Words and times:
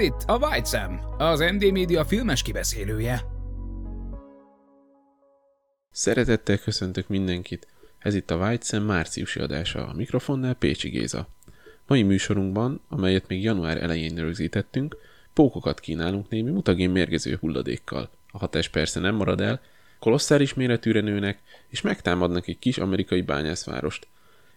Itt 0.00 0.22
a 0.26 0.36
White 0.36 0.68
Sam, 0.68 1.00
az 1.18 1.40
MD 1.40 1.72
Media 1.72 2.04
filmes 2.04 2.42
kibeszélője. 2.42 3.24
Szeretettel 5.90 6.58
köszöntök 6.58 7.08
mindenkit. 7.08 7.66
Ez 7.98 8.14
itt 8.14 8.30
a 8.30 8.36
White 8.36 8.64
Sam 8.64 8.82
márciusi 8.82 9.40
adása 9.40 9.88
a 9.88 9.92
mikrofonnál 9.92 10.54
Pécsi 10.54 10.88
Géza. 10.88 11.28
Mai 11.86 12.02
műsorunkban, 12.02 12.80
amelyet 12.88 13.28
még 13.28 13.42
január 13.42 13.82
elején 13.82 14.16
rögzítettünk, 14.16 14.96
pókokat 15.34 15.80
kínálunk 15.80 16.28
némi 16.28 16.50
mutagén 16.50 16.90
mérgező 16.90 17.36
hulladékkal. 17.40 18.10
A 18.30 18.38
hatás 18.38 18.68
persze 18.68 19.00
nem 19.00 19.14
marad 19.14 19.40
el, 19.40 19.60
kolosszális 19.98 20.54
méretűre 20.54 21.00
nőnek, 21.00 21.38
és 21.68 21.80
megtámadnak 21.80 22.48
egy 22.48 22.58
kis 22.58 22.78
amerikai 22.78 23.20
bányászvárost. 23.20 24.06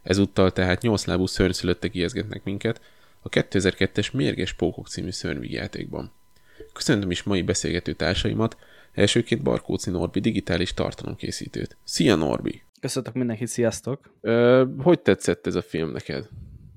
Ezúttal 0.04 0.52
tehát 0.52 0.82
nyolclábú 0.82 1.26
szörnyszülöttek 1.26 1.95
ijeszgetnek 1.95 2.44
minket 2.44 2.82
a 3.24 3.30
2002-es 3.30 4.14
Mérges 4.14 4.54
Pókok 4.54 4.88
című 4.88 5.12
szörnyvígjátékban. 5.12 6.12
Köszöntöm 6.74 7.12
is 7.12 7.24
mai 7.24 7.42
beszélgető 7.42 7.94
társaimat, 7.94 8.58
elsőként 8.92 9.44
Barkóci 9.44 9.90
Norbi 9.90 10.20
digitális 10.20 10.74
tartalomkészítőt. 10.74 11.78
Szia 11.84 12.16
Norbi! 12.16 12.62
Köszöntök 12.80 13.14
mindenkit, 13.14 13.48
sziasztok! 13.48 14.14
Ö, 14.22 14.66
hogy 14.78 15.00
tetszett 15.00 15.48
ez 15.48 15.56
a 15.56 15.62
film 15.62 15.92
neked? 15.92 16.30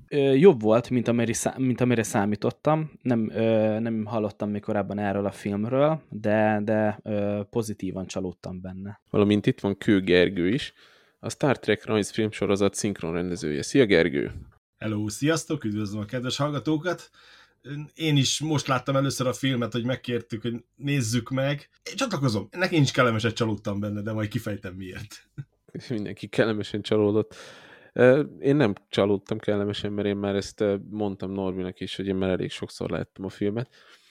Ö, 0.07 0.33
jobb 0.33 0.61
volt, 0.61 0.89
mint 0.89 1.07
amire, 1.07 1.33
szá- 1.33 1.57
mint 1.57 1.81
amire 1.81 2.03
számítottam. 2.03 2.91
Nem, 3.01 3.31
ö, 3.33 3.79
nem 3.79 4.05
hallottam 4.05 4.49
még 4.49 4.61
korábban 4.61 4.99
erről 4.99 5.25
a 5.25 5.31
filmről, 5.31 6.01
de, 6.09 6.61
de 6.63 6.99
ö, 7.03 7.41
pozitívan 7.49 8.07
csalódtam 8.07 8.61
benne. 8.61 9.01
Valamint 9.09 9.45
itt 9.45 9.59
van 9.59 9.77
Kő 9.77 10.01
Gergő 10.01 10.47
is, 10.47 10.73
a 11.19 11.29
Star 11.29 11.59
Trek 11.59 11.85
rajzfilm 11.85 12.31
sorozat 12.31 12.73
szinkronrendezője. 12.73 13.61
Szia 13.61 13.85
Gergő! 13.85 14.31
Hello, 14.77 15.09
sziasztok, 15.09 15.63
üdvözlöm 15.63 16.01
a 16.01 16.05
kedves 16.05 16.37
hallgatókat. 16.37 17.09
Én 17.95 18.17
is 18.17 18.39
most 18.39 18.67
láttam 18.67 18.95
először 18.95 19.27
a 19.27 19.33
filmet, 19.33 19.71
hogy 19.71 19.83
megkértük, 19.85 20.41
hogy 20.41 20.63
nézzük 20.75 21.29
meg. 21.29 21.69
Én 21.89 21.95
csatlakozom, 21.95 22.47
nekem 22.51 22.81
is 22.81 22.91
kellemeset 22.91 23.35
csalódtam 23.35 23.79
benne, 23.79 24.01
de 24.01 24.11
majd 24.11 24.29
kifejtem 24.29 24.73
miért. 24.73 25.29
Mindenki 25.89 26.27
kellemesen 26.27 26.81
csalódott. 26.81 27.35
Én 28.39 28.55
nem 28.55 28.73
csalódtam 28.89 29.37
kellemesen, 29.37 29.93
mert 29.93 30.07
én 30.07 30.17
már 30.17 30.35
ezt 30.35 30.63
mondtam 30.89 31.31
Norbinak 31.31 31.79
is, 31.79 31.95
hogy 31.95 32.07
én 32.07 32.15
már 32.15 32.29
elég 32.29 32.51
sokszor 32.51 32.89
láttam 32.89 33.25
a 33.25 33.29
filmet. 33.29 33.69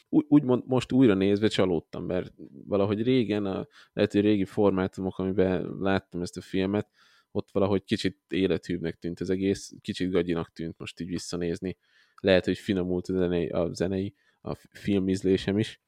Úgy, 0.08 0.24
úgymond 0.28 0.62
most 0.66 0.92
újra 0.92 1.14
nézve 1.14 1.48
csalódtam, 1.48 2.04
mert 2.04 2.32
valahogy 2.64 3.02
régen, 3.02 3.46
a, 3.46 3.66
lehet, 3.92 4.12
hogy 4.12 4.20
régi 4.20 4.44
formátumok, 4.44 5.18
amiben 5.18 5.76
láttam 5.78 6.22
ezt 6.22 6.36
a 6.36 6.40
filmet, 6.40 6.88
ott 7.36 7.50
valahogy 7.52 7.84
kicsit 7.84 8.18
élethűbbnek 8.28 8.98
tűnt 8.98 9.20
az 9.20 9.30
egész, 9.30 9.72
kicsit 9.80 10.10
gagyinak 10.10 10.52
tűnt 10.52 10.78
most 10.78 11.00
így 11.00 11.08
visszanézni. 11.08 11.76
Lehet, 12.20 12.44
hogy 12.44 12.58
finomult 12.58 13.08
a 13.08 13.12
zenei, 13.12 13.48
a, 13.48 13.74
zenei, 13.74 14.14
a 14.40 14.54
filmízlésem 14.54 15.58
is. 15.58 15.80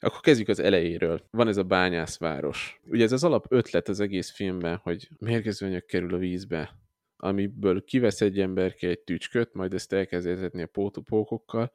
Akkor 0.00 0.20
kezdjük 0.20 0.48
az 0.48 0.58
elejéről. 0.58 1.24
Van 1.30 1.48
ez 1.48 1.56
a 1.56 1.62
bányászváros. 1.62 2.80
Ugye 2.84 3.04
ez 3.04 3.12
az 3.12 3.24
alap 3.24 3.46
ötlet 3.48 3.88
az 3.88 4.00
egész 4.00 4.30
filmben, 4.30 4.76
hogy 4.76 5.08
mérgezőanyag 5.18 5.84
kerül 5.84 6.14
a 6.14 6.18
vízbe, 6.18 6.76
amiből 7.16 7.84
kivesz 7.84 8.20
egy 8.20 8.40
emberke 8.40 8.88
egy 8.88 9.00
tücsköt, 9.00 9.54
majd 9.54 9.74
ezt 9.74 9.92
elkezd 9.92 10.54
a 10.54 10.66
pótó- 10.66 11.02
pókokkal, 11.02 11.72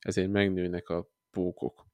ezért 0.00 0.30
megnőnek 0.30 0.88
a 0.88 1.10
pókok. 1.30 1.86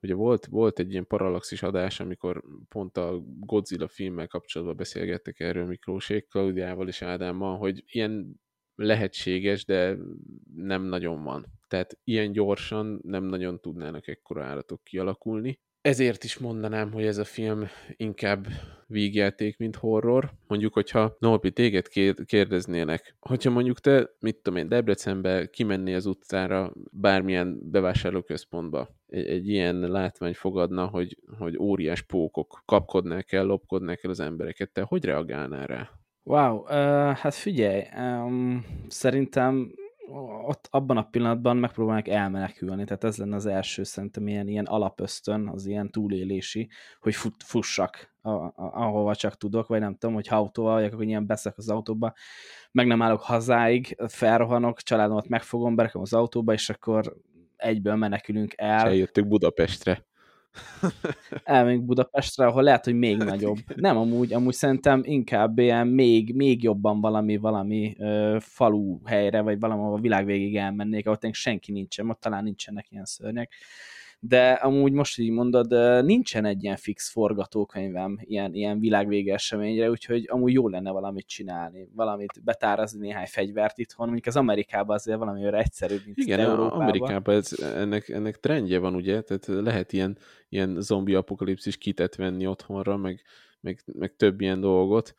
Ugye 0.00 0.14
volt, 0.14 0.46
volt 0.46 0.78
egy 0.78 0.90
ilyen 0.90 1.06
parallaxis 1.06 1.62
adás, 1.62 2.00
amikor 2.00 2.42
pont 2.68 2.96
a 2.96 3.22
Godzilla 3.40 3.88
filmmel 3.88 4.26
kapcsolatban 4.26 4.76
beszélgettek 4.76 5.40
erről 5.40 5.66
Miklósék, 5.66 6.28
Klaudiával 6.28 6.88
és 6.88 7.02
Ádámmal, 7.02 7.58
hogy 7.58 7.82
ilyen 7.86 8.40
lehetséges, 8.74 9.64
de 9.64 9.96
nem 10.54 10.82
nagyon 10.82 11.22
van. 11.22 11.46
Tehát 11.68 11.98
ilyen 12.04 12.32
gyorsan 12.32 13.00
nem 13.02 13.24
nagyon 13.24 13.60
tudnának 13.60 14.08
ekkora 14.08 14.44
állatok 14.44 14.84
kialakulni. 14.84 15.60
Ezért 15.88 16.24
is 16.24 16.38
mondanám, 16.38 16.92
hogy 16.92 17.06
ez 17.06 17.18
a 17.18 17.24
film 17.24 17.66
inkább 17.96 18.46
vígjáték, 18.86 19.58
mint 19.58 19.76
horror. 19.76 20.30
Mondjuk, 20.46 20.74
hogyha 20.74 21.16
Norbi, 21.18 21.50
téged 21.50 21.88
kér- 21.88 22.24
kérdeznének, 22.24 23.16
hogyha 23.20 23.50
mondjuk 23.50 23.80
te, 23.80 24.10
mit 24.20 24.36
tudom 24.36 24.58
én, 24.58 24.68
Debrecenbe 24.68 25.46
kimennél 25.50 25.96
az 25.96 26.06
utcára 26.06 26.72
bármilyen 26.92 27.58
bevásárlóközpontba, 27.70 28.88
egy, 29.06 29.26
egy 29.26 29.48
ilyen 29.48 29.76
látvány 29.76 30.34
fogadna, 30.34 30.86
hogy, 30.86 31.18
hogy 31.38 31.58
óriás 31.58 32.02
pókok 32.02 32.62
kapkodnák 32.64 33.32
el, 33.32 33.44
lopkodnák 33.44 34.04
el 34.04 34.10
az 34.10 34.20
embereket, 34.20 34.70
te 34.70 34.82
hogy 34.82 35.04
reagálnál 35.04 35.66
rá? 35.66 35.90
Wow, 36.22 36.56
uh, 36.56 36.68
hát 37.16 37.34
figyelj, 37.34 37.82
um, 37.96 38.64
szerintem 38.88 39.72
ott 40.46 40.68
abban 40.70 40.96
a 40.96 41.08
pillanatban 41.08 41.56
megpróbálnak 41.56 42.08
elmenekülni, 42.08 42.84
tehát 42.84 43.04
ez 43.04 43.16
lenne 43.16 43.36
az 43.36 43.46
első 43.46 43.82
szerintem 43.82 44.26
ilyen, 44.26 44.48
ilyen 44.48 44.64
alapösztön, 44.64 45.48
az 45.48 45.66
ilyen 45.66 45.90
túlélési, 45.90 46.68
hogy 47.00 47.14
fut, 47.14 47.42
fussak, 47.42 48.14
a, 48.20 48.30
a, 48.30 48.52
ahova 48.54 49.14
csak 49.14 49.36
tudok, 49.36 49.66
vagy 49.66 49.80
nem 49.80 49.94
tudom, 49.94 50.14
hogy 50.14 50.26
ha 50.26 50.36
autóval 50.36 50.74
vagyok, 50.74 50.92
akkor 50.92 51.04
ilyen 51.04 51.26
beszek 51.26 51.58
az 51.58 51.68
autóba, 51.68 52.12
meg 52.72 52.86
nem 52.86 53.02
állok 53.02 53.20
hazáig, 53.20 53.96
felrohanok, 54.08 54.82
családomat 54.82 55.28
megfogom, 55.28 55.74
berekem 55.74 56.00
az 56.00 56.12
autóba, 56.12 56.52
és 56.52 56.70
akkor 56.70 57.16
egyből 57.56 57.94
menekülünk 57.94 58.52
És 58.52 58.58
el. 58.58 58.86
eljöttök 58.86 59.26
Budapestre. 59.26 60.06
Elmegyünk 61.44 61.84
Budapestre, 61.84 62.46
ahol 62.46 62.62
lehet, 62.62 62.84
hogy 62.84 62.94
még 62.94 63.16
nagyobb. 63.16 63.58
Nem, 63.74 63.96
amúgy, 63.96 64.32
amúgy 64.32 64.54
szerintem 64.54 65.00
inkább 65.04 65.58
ilyen 65.58 65.86
még, 65.86 66.34
még 66.34 66.62
jobban 66.62 67.00
valami, 67.00 67.36
valami 67.36 67.96
ö, 67.98 68.36
falu 68.40 68.98
helyre, 69.04 69.40
vagy 69.40 69.58
valahol 69.58 69.94
a 69.94 70.00
világ 70.00 70.26
végig 70.26 70.56
elmennék, 70.56 71.06
ahol 71.06 71.18
senki 71.32 71.72
nincsen, 71.72 72.10
ott 72.10 72.20
talán 72.20 72.44
nincsenek 72.44 72.90
ilyen 72.90 73.04
szörnyek. 73.04 73.52
De 74.20 74.50
amúgy 74.50 74.92
most 74.92 75.18
így 75.18 75.30
mondod, 75.30 75.70
nincsen 76.04 76.44
egy 76.44 76.62
ilyen 76.62 76.76
fix 76.76 77.10
forgatókönyvem 77.10 78.18
ilyen, 78.20 78.54
ilyen 78.54 78.78
világvége 78.78 79.34
eseményre, 79.34 79.90
úgyhogy 79.90 80.24
amúgy 80.28 80.52
jó 80.52 80.68
lenne 80.68 80.90
valamit 80.90 81.26
csinálni, 81.26 81.88
valamit 81.94 82.44
betárazni 82.44 82.98
néhány 82.98 83.26
fegyvert 83.26 83.78
itthon, 83.78 84.06
mondjuk 84.06 84.26
az 84.26 84.36
Amerikában 84.36 84.96
azért 84.96 85.18
valami 85.18 85.40
olyan 85.40 85.54
egyszerűbb, 85.54 86.02
mint 86.04 86.16
Igen, 86.16 86.40
Európában. 86.40 86.80
Amerikában 86.80 87.34
ez, 87.34 87.58
ennek, 87.60 88.08
ennek 88.08 88.40
trendje 88.40 88.78
van, 88.78 88.94
ugye? 88.94 89.20
Tehát 89.20 89.62
lehet 89.62 89.92
ilyen, 89.92 90.18
ilyen 90.48 90.76
zombi 90.80 91.14
apokalipszis 91.14 91.76
kitet 91.76 92.16
venni 92.16 92.46
otthonra, 92.46 92.96
meg, 92.96 93.22
meg, 93.60 93.82
meg 93.92 94.16
több 94.16 94.40
ilyen 94.40 94.60
dolgot. 94.60 95.14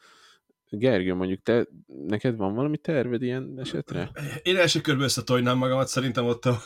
Gergő, 0.71 1.13
mondjuk 1.13 1.41
te, 1.41 1.67
neked 2.07 2.35
van 2.35 2.53
valami 2.53 2.77
terved 2.77 3.21
ilyen 3.21 3.53
esetre? 3.57 4.11
Én 4.43 4.57
első 4.57 4.81
körben 4.81 5.03
összetojnám 5.03 5.57
magamat, 5.57 5.87
szerintem 5.87 6.25
ott 6.25 6.45
a... 6.45 6.61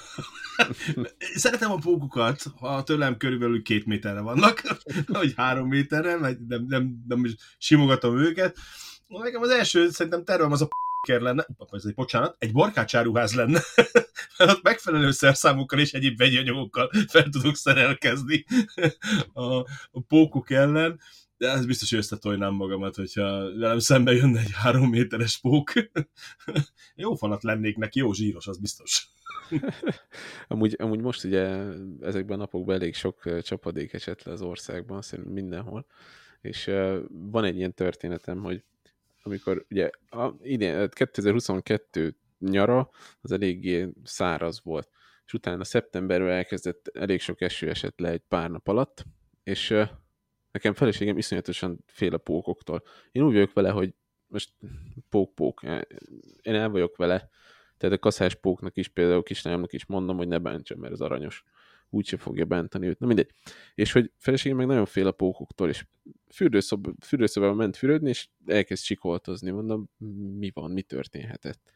Szeretem 1.36 1.72
a 1.72 1.78
pókukat, 1.78 2.44
ha 2.60 2.84
tőlem 2.84 3.18
körülbelül 3.18 3.62
két 3.62 3.86
méterre 3.86 4.22
vannak, 4.22 4.62
vagy 5.08 5.34
három 5.36 5.68
méterre, 5.68 6.18
vagy 6.18 6.38
nem, 6.48 6.66
nem, 6.68 7.04
nem 7.08 7.26
is 7.26 7.36
simogatom 7.58 8.18
őket. 8.18 8.58
Nekem 9.08 9.42
az 9.42 9.50
első 9.50 9.90
szerintem 9.90 10.24
tervem 10.24 10.52
az 10.52 10.62
a 10.62 10.66
p***ker 10.66 11.22
lenne, 11.22 11.46
ez 11.72 11.86
egy 11.86 11.94
bocsánat, 11.94 12.36
egy 12.40 12.52
barkácsáruház 12.52 13.36
lenne, 13.36 13.60
mert 14.38 14.52
ott 14.52 14.64
megfelelő 14.64 15.12
szerszámokkal 15.12 15.80
és 15.80 15.94
egyéb 15.94 16.18
vegyi 16.18 16.38
anyagokkal 16.38 16.92
fel 17.08 17.30
tudok 17.30 17.56
szerelkezni 17.56 18.46
a, 19.34 19.44
a 19.92 20.02
pókuk 20.08 20.52
ellen, 20.52 21.00
de 21.38 21.50
ez 21.50 21.66
biztos, 21.66 21.90
hogy 21.90 22.00
összetojnám 22.00 22.54
magamat, 22.54 22.96
hogyha 22.96 23.58
velem 23.58 23.80
szembe 23.80 24.12
jönne 24.12 24.40
egy 24.40 24.52
három 24.54 24.90
méteres 24.90 25.40
pók. 25.40 25.72
jó 26.96 27.16
fanat 27.16 27.44
lennék 27.44 27.78
neki, 27.78 28.00
jó 28.00 28.14
zsíros, 28.14 28.48
az 28.48 28.58
biztos. 28.58 29.08
Amúgy, 30.48 30.76
amúgy 30.80 31.02
most 31.02 31.24
ugye 31.24 31.66
ezekben 32.02 32.38
a 32.38 32.42
napokban 32.42 32.76
elég 32.76 32.96
sok 32.96 33.42
csapadék 33.42 33.94
esett 33.94 34.24
le 34.24 34.32
az 34.32 34.42
országban, 34.42 35.02
szerintem 35.02 35.34
mindenhol, 35.34 35.86
és 36.42 36.68
uh, 36.68 36.98
van 37.10 37.44
egy 37.44 37.56
ilyen 37.56 37.74
történetem, 37.74 38.40
hogy 38.40 38.64
amikor 39.24 39.66
ugye 39.70 39.90
a, 40.10 40.34
idén, 40.42 40.90
2022 40.90 42.16
nyara, 42.40 42.90
az 43.22 43.32
eléggé 43.32 43.90
száraz 44.04 44.62
volt. 44.64 44.90
És 45.26 45.34
utána 45.34 45.64
szeptemberben 45.64 46.30
elkezdett 46.30 46.88
elég 46.94 47.22
sok 47.22 47.42
eső 47.42 47.70
esett 47.70 48.00
le 48.00 48.10
egy 48.10 48.24
pár 48.28 48.50
nap 48.50 48.68
alatt, 48.68 49.06
és 49.44 49.70
uh, 49.70 49.90
nekem 50.54 50.74
feleségem 50.74 51.18
iszonyatosan 51.18 51.84
fél 51.86 52.14
a 52.14 52.18
pókoktól. 52.18 52.84
Én 53.12 53.24
úgy 53.24 53.34
vagyok 53.34 53.54
vele, 53.54 53.70
hogy 53.70 53.94
most 54.28 54.54
pók-pók, 55.10 55.62
én 56.42 56.56
el 56.56 56.70
vagyok 56.70 56.96
vele, 56.96 57.30
tehát 57.78 57.96
a 57.96 58.00
kaszás 58.00 58.36
póknak 58.36 58.78
is, 58.78 58.88
például 58.88 59.24
kislányomnak 59.24 59.74
is 59.74 59.86
mondom, 59.86 60.18
hogy 60.18 60.28
ne 60.28 60.38
bántsam, 60.38 60.80
mert 60.80 60.94
az 60.94 61.02
aranyos. 61.02 61.44
Úgyse 61.90 62.18
fogja 62.18 62.46
bántani 62.46 62.88
őt. 62.88 63.00
Na 63.00 63.08
mindegy. 63.08 63.32
És 63.76 63.92
hogy 63.92 64.12
feleségem 64.18 64.58
meg 64.58 64.68
nagyon 64.68 64.86
fél 64.86 65.08
a 65.08 65.12
pókoktól, 65.12 65.70
és 65.70 65.86
fürdőszob, 66.32 66.88
fürdőszobában 67.06 67.56
ment 67.56 67.78
fürödni, 67.78 68.10
és 68.10 68.28
elkezd 68.46 68.84
csikoltozni. 68.84 69.52
Mondom, 69.52 69.90
mi 70.38 70.52
van, 70.54 70.72
mi 70.72 70.82
történhetett? 70.82 71.72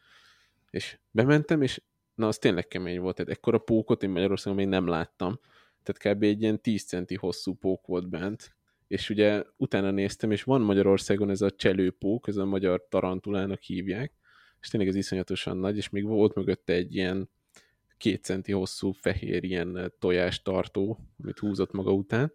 És 0.70 0.98
bementem, 1.10 1.62
és 1.62 1.82
na, 2.14 2.26
az 2.26 2.38
tényleg 2.38 2.66
kemény 2.66 3.00
volt. 3.00 3.16
Tehát 3.16 3.30
ekkora 3.30 3.58
pókot 3.58 4.02
én 4.02 4.10
Magyarországon 4.10 4.58
még 4.58 4.68
nem 4.68 4.86
láttam. 4.86 5.40
Tehát 5.82 6.16
kb. 6.16 6.22
egy 6.22 6.42
ilyen 6.42 6.60
10 6.60 6.84
centi 6.84 7.14
hosszú 7.14 7.54
pók 7.54 7.86
volt 7.86 8.08
bent, 8.08 8.56
és 8.88 9.10
ugye 9.10 9.42
utána 9.56 9.90
néztem, 9.90 10.30
és 10.30 10.42
van 10.42 10.60
Magyarországon 10.60 11.30
ez 11.30 11.40
a 11.40 11.50
cselőpók, 11.50 12.28
ez 12.28 12.36
a 12.36 12.44
magyar 12.44 12.86
tarantulának 12.88 13.60
hívják, 13.60 14.12
és 14.60 14.68
tényleg 14.68 14.88
ez 14.88 14.96
iszonyatosan 14.96 15.56
nagy, 15.56 15.76
és 15.76 15.88
még 15.88 16.04
volt 16.04 16.34
mögötte 16.34 16.72
egy 16.72 16.94
ilyen 16.94 17.30
két 17.96 18.24
centi 18.24 18.52
hosszú 18.52 18.92
fehér 18.92 19.44
ilyen 19.44 19.92
tartó, 20.42 20.98
amit 21.22 21.38
húzott 21.38 21.72
maga 21.72 21.92
után. 21.92 22.32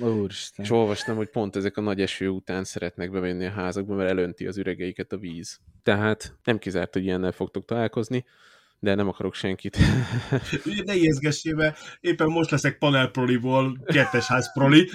Úristen. 0.00 0.64
És 0.64 0.70
olvastam, 0.70 1.16
hogy 1.16 1.28
pont 1.28 1.56
ezek 1.56 1.76
a 1.76 1.80
nagy 1.80 2.00
eső 2.00 2.28
után 2.28 2.64
szeretnek 2.64 3.10
bevenni 3.10 3.44
a 3.46 3.50
házakba, 3.50 3.94
mert 3.94 4.10
elönti 4.10 4.46
az 4.46 4.58
üregeiket 4.58 5.12
a 5.12 5.18
víz. 5.18 5.60
Tehát 5.82 6.36
nem 6.44 6.58
kizárt, 6.58 6.92
hogy 6.92 7.04
ilyennel 7.04 7.32
fogtok 7.32 7.64
találkozni 7.64 8.24
de 8.78 8.94
nem 8.94 9.08
akarok 9.08 9.34
senkit. 9.34 9.78
Ne 10.84 10.94
ijeszgessél, 10.94 11.76
éppen 12.00 12.28
most 12.28 12.50
leszek 12.50 12.78
panel 12.78 13.08
proliból, 13.08 13.78
kettes 13.84 14.26
ház 14.26 14.52
proli. 14.52 14.90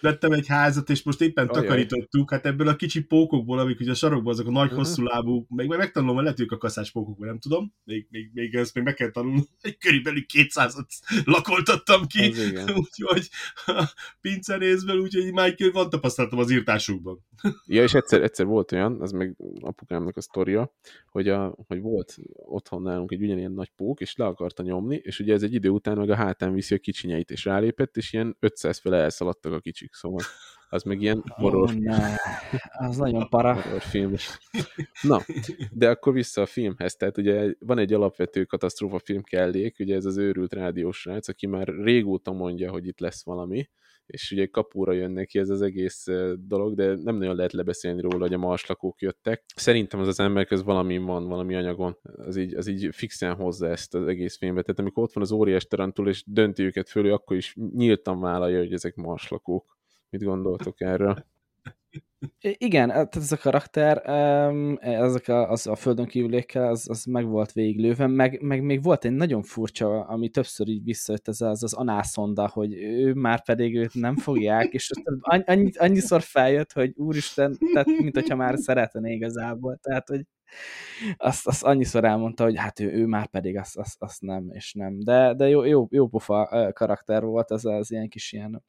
Vettem 0.00 0.32
egy 0.32 0.46
házat, 0.46 0.90
és 0.90 1.02
most 1.02 1.20
éppen 1.20 1.46
Ajaj. 1.46 1.62
takarítottuk, 1.62 2.30
hát 2.30 2.46
ebből 2.46 2.68
a 2.68 2.76
kicsi 2.76 3.02
pókokból, 3.02 3.58
amik 3.58 3.80
ugye 3.80 3.90
a 3.90 3.94
sarokban 3.94 4.32
azok 4.32 4.46
a 4.46 4.50
nagy 4.50 4.62
uh-huh. 4.62 4.78
hosszú 4.78 5.02
lábú, 5.02 5.46
meg, 5.48 5.66
meg 5.66 5.78
megtanulom, 5.78 6.14
hogy 6.14 6.24
lehet 6.24 6.52
a 6.52 6.56
kaszás 6.56 6.90
pókokból, 6.90 7.26
nem 7.26 7.38
tudom, 7.38 7.74
még, 7.84 8.06
még, 8.10 8.30
még 8.34 8.54
ezt 8.54 8.74
még 8.74 8.84
meg 8.84 8.94
kell 8.94 9.10
tanulni, 9.10 9.44
egy 9.60 9.78
körülbelül 9.84 10.24
200-at 10.32 10.88
lakoltattam 11.24 12.06
ki, 12.06 12.32
úgyhogy 12.82 13.28
a 13.66 13.92
pincerészből, 14.20 14.98
úgyhogy 14.98 15.32
már 15.32 15.54
van 15.72 15.90
tapasztalatom 15.90 16.38
az 16.38 16.50
írtásukban. 16.50 17.24
ja, 17.66 17.82
és 17.82 17.94
egyszer, 17.94 18.22
egyszer 18.22 18.46
volt 18.46 18.72
olyan, 18.72 19.00
az 19.00 19.12
meg 19.12 19.36
apukámnak 19.60 20.16
a 20.16 20.20
sztoria, 20.20 20.74
hogy, 21.06 21.28
a, 21.28 21.56
hogy 21.66 21.80
volt 21.80 22.16
otthon 22.34 22.85
nálunk 22.86 23.12
egy 23.12 23.22
ugyanilyen 23.22 23.52
nagy 23.52 23.70
pók, 23.76 24.00
és 24.00 24.16
le 24.16 24.24
akarta 24.24 24.62
nyomni, 24.62 24.96
és 24.96 25.20
ugye 25.20 25.34
ez 25.34 25.42
egy 25.42 25.54
idő 25.54 25.68
után 25.68 25.96
meg 25.96 26.10
a 26.10 26.14
hátán 26.14 26.52
viszi 26.52 26.74
a 26.74 26.78
kicsinyeit, 26.78 27.30
és 27.30 27.44
rálépett, 27.44 27.96
és 27.96 28.12
ilyen 28.12 28.36
500 28.40 28.78
fele 28.78 28.96
elszaladtak 28.96 29.52
a 29.52 29.60
kicsik, 29.60 29.94
szóval 29.94 30.20
az 30.68 30.82
meg 30.82 31.00
ilyen 31.00 31.22
horror. 31.26 31.70
Oh, 31.70 31.74
ne. 31.74 32.14
Az 32.70 32.96
nagyon 32.96 33.28
para. 33.28 33.54
film. 33.78 34.14
Na, 35.02 35.20
de 35.70 35.88
akkor 35.90 36.12
vissza 36.12 36.42
a 36.42 36.46
filmhez. 36.46 36.96
Tehát 36.96 37.18
ugye 37.18 37.54
van 37.58 37.78
egy 37.78 37.92
alapvető 37.92 38.44
katasztrófa 38.44 38.98
film 38.98 39.22
kellék, 39.22 39.78
ugye 39.78 39.94
ez 39.94 40.04
az 40.04 40.16
őrült 40.16 40.52
rádiós 40.52 41.04
rác, 41.04 41.28
aki 41.28 41.46
már 41.46 41.68
régóta 41.68 42.32
mondja, 42.32 42.70
hogy 42.70 42.86
itt 42.86 43.00
lesz 43.00 43.24
valami, 43.24 43.68
és 44.06 44.30
ugye 44.30 44.46
kapúra 44.46 44.92
jön 44.92 45.10
neki 45.10 45.38
ez 45.38 45.48
az 45.48 45.62
egész 45.62 46.06
dolog, 46.38 46.74
de 46.74 46.94
nem 47.02 47.16
nagyon 47.16 47.36
lehet 47.36 47.52
lebeszélni 47.52 48.00
róla, 48.00 48.18
hogy 48.18 48.32
a 48.34 48.38
marslakók 48.38 49.00
jöttek. 49.00 49.44
Szerintem 49.54 50.00
az 50.00 50.08
az 50.08 50.20
ember 50.20 50.46
ez 50.50 50.62
valami 50.62 50.98
van, 50.98 51.28
valami 51.28 51.54
anyagon, 51.54 51.96
az 52.02 52.36
így, 52.36 52.54
az 52.54 52.66
így 52.66 52.88
fixen 52.92 53.34
hozza 53.34 53.68
ezt 53.68 53.94
az 53.94 54.06
egész 54.06 54.36
filmbe. 54.36 54.62
Tehát 54.62 54.78
amikor 54.80 55.02
ott 55.02 55.12
van 55.12 55.22
az 55.22 55.32
óriás 55.32 55.64
tarantul, 55.64 56.08
és 56.08 56.24
dönti 56.26 56.62
őket 56.62 56.88
fölül, 56.88 57.12
akkor 57.12 57.36
is 57.36 57.56
nyíltan 57.74 58.20
vállalja, 58.20 58.58
hogy 58.58 58.72
ezek 58.72 58.94
marslakók. 58.94 59.78
Mit 60.10 60.22
gondoltok 60.22 60.80
erről? 60.80 61.26
Igen, 62.40 62.88
tehát 62.88 63.16
ez 63.16 63.32
a 63.32 63.36
karakter, 63.36 64.02
ezek 64.80 65.28
a, 65.28 65.50
az 65.50 65.66
a 65.66 65.74
földön 65.74 66.06
kívülékkel, 66.06 66.68
az, 66.68 66.88
az 66.88 67.04
meg 67.04 67.26
volt 67.26 67.52
végiglőve, 67.52 68.06
meg, 68.06 68.42
meg 68.42 68.62
még 68.62 68.82
volt 68.82 69.04
egy 69.04 69.12
nagyon 69.12 69.42
furcsa, 69.42 70.00
ami 70.00 70.28
többször 70.28 70.68
így 70.68 70.84
visszajött, 70.84 71.28
ez 71.28 71.40
az, 71.40 71.62
az 71.62 71.72
anászonda, 71.72 72.48
hogy 72.48 72.74
ő 72.74 73.14
már 73.14 73.44
pedig 73.44 73.76
őt 73.76 73.94
nem 73.94 74.16
fogják, 74.16 74.72
és 74.72 74.90
annyi, 75.20 75.70
annyiszor 75.74 76.22
feljött, 76.22 76.72
hogy 76.72 76.92
úristen, 76.94 77.58
tehát 77.72 77.86
mint 77.86 78.14
hogyha 78.14 78.36
már 78.36 78.58
szeretne 78.58 79.10
igazából, 79.10 79.78
tehát 79.82 80.08
hogy 80.08 80.20
azt, 81.16 81.46
azt 81.46 81.64
annyiszor 81.64 82.04
elmondta, 82.04 82.44
hogy 82.44 82.56
hát 82.58 82.80
ő, 82.80 82.92
ő 82.92 83.06
már 83.06 83.26
pedig 83.26 83.56
azt, 83.56 83.76
azt, 83.76 83.96
azt 84.02 84.22
nem, 84.22 84.50
és 84.50 84.72
nem. 84.72 84.98
De, 84.98 85.34
de 85.34 85.48
jó, 85.48 85.64
jó, 85.64 85.86
jó 85.90 86.08
pofa 86.08 86.72
karakter 86.72 87.24
volt, 87.24 87.50
az 87.50 87.64
az 87.64 87.90
ilyen 87.90 88.08
kis 88.08 88.32
ilyen, 88.32 88.62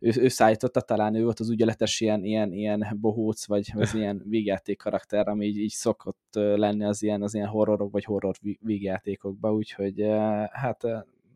ő, 0.00 0.12
ő 0.16 0.28
szállította, 0.28 0.80
talán 0.80 1.14
ő 1.14 1.22
volt 1.22 1.40
az 1.40 1.50
ügyeletes 1.50 2.00
ilyen, 2.00 2.24
ilyen, 2.24 2.52
ilyen 2.52 2.96
bohóc, 3.00 3.46
vagy 3.46 3.72
az 3.74 3.94
ilyen 3.94 4.22
vígjáték 4.24 4.78
karakter, 4.78 5.28
ami 5.28 5.46
így, 5.46 5.58
így 5.58 5.70
szokott 5.70 6.28
lenni 6.32 6.84
az 6.84 7.02
ilyen, 7.02 7.22
az 7.22 7.34
ilyen 7.34 7.48
horrorok, 7.48 7.92
vagy 7.92 8.04
horror 8.04 8.34
vígjátékokba, 8.60 9.52
úgyhogy 9.52 10.06
hát 10.50 10.84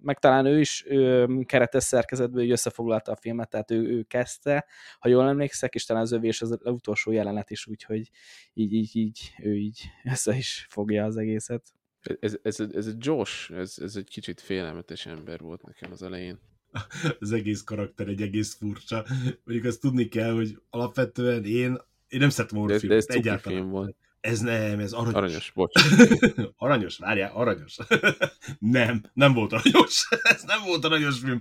meg 0.02 0.18
talán 0.18 0.46
ő 0.46 0.60
is 0.60 0.84
ő, 0.86 1.26
keretes 1.44 1.84
szerkezetből 1.84 2.50
összefoglalta 2.50 3.12
a 3.12 3.16
filmet, 3.16 3.50
tehát 3.50 3.70
ő, 3.70 3.82
ő 3.82 4.02
kezdte, 4.02 4.66
ha 4.98 5.08
jól 5.08 5.28
emlékszek, 5.28 5.74
és 5.74 5.84
talán 5.84 6.02
az 6.02 6.12
övé 6.12 6.26
és 6.26 6.42
az 6.42 6.58
utolsó 6.64 7.10
jelenet 7.10 7.50
is, 7.50 7.66
úgyhogy 7.66 8.10
így, 8.54 8.72
így, 8.72 8.96
így, 8.96 9.32
ő 9.42 9.56
így 9.56 9.82
össze 10.04 10.36
is 10.36 10.66
fogja 10.70 11.04
az 11.04 11.16
egészet. 11.16 11.72
Ez, 12.20 12.36
ez, 12.42 12.60
ez 12.60 12.86
a 12.86 12.92
Josh, 12.98 13.52
ez, 13.52 13.78
ez 13.82 13.96
egy 13.96 14.08
kicsit 14.08 14.40
félelmetes 14.40 15.06
ember 15.06 15.40
volt 15.40 15.62
nekem 15.62 15.92
az 15.92 16.02
elején. 16.02 16.38
Az 17.20 17.32
egész 17.32 17.62
karakter 17.62 18.08
egy 18.08 18.22
egész 18.22 18.54
furcsa. 18.54 19.04
Mondjuk 19.44 19.66
azt 19.66 19.80
tudni 19.80 20.08
kell, 20.08 20.32
hogy 20.32 20.58
alapvetően 20.70 21.44
én, 21.44 21.78
én 22.08 22.20
nem 22.20 22.30
szeretem 22.30 22.58
horrorfilmet. 22.58 22.98
De, 22.98 23.06
de 23.06 23.12
ez 23.12 23.24
egyáltalán. 23.24 23.58
film 23.58 23.70
volt. 23.70 23.96
Ez 24.22 24.40
nem, 24.40 24.78
ez 24.78 24.92
aranyos. 24.92 25.14
Aranyos, 25.14 25.50
bocs. 25.54 25.82
aranyos, 26.56 26.98
várjál, 26.98 27.32
aranyos. 27.34 27.76
nem, 28.58 29.02
nem 29.12 29.32
volt 29.32 29.52
aranyos. 29.52 30.08
ez 30.34 30.42
nem 30.42 30.62
volt 30.66 30.84
aranyos 30.84 31.18
film. 31.18 31.40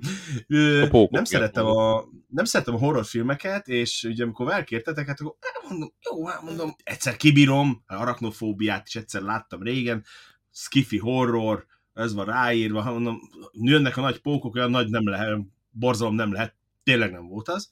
A 0.91 1.07
nem 1.09 1.23
szerettem 1.23 1.65
a, 1.65 2.03
nem 2.27 2.45
szerettem 2.45 2.75
a 2.75 2.77
horrorfilmeket, 2.77 3.67
és 3.67 4.03
ugye 4.03 4.23
amikor 4.23 4.51
elkértetek, 4.51 5.07
hát 5.07 5.19
akkor 5.19 5.35
mondom, 5.69 5.93
jó, 6.09 6.25
hát 6.25 6.41
mondom, 6.41 6.75
egyszer 6.83 7.15
kibírom, 7.15 7.83
arachnofóbiát 7.87 8.87
is 8.87 8.95
egyszer 8.95 9.21
láttam 9.21 9.63
régen, 9.63 10.03
skiffy 10.51 10.97
horror, 10.97 11.65
ez 11.93 12.13
van 12.13 12.25
ráírva, 12.25 12.91
mondom, 12.91 13.19
jönnek 13.51 13.97
a 13.97 14.01
nagy 14.01 14.19
pókok, 14.19 14.55
olyan 14.55 14.71
nagy 14.71 14.89
nem 14.89 15.07
lehet, 15.07 15.39
borzalom 15.69 16.15
nem 16.15 16.33
lehet, 16.33 16.55
tényleg 16.83 17.11
nem 17.11 17.27
volt 17.27 17.49
az 17.49 17.69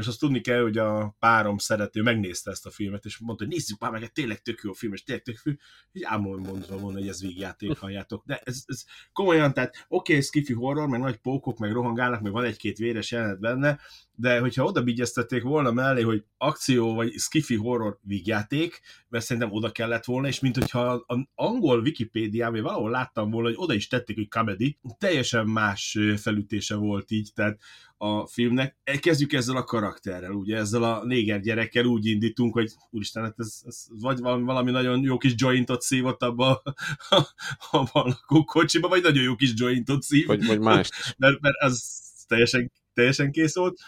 és 0.00 0.06
azt 0.06 0.18
tudni 0.18 0.40
kell, 0.40 0.62
hogy 0.62 0.78
a 0.78 1.16
párom 1.18 1.58
szerető 1.58 2.02
megnézte 2.02 2.50
ezt 2.50 2.66
a 2.66 2.70
filmet, 2.70 3.04
és 3.04 3.18
mondta, 3.18 3.44
hogy 3.44 3.52
nézzük 3.52 3.80
már 3.80 3.90
meg, 3.90 4.12
tényleg 4.12 4.42
tök 4.42 4.60
jó 4.62 4.72
film, 4.72 4.92
és 4.92 5.02
tényleg 5.02 5.24
tök 5.24 5.40
jó, 5.44 5.52
így 5.92 6.02
álmom 6.02 6.40
mondva 6.40 6.78
volna, 6.78 6.98
hogy 6.98 7.08
ez 7.08 7.20
végjáték, 7.20 7.78
halljátok. 7.78 8.22
De 8.26 8.40
ez, 8.44 8.62
ez 8.66 8.84
komolyan, 9.12 9.52
tehát 9.52 9.86
oké, 9.88 10.12
okay, 10.12 10.24
skifi 10.24 10.52
horror, 10.52 10.88
meg 10.88 11.00
nagy 11.00 11.16
pókok, 11.16 11.58
meg 11.58 11.72
rohangálnak, 11.72 12.20
meg 12.20 12.32
van 12.32 12.44
egy-két 12.44 12.78
véres 12.78 13.10
jelenet 13.10 13.40
benne, 13.40 13.78
de 14.18 14.40
hogyha 14.40 14.64
oda 14.64 14.82
vigyeztették 14.82 15.42
volna 15.42 15.72
mellé, 15.72 16.02
hogy 16.02 16.24
akció 16.36 16.94
vagy 16.94 17.12
skifi 17.12 17.56
horror 17.56 17.98
vígjáték, 18.02 18.80
mert 19.08 19.24
szerintem 19.24 19.52
oda 19.52 19.72
kellett 19.72 20.04
volna, 20.04 20.28
és 20.28 20.40
mint 20.40 20.56
hogyha 20.56 21.04
az 21.06 21.18
angol 21.34 21.80
Wikipédián, 21.80 22.52
valahol 22.52 22.90
láttam 22.90 23.30
volna, 23.30 23.48
hogy 23.48 23.56
oda 23.58 23.74
is 23.74 23.88
tették, 23.88 24.16
hogy 24.16 24.28
comedy, 24.28 24.78
teljesen 24.98 25.46
más 25.46 25.98
felütése 26.16 26.74
volt 26.74 27.10
így, 27.10 27.30
tehát 27.34 27.60
a 27.98 28.26
filmnek. 28.26 28.76
Kezdjük 29.00 29.32
ezzel 29.32 29.56
a 29.56 29.64
karakterrel, 29.64 30.32
ugye, 30.32 30.56
ezzel 30.56 30.82
a 30.82 31.04
néger 31.04 31.40
gyerekkel 31.40 31.84
úgy 31.84 32.06
indítunk, 32.06 32.52
hogy 32.52 32.72
úristen, 32.90 33.22
hát 33.22 33.34
ez, 33.36 33.60
ez 33.64 33.86
vagy 34.00 34.20
valami 34.20 34.70
nagyon 34.70 35.02
jó 35.02 35.16
kis 35.16 35.32
jointot 35.36 35.82
szívott 35.82 36.22
abba 36.22 36.62
a, 37.08 37.26
a, 37.92 38.44
kocsiba, 38.44 38.88
vagy 38.88 39.02
nagyon 39.02 39.22
jó 39.22 39.34
kis 39.34 39.52
jointot 39.56 40.02
szív. 40.02 40.26
Vagy, 40.26 40.46
vagy 40.46 40.60
más. 40.60 40.90
mert, 41.18 41.40
mert 41.40 41.56
az 41.58 42.04
teljesen, 42.26 42.72
teljesen 42.94 43.30
kész 43.30 43.54
volt. 43.54 43.78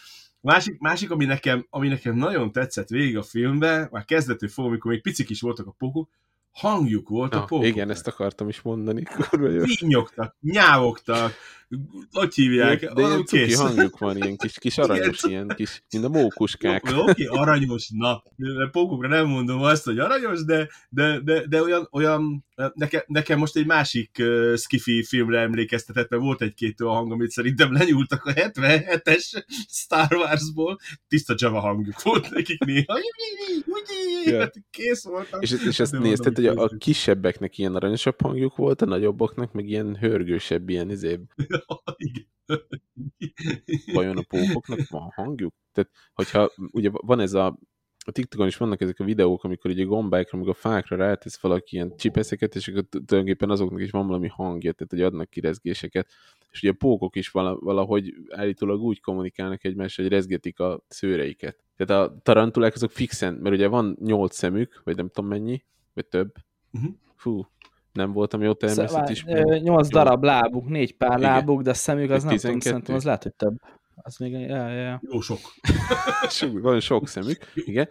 Másik, 0.41 0.79
másik 0.79 1.11
ami, 1.11 1.25
nekem, 1.25 1.67
ami 1.71 1.89
nekem 1.89 2.17
nagyon 2.17 2.53
tetszett 2.53 2.89
végig 2.89 3.17
a 3.17 3.23
filmbe, 3.23 3.89
már 3.91 4.05
kezdetől 4.05 4.49
fogom, 4.49 4.71
amikor 4.71 4.91
még 4.91 5.03
picik 5.03 5.31
is 5.31 5.41
voltak 5.41 5.67
a 5.67 5.75
pokok, 5.79 6.11
hangjuk 6.51 7.09
volt 7.09 7.33
Na, 7.33 7.43
a 7.43 7.45
pókok. 7.45 7.67
Igen, 7.67 7.91
ezt 7.91 8.07
akartam 8.07 8.49
is 8.49 8.61
mondani. 8.61 9.03
Vinyogtak, 9.81 10.37
nyávogtak, 10.41 11.35
hogy 12.11 12.35
hívják? 12.35 12.93
De 12.93 13.01
ilyen 13.01 13.25
cuki 13.25 13.45
Kész. 13.45 13.59
hangjuk 13.59 13.99
van, 13.99 14.17
ilyen 14.17 14.37
kis, 14.37 14.59
kis 14.59 14.79
aranyos, 14.79 15.19
Igen. 15.23 15.31
ilyen 15.31 15.49
kis, 15.57 15.83
mint 15.93 16.05
a 16.05 16.09
mókuskák. 16.09 16.83
Oké, 16.97 17.25
aranyos, 17.25 17.91
na, 17.95 18.23
pókokra 18.71 19.09
nem 19.09 19.27
mondom 19.27 19.63
azt, 19.63 19.85
hogy 19.85 19.99
aranyos, 19.99 20.45
de, 20.45 20.69
de, 20.89 21.21
de, 21.21 21.47
de 21.47 21.63
olyan, 21.63 21.89
olyan 21.91 22.47
nekem, 22.75 23.03
nekem 23.07 23.39
most 23.39 23.57
egy 23.57 23.67
másik 23.67 24.17
uh, 24.19 24.57
skifi 24.57 25.05
filmre 25.05 25.41
emlékeztetett, 25.41 26.09
mert 26.09 26.23
volt 26.23 26.43
egy-két 26.43 26.81
olyan 26.81 26.95
hang, 26.95 27.13
amit 27.13 27.31
szerintem 27.31 27.73
lenyúltak 27.73 28.25
a 28.25 28.33
77-es 28.33 29.45
Star 29.69 30.13
Warsból, 30.13 30.79
tiszta 31.09 31.35
Java 31.37 31.61
hangjuk 31.61 32.03
volt 32.03 32.31
nekik 32.31 32.65
néha. 32.65 32.99
Ja. 34.25 34.39
Hát 34.39 34.55
Kész 34.71 35.05
voltam. 35.05 35.41
És, 35.41 35.53
és 35.67 35.81
ezt 35.81 35.93
De 35.93 35.99
nézted, 35.99 36.35
hogy 36.35 36.47
a, 36.47 36.63
a 36.63 36.71
kisebbeknek 36.79 37.59
ilyen 37.59 37.75
aranyosabb 37.75 38.21
hangjuk 38.21 38.57
volt, 38.57 38.83
a 38.83 38.87
nagyobbaknak 38.87 39.53
meg 39.53 39.69
ilyen 39.69 39.97
hörgősebb, 39.97 40.69
ilyen 40.69 40.91
izébb. 40.91 41.23
Igen. 41.97 42.27
Vajon 43.95 44.17
a 44.17 44.23
pókoknak 44.29 44.89
van 44.89 45.11
hangjuk? 45.15 45.55
Tehát, 45.73 45.91
hogyha 46.15 46.53
ugye 46.73 46.91
van 46.93 47.21
ez 47.21 47.35
a 47.35 47.59
a 48.09 48.11
TikTokon 48.11 48.47
is 48.47 48.57
vannak 48.57 48.81
ezek 48.81 49.01
a 49.01 49.05
videók, 49.05 49.45
amikor 49.45 49.71
ugye 49.71 49.85
gombákra, 49.85 50.39
meg 50.39 50.49
a 50.49 50.55
fákra 50.55 50.97
rátesz 50.97 51.41
valaki 51.41 51.75
ilyen 51.75 51.97
csipeszeket, 51.97 52.55
és 52.55 52.69
akkor 52.69 52.85
tulajdonképpen 52.89 53.51
azoknak 53.51 53.81
is 53.81 53.91
van 53.91 54.07
valami 54.07 54.29
hangja, 54.29 54.73
tehát 54.73 54.91
hogy 54.91 55.03
adnak 55.03 55.31
ki 55.31 55.41
rezgéseket. 55.41 56.09
És 56.51 56.63
ugye 56.63 56.73
a 56.73 56.77
pókok 56.79 57.17
is 57.17 57.29
vala- 57.29 57.61
valahogy 57.61 58.15
állítólag 58.29 58.81
úgy 58.81 59.01
kommunikálnak 59.01 59.65
egymással, 59.65 60.05
hogy 60.05 60.15
rezgetik 60.15 60.61
a 60.61 60.85
szőreiket. 60.89 61.65
Tehát 61.77 62.05
a 62.05 62.19
tarantulák 62.23 62.75
azok 62.75 62.91
fixen, 62.91 63.35
mert 63.35 63.55
ugye 63.55 63.67
van 63.67 63.97
nyolc 64.01 64.37
szemük, 64.37 64.81
vagy 64.85 64.97
nem 64.97 65.09
tudom 65.09 65.31
mennyi, 65.31 65.65
vagy 65.95 66.07
több. 66.07 66.33
Mhm. 66.71 66.87
Fú, 67.15 67.47
nem 67.99 68.13
voltam 68.13 68.43
jó 68.43 68.53
természet 68.53 69.09
is. 69.09 69.19
Szóval, 69.27 69.53
ö, 69.53 69.59
Nyolc 69.59 69.89
darab 69.89 70.23
lábuk, 70.25 70.69
négy 70.69 70.97
pár 70.97 71.19
Igen. 71.19 71.31
lábuk, 71.31 71.63
de 71.63 71.71
a 71.71 71.75
szemük 71.75 72.11
az 72.11 72.25
Meg 72.25 72.31
nem 72.33 72.37
tudom, 72.41 72.59
12. 72.59 72.61
szerintem 72.69 72.95
az 72.95 73.05
lehet, 73.05 73.23
hogy 73.23 73.35
több. 73.35 73.57
Az 74.03 74.17
még, 74.17 74.33
ja, 74.33 74.69
ja. 74.69 75.01
Jó 75.11 75.21
sok. 75.21 75.39
Sok, 76.29 76.61
van 76.61 76.81
sok 76.81 77.09
szemük, 77.09 77.39
igen, 77.55 77.89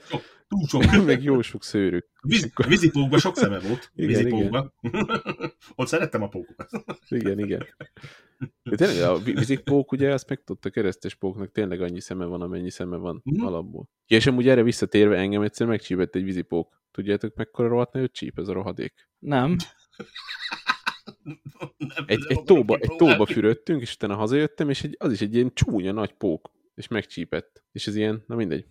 Túl 0.48 0.68
sok. 0.68 0.84
meg 1.06 1.24
jó 1.24 1.42
sok 1.42 1.64
szőrük. 1.64 2.08
Víz, 2.22 2.54
vízipókban 2.68 3.20
sok 3.20 3.36
szeme 3.36 3.60
volt. 3.60 3.92
Igen, 3.96 4.08
Vízipókban. 4.08 4.74
Ott 5.76 5.88
szerettem 5.88 6.22
a 6.22 6.28
pókokat. 6.28 6.70
Igen, 7.10 7.40
igen. 7.40 7.66
De 8.64 8.76
tényleg 8.76 9.02
a 9.10 9.18
vízipók, 9.18 9.92
ugye, 9.92 10.14
azt 10.14 10.30
megtudta 10.30 10.70
keresztes 10.70 11.16
póknak 11.16 11.52
tényleg 11.52 11.82
annyi 11.82 12.00
szeme 12.02 12.26
van, 12.26 12.42
amennyi 12.42 12.70
szeme 12.70 12.98
van 12.98 13.22
Mhm. 13.24 13.46
alapból. 13.46 13.90
Ja, 14.08 14.18
és 14.18 14.28
amúgy 14.28 14.48
erre 14.48 14.64
visszatérve 14.64 15.18
engem 15.18 15.42
egyszer 15.42 15.68
megcsípett 15.68 16.16
egy 16.16 16.24
vízipók. 16.24 16.82
Tudjátok, 16.92 17.36
mekkora 17.36 17.68
rohadt 17.68 17.94
nagyot 17.94 18.12
csíp 18.12 18.40
ez 18.40 18.48
a 18.48 18.54
rohadék? 18.54 19.10
Nem. 19.20 19.56
Egy, 22.06 22.25
egy, 22.27 22.44
tóba, 22.44 22.75
egy 22.75 22.96
tóba 22.96 23.25
fürödtünk, 23.25 23.82
és 23.82 23.94
utána 23.94 24.16
hazajöttem, 24.16 24.70
és 24.70 24.84
egy, 24.84 24.96
az 25.00 25.12
is 25.12 25.22
egy 25.22 25.36
ilyen 25.36 25.54
csúnya 25.54 25.92
nagy 25.92 26.13
pók, 26.13 26.51
és 26.75 26.88
megcsípett. 26.88 27.63
És 27.72 27.88
ez 27.88 27.96
ilyen, 27.96 28.24
na 28.27 28.36
mindegy. 28.36 28.66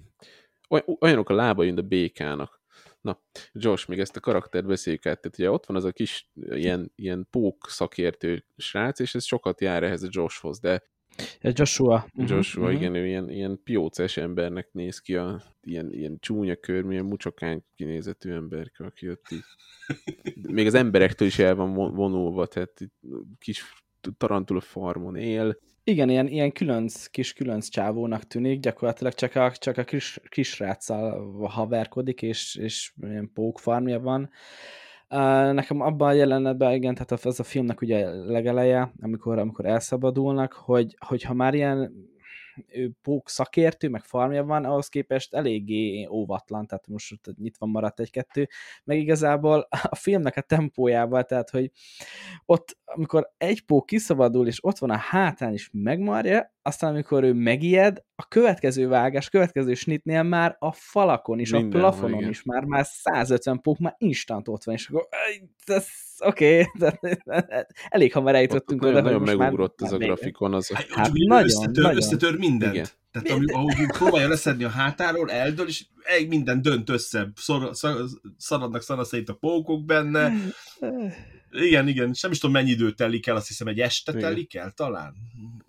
Oly- 0.68 0.84
Olyanok 1.00 1.28
a 1.28 1.34
lábai, 1.34 1.66
mint 1.66 1.78
a 1.78 1.82
békának. 1.82 2.60
Na, 3.00 3.22
Josh, 3.52 3.88
még 3.88 3.98
ezt 4.00 4.16
a 4.16 4.20
karaktert 4.20 4.66
beszéljük 4.66 5.06
át. 5.06 5.20
Tehát 5.20 5.38
ugye 5.38 5.50
ott 5.50 5.66
van 5.66 5.76
az 5.76 5.84
a 5.84 5.92
kis 5.92 6.30
ilyen, 6.34 6.92
ilyen 6.94 7.26
pók 7.30 7.66
szakértő 7.68 8.44
srác, 8.56 8.98
és 8.98 9.14
ez 9.14 9.24
sokat 9.24 9.60
jár 9.60 9.82
ehhez 9.82 10.02
a 10.02 10.08
Joshhoz, 10.10 10.60
de 10.60 10.82
Joshua. 11.40 12.06
Mhm, 12.14 12.32
Joshua, 12.32 12.66
mhm. 12.66 12.76
igen, 12.76 12.94
ő 12.94 13.06
ilyen, 13.06 13.30
ilyen 13.30 13.60
pióces 13.64 14.16
embernek 14.16 14.68
néz 14.72 14.98
ki, 14.98 15.16
a, 15.16 15.42
ilyen, 15.62 15.92
ilyen 15.92 16.16
csúnya 16.20 16.56
kör, 16.56 16.82
milyen 16.82 17.04
mucsokány 17.04 17.62
kinézetű 17.74 18.32
emberke, 18.32 18.84
aki 18.84 19.10
ott 19.10 19.26
így. 19.30 19.44
Még 20.56 20.66
az 20.66 20.74
emberektől 20.74 21.28
is 21.28 21.38
el 21.38 21.54
van 21.54 21.74
von- 21.74 21.94
vonulva, 21.94 22.46
tehát 22.46 22.80
itt 22.80 22.94
kis 23.38 23.64
tarantula 24.16 24.60
farmon 24.60 25.16
él. 25.16 25.58
Igen, 25.84 26.08
ilyen, 26.08 26.26
ilyen 26.28 26.52
különc, 26.52 27.06
kis 27.06 27.32
különc 27.32 27.68
csávónak 27.68 28.26
tűnik, 28.26 28.60
gyakorlatilag 28.60 29.14
csak 29.14 29.34
a, 29.34 29.52
csak 29.52 29.76
a 29.76 29.84
kis, 29.84 30.20
kisráccal 30.28 31.38
haverkodik, 31.48 32.22
és, 32.22 32.54
és 32.54 32.92
ilyen 33.02 33.30
pókfarmja 33.34 34.00
van. 34.00 34.30
Nekem 35.52 35.80
abban 35.80 36.08
a 36.08 36.12
jelenetben, 36.12 36.72
igen, 36.72 36.94
tehát 36.94 37.24
az 37.24 37.40
a 37.40 37.44
filmnek 37.44 37.80
ugye 37.80 38.10
legeleje, 38.10 38.92
amikor, 39.00 39.38
amikor 39.38 39.66
elszabadulnak, 39.66 40.52
hogy, 40.52 40.96
hogyha 41.06 41.34
már 41.34 41.54
ilyen 41.54 41.92
ő 42.68 42.90
pók 43.02 43.28
szakértő, 43.28 43.88
meg 43.88 44.02
farmja 44.02 44.44
van, 44.44 44.64
ahhoz 44.64 44.88
képest 44.88 45.34
eléggé 45.34 46.06
óvatlan, 46.06 46.66
tehát 46.66 46.86
most 46.86 47.20
nyitva 47.38 47.66
maradt 47.66 48.00
egy-kettő, 48.00 48.48
meg 48.84 48.98
igazából 48.98 49.68
a 49.90 49.94
filmnek 49.94 50.36
a 50.36 50.40
tempójával, 50.40 51.24
tehát 51.24 51.50
hogy 51.50 51.70
ott, 52.44 52.78
amikor 52.84 53.32
egy 53.36 53.64
pók 53.64 53.86
kiszabadul, 53.86 54.46
és 54.46 54.64
ott 54.64 54.78
van 54.78 54.90
a 54.90 54.96
hátán 54.96 55.52
is 55.52 55.70
megmarja, 55.72 56.54
aztán 56.66 56.90
amikor 56.90 57.24
ő 57.24 57.32
megijed, 57.32 58.04
a 58.14 58.28
következő 58.28 58.88
vágás, 58.88 59.28
következő 59.28 59.74
snitnél 59.74 60.22
már 60.22 60.56
a 60.58 60.72
falakon 60.72 61.38
is, 61.38 61.50
Mindenhol, 61.50 61.80
a 61.80 61.88
plafonon 61.88 62.18
igen. 62.18 62.30
is 62.30 62.42
már, 62.42 62.64
már 62.64 62.86
150 62.86 63.60
pók 63.60 63.78
már 63.78 63.94
instant 63.98 64.48
ott 64.48 64.64
van, 64.64 64.74
és 64.74 64.88
akkor 64.88 65.08
oké, 66.18 66.66
okay, 66.74 67.14
elég 67.88 68.12
hamar 68.12 68.34
eljutottunk 68.34 68.82
Ott 68.82 68.88
oda, 68.88 69.00
nagyon, 69.00 69.20
nagyon 69.20 69.36
már, 69.36 69.46
megugrott 69.46 69.82
ez 69.82 69.92
a 69.92 69.96
grafikon. 69.96 70.54
Az 70.54 70.70
a... 70.70 70.76
Hát, 70.76 70.86
Hát 70.88 71.10
nagyon, 71.12 71.44
összetör, 71.44 71.82
nagyon. 71.82 71.96
összetör 71.96 72.36
mindent. 72.38 72.74
Igen. 72.74 72.86
Tehát 73.10 73.30
ami, 73.30 73.52
ahogy 73.52 73.86
próbálja 73.98 74.28
leszedni 74.28 74.64
a 74.64 74.68
hátáról, 74.68 75.30
eldől, 75.30 75.66
és 75.66 75.84
egy 76.02 76.28
minden 76.28 76.62
dönt 76.62 76.90
össze. 76.90 77.30
Szor, 77.36 77.70
szar, 77.72 78.04
szaradnak 78.36 78.82
szanaszét 78.82 79.28
a 79.28 79.34
pókok 79.34 79.84
benne. 79.84 80.32
Igen, 81.50 81.88
igen. 81.88 82.10
És 82.10 82.20
nem 82.20 82.30
is 82.30 82.38
tudom, 82.38 82.54
mennyi 82.54 82.70
idő 82.70 82.92
telik 82.92 83.26
el, 83.26 83.36
azt 83.36 83.48
hiszem 83.48 83.66
egy 83.66 83.80
este 83.80 84.12
Igen. 84.12 84.22
telik 84.22 84.54
el 84.54 84.70
talán. 84.70 85.14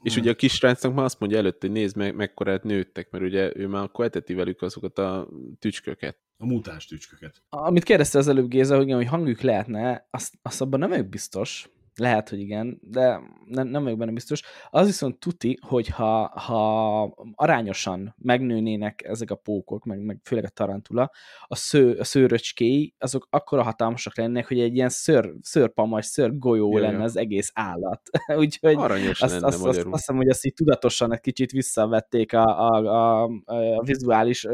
És 0.03 0.15
ugye 0.15 0.31
a 0.31 0.35
kisrácnak 0.35 0.93
már 0.93 1.05
azt 1.05 1.19
mondja 1.19 1.37
előtte, 1.37 1.67
hogy 1.67 1.71
nézd 1.71 1.95
meg, 1.95 2.15
mekkorát 2.15 2.63
nőttek, 2.63 3.09
mert 3.09 3.23
ugye 3.23 3.51
ő 3.55 3.67
már 3.67 3.83
akkor 3.83 4.05
eteti 4.05 4.33
velük 4.33 4.61
azokat 4.61 4.97
a 4.97 5.27
tücsköket. 5.59 6.17
A 6.37 6.45
mutáns 6.45 6.85
tücsköket. 6.85 7.41
Amit 7.49 7.83
kérdezte 7.83 8.17
az 8.17 8.27
előbb 8.27 8.47
Géza, 8.47 8.75
hogy, 8.75 8.85
igen, 8.85 8.97
hogy 8.97 9.07
hangjuk 9.07 9.41
lehetne, 9.41 10.07
azt, 10.11 10.33
azt 10.41 10.61
abban 10.61 10.79
nem 10.79 10.89
vagyok 10.89 11.09
biztos. 11.09 11.69
Lehet, 11.97 12.29
hogy 12.29 12.39
igen, 12.39 12.79
de 12.81 13.19
nem, 13.45 13.67
nem 13.67 13.83
vagyok 13.83 13.97
benne 13.97 14.11
biztos. 14.11 14.41
Az 14.69 14.85
viszont 14.85 15.19
tuti, 15.19 15.57
hogy 15.61 15.87
ha, 15.87 16.27
ha 16.27 17.03
arányosan 17.35 18.15
megnőnének 18.17 19.03
ezek 19.03 19.31
a 19.31 19.35
pókok, 19.35 19.85
meg, 19.85 19.99
meg 19.99 20.19
főleg 20.23 20.45
a 20.45 20.49
tarantula, 20.49 21.11
a, 21.47 21.55
sző, 21.55 21.97
a 21.97 22.03
szőröcskéi, 22.03 22.95
azok 22.97 23.27
akkora 23.29 23.63
hatalmasak 23.63 24.17
lennének, 24.17 24.47
hogy 24.47 24.59
egy 24.59 24.75
ilyen 24.75 24.89
szőr, 24.89 25.33
szőrpamas, 25.41 26.05
szőr 26.05 26.37
golyó 26.37 26.71
Ja, 26.71 26.83
ja. 26.83 26.91
lenne 26.91 27.03
az 27.03 27.17
egész 27.17 27.51
állat. 27.53 28.01
Úgyhogy 28.37 28.75
Aranyos 28.75 29.21
azt, 29.21 29.33
lenne 29.33 29.45
azt, 29.45 29.65
azt, 29.65 29.77
azt 29.77 29.87
hiszem, 29.91 30.15
hogy 30.15 30.29
azt 30.29 30.45
így 30.45 30.53
tudatosan 30.53 31.13
egy 31.13 31.21
kicsit 31.21 31.51
visszavették 31.51 32.33
a, 32.33 32.43
a, 32.43 32.85
a, 32.85 33.23
a 33.45 33.83
vizuális 33.83 34.47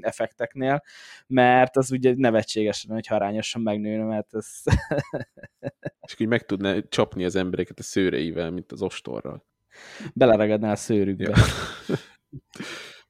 effekteknél, 0.00 0.82
mert 1.26 1.76
az 1.76 1.90
ugye 1.92 2.14
nevetséges 2.16 2.84
lenne, 2.84 3.00
hogy 3.06 3.16
arányosan 3.16 3.62
megnőne, 3.62 4.04
mert 4.04 4.34
ez... 4.34 4.46
És 6.06 6.14
így 6.18 6.28
meg 6.28 6.44
tudná 6.44 6.74
csapni 6.88 7.24
az 7.24 7.36
embereket 7.36 7.78
a 7.78 7.82
szőreivel, 7.82 8.50
mint 8.50 8.72
az 8.72 8.82
ostorral. 8.82 9.46
beleragadná 10.14 10.70
a 10.70 10.76
szőrükbe. 10.76 11.28
Ja. 11.28 11.34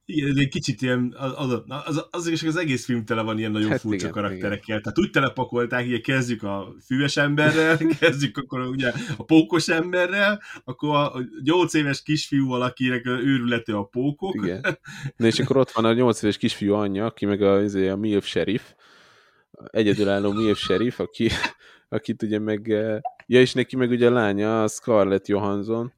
Igen, 0.07 0.31
ez 0.31 0.37
egy 0.37 0.49
kicsit 0.49 0.83
ilyen, 0.83 1.15
az, 1.19 1.33
az, 1.37 1.63
az, 1.67 2.07
az, 2.11 2.43
az, 2.47 2.57
egész 2.57 2.85
film 2.85 3.05
tele 3.05 3.23
van 3.23 3.39
ilyen 3.39 3.51
nagyon 3.51 3.71
Hát 3.71 3.81
furcsa 3.81 3.97
igen, 3.97 4.11
karakterekkel. 4.11 4.81
Tehát 4.81 4.99
úgy 4.99 5.11
telepakolták, 5.11 5.87
hogy 5.87 6.01
kezdjük 6.01 6.43
a 6.43 6.75
füves 6.87 7.17
emberrel, 7.17 7.77
kezdjük 7.99 8.37
akkor 8.37 8.61
ugye 8.61 8.93
a 9.17 9.25
pókos 9.25 9.69
emberrel, 9.69 10.43
akkor 10.65 10.97
a 10.97 11.25
8 11.43 11.75
éves 11.75 12.03
kisfiúval, 12.03 12.63
akinek 12.63 13.07
őrülete 13.07 13.75
a 13.77 13.85
pókok. 13.85 14.35
Igen. 14.35 14.79
Na 15.17 15.27
és 15.27 15.39
akkor 15.39 15.57
ott 15.57 15.71
van 15.71 15.85
a 15.85 15.93
8 15.93 16.23
éves 16.23 16.37
kisfiú 16.37 16.73
anyja, 16.73 17.05
aki 17.05 17.27
meg 17.27 17.43
a, 17.43 17.63
izé, 17.63 17.89
a 17.89 17.97
MILF 17.97 18.27
sheriff, 18.27 18.63
egyedülálló 19.71 20.33
MILF 20.33 20.59
sheriff, 20.59 20.99
aki, 20.99 21.31
akit 21.95 22.23
ugye 22.23 22.39
meg, 22.39 22.71
eh, 22.71 23.01
ja 23.27 23.41
és 23.41 23.53
neki 23.53 23.77
meg 23.77 23.91
ugye 23.91 24.07
a 24.07 24.13
lánya 24.13 24.63
a 24.63 24.69
Scarlett 24.69 25.27
Johansson, 25.27 25.93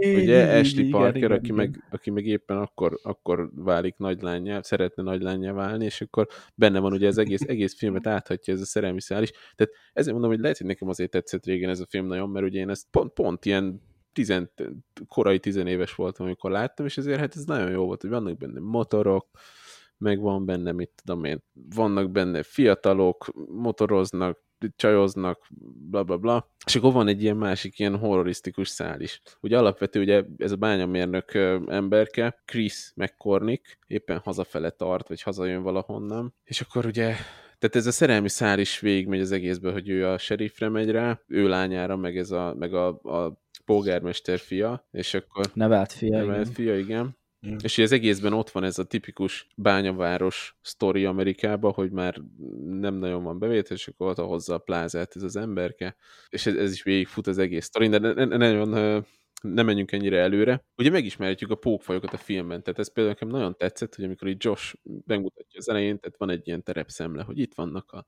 ugye 0.00 0.58
Ashley 0.58 0.90
Parker, 0.90 1.32
aki, 1.32 1.52
Meg, 1.52 1.84
aki 1.90 2.10
meg 2.10 2.26
éppen 2.26 2.56
akkor, 2.56 2.98
akkor 3.02 3.50
válik 3.54 3.96
nagylányá, 3.96 4.62
szeretne 4.62 5.02
nagylányá 5.02 5.52
válni, 5.52 5.84
és 5.84 6.00
akkor 6.00 6.26
benne 6.54 6.78
van 6.78 6.92
ugye 6.92 7.06
az 7.06 7.18
egész, 7.18 7.42
egész 7.46 7.74
filmet 7.74 8.06
áthatja 8.06 8.54
ez 8.54 8.60
a 8.60 8.64
szerelmi 8.64 9.00
szál 9.00 9.22
is. 9.22 9.30
Tehát 9.30 9.72
ezért 9.92 10.12
mondom, 10.12 10.30
hogy 10.30 10.40
lehet, 10.40 10.58
hogy 10.58 10.66
nekem 10.66 10.88
azért 10.88 11.10
tetszett 11.10 11.44
régen 11.44 11.70
ez 11.70 11.80
a 11.80 11.86
film 11.88 12.06
nagyon, 12.06 12.30
mert 12.30 12.46
ugye 12.46 12.60
én 12.60 12.70
ezt 12.70 12.86
pont, 12.90 13.12
pont 13.12 13.44
ilyen 13.44 13.82
tizen, 14.12 14.52
korai 15.08 15.38
tizenéves 15.38 15.94
voltam, 15.94 16.26
amikor 16.26 16.50
láttam, 16.50 16.86
és 16.86 16.98
ezért 16.98 17.18
hát 17.18 17.36
ez 17.36 17.44
nagyon 17.44 17.70
jó 17.70 17.84
volt, 17.84 18.00
hogy 18.00 18.10
vannak 18.10 18.36
benne 18.36 18.60
motorok, 18.60 19.26
meg 19.98 20.20
van 20.20 20.44
benne, 20.44 20.72
mit 20.72 20.90
tudom 21.04 21.24
én, 21.24 21.42
vannak 21.74 22.10
benne 22.10 22.42
fiatalok, 22.42 23.26
motoroznak, 23.48 24.46
csajoznak, 24.76 25.46
bla 25.90 26.04
bla 26.04 26.16
bla. 26.16 26.50
És 26.66 26.76
akkor 26.76 26.92
van 26.92 27.08
egy 27.08 27.22
ilyen 27.22 27.36
másik, 27.36 27.78
ilyen 27.78 27.96
horrorisztikus 27.96 28.68
szál 28.68 29.00
is. 29.00 29.20
Ugye 29.40 29.58
alapvető, 29.58 30.00
ugye 30.00 30.24
ez 30.36 30.52
a 30.52 30.56
bányamérnök 30.56 31.34
emberke, 31.66 32.42
Chris 32.44 32.92
McCormick, 32.94 33.78
éppen 33.86 34.18
hazafele 34.18 34.70
tart, 34.70 35.08
vagy 35.08 35.22
hazajön 35.22 35.62
valahonnan, 35.62 36.34
és 36.44 36.60
akkor 36.60 36.86
ugye 36.86 37.14
tehát 37.58 37.76
ez 37.76 37.86
a 37.86 37.92
szerelmi 37.92 38.28
szál 38.28 38.58
is 38.58 38.80
végigmegy 38.80 39.20
az 39.20 39.32
egészben, 39.32 39.72
hogy 39.72 39.88
ő 39.88 40.06
a 40.06 40.18
sheriffre 40.18 40.68
megy 40.68 40.90
rá, 40.90 41.20
ő 41.26 41.48
lányára, 41.48 41.96
meg 41.96 42.16
ez 42.16 42.30
a, 42.30 42.54
meg 42.58 42.74
a, 42.74 42.86
a 42.88 43.40
polgármester 43.64 44.38
fia, 44.38 44.86
és 44.90 45.14
akkor 45.14 45.46
Nevelt 45.54 45.92
fia, 45.92 46.16
nevelt 46.18 46.40
igen. 46.40 46.52
fia, 46.52 46.78
igen. 46.78 47.17
Mm. 47.46 47.56
És 47.62 47.78
az 47.78 47.92
egészben 47.92 48.32
ott 48.32 48.50
van 48.50 48.64
ez 48.64 48.78
a 48.78 48.84
tipikus 48.84 49.46
bányaváros 49.56 50.56
sztori 50.60 51.04
Amerikában, 51.04 51.72
hogy 51.72 51.90
már 51.90 52.20
nem 52.64 52.94
nagyon 52.94 53.22
van 53.22 53.38
bevétel, 53.38 53.76
és 53.76 53.88
akkor 53.88 54.08
ott 54.08 54.18
hozza 54.18 54.54
a 54.54 54.58
plázát 54.58 55.16
ez 55.16 55.22
az 55.22 55.36
emberke, 55.36 55.96
és 56.28 56.46
ez, 56.46 56.54
ez 56.54 56.72
is 56.72 56.82
végigfut 56.82 57.26
az 57.26 57.38
egész 57.38 57.64
sztori, 57.64 57.88
de 57.88 57.98
ne, 57.98 58.12
ne, 58.12 58.36
nagyon 58.36 58.68
nem 59.42 59.66
menjünk 59.66 59.92
ennyire 59.92 60.18
előre. 60.18 60.64
Ugye 60.76 60.90
megismerhetjük 60.90 61.50
a 61.50 61.54
pókfajokat 61.54 62.12
a 62.12 62.16
filmben, 62.16 62.62
tehát 62.62 62.78
ez 62.78 62.92
például 62.92 63.14
nekem 63.14 63.38
nagyon 63.38 63.56
tetszett, 63.56 63.94
hogy 63.94 64.04
amikor 64.04 64.28
itt 64.28 64.42
Josh 64.42 64.74
bemutatja 64.82 65.58
az 65.58 65.68
elején, 65.68 66.00
tehát 66.00 66.18
van 66.18 66.30
egy 66.30 66.46
ilyen 66.46 66.62
terepszemle, 66.62 67.22
hogy 67.22 67.38
itt 67.38 67.54
vannak 67.54 67.92
a 67.92 68.06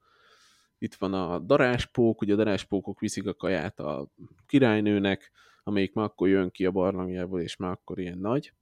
itt 0.83 0.95
van 0.95 1.15
a 1.15 1.39
daráspók, 1.39 2.21
ugye 2.21 2.33
a 2.33 2.37
daráspókok 2.37 3.01
viszik 3.01 3.27
a 3.27 3.35
kaját 3.35 3.79
a 3.79 4.09
királynőnek, 4.47 5.31
amelyik 5.63 5.93
már 5.93 6.05
akkor 6.05 6.29
jön 6.29 6.51
ki 6.51 6.65
a 6.65 6.71
barlangjából, 6.71 7.41
és 7.41 7.57
már 7.57 7.71
akkor 7.71 7.99
ilyen 7.99 8.19
nagy. 8.19 8.53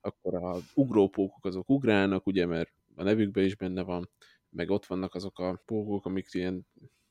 Akkor 0.00 0.34
a 0.34 0.56
ugrópókok 0.74 1.44
azok 1.44 1.68
ugrálnak, 1.68 2.26
ugye, 2.26 2.46
mert 2.46 2.72
a 2.94 3.02
nevükben 3.02 3.44
is 3.44 3.56
benne 3.56 3.82
van, 3.82 4.10
meg 4.50 4.70
ott 4.70 4.86
vannak 4.86 5.14
azok 5.14 5.38
a 5.38 5.62
pókok, 5.64 6.06
amik 6.06 6.26
ilyen 6.32 6.66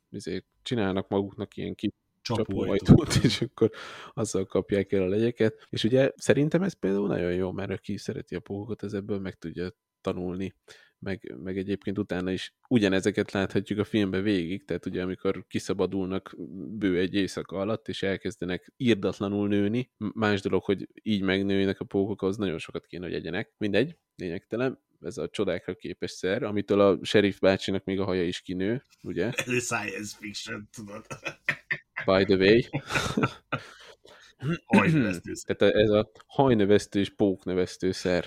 izé, 0.09 0.43
csinálnak 0.61 1.07
maguknak 1.07 1.57
ilyen 1.57 1.75
kis 1.75 1.91
Csapóajtót. 2.21 3.15
és 3.23 3.41
akkor 3.41 3.71
azzal 4.13 4.45
kapják 4.45 4.91
el 4.91 5.01
a 5.01 5.07
legyeket. 5.07 5.67
És 5.69 5.83
ugye 5.83 6.11
szerintem 6.15 6.63
ez 6.63 6.73
például 6.73 7.07
nagyon 7.07 7.33
jó, 7.33 7.51
mert 7.51 7.71
aki 7.71 7.97
szereti 7.97 8.35
a 8.35 8.39
pókokat, 8.39 8.83
ez 8.83 8.93
ebből 8.93 9.19
meg 9.19 9.35
tudja 9.35 9.71
tanulni, 10.01 10.53
meg, 10.99 11.35
meg 11.43 11.57
egyébként 11.57 11.97
utána 11.97 12.31
is 12.31 12.53
ugyanezeket 12.67 13.31
láthatjuk 13.31 13.79
a 13.79 13.83
filmben 13.83 14.23
végig, 14.23 14.65
tehát 14.65 14.85
ugye 14.85 15.01
amikor 15.01 15.45
kiszabadulnak 15.47 16.35
bő 16.77 16.99
egy 16.99 17.13
éjszaka 17.13 17.57
alatt, 17.57 17.87
és 17.87 18.03
elkezdenek 18.03 18.73
írdatlanul 18.77 19.47
nőni, 19.47 19.91
más 19.97 20.41
dolog, 20.41 20.63
hogy 20.63 20.87
így 21.03 21.21
megnőjenek 21.21 21.79
a 21.79 21.85
pókok, 21.85 22.21
az 22.21 22.37
nagyon 22.37 22.57
sokat 22.57 22.85
kéne, 22.85 23.05
hogy 23.05 23.13
egyenek. 23.13 23.53
Mindegy, 23.57 23.97
lényegtelen, 24.15 24.79
ez 25.01 25.17
a 25.17 25.29
csodákra 25.29 25.75
képes 25.75 26.11
szer, 26.11 26.43
amitől 26.43 26.79
a 26.79 26.99
sheriff 27.01 27.39
bácsinak 27.39 27.83
még 27.83 27.99
a 27.99 28.05
haja 28.05 28.23
is 28.23 28.41
kinő, 28.41 28.83
ugye? 29.03 29.31
Science 29.69 30.17
fiction, 30.19 30.69
tudod. 30.75 31.05
By 32.05 32.23
the 32.23 32.35
way. 32.35 32.59
Tehát 35.45 35.75
ez 35.75 35.89
a 35.89 36.11
hajnövesztő 36.27 36.99
és 36.99 37.09
póknövesztő 37.09 37.91
szer. 37.91 38.25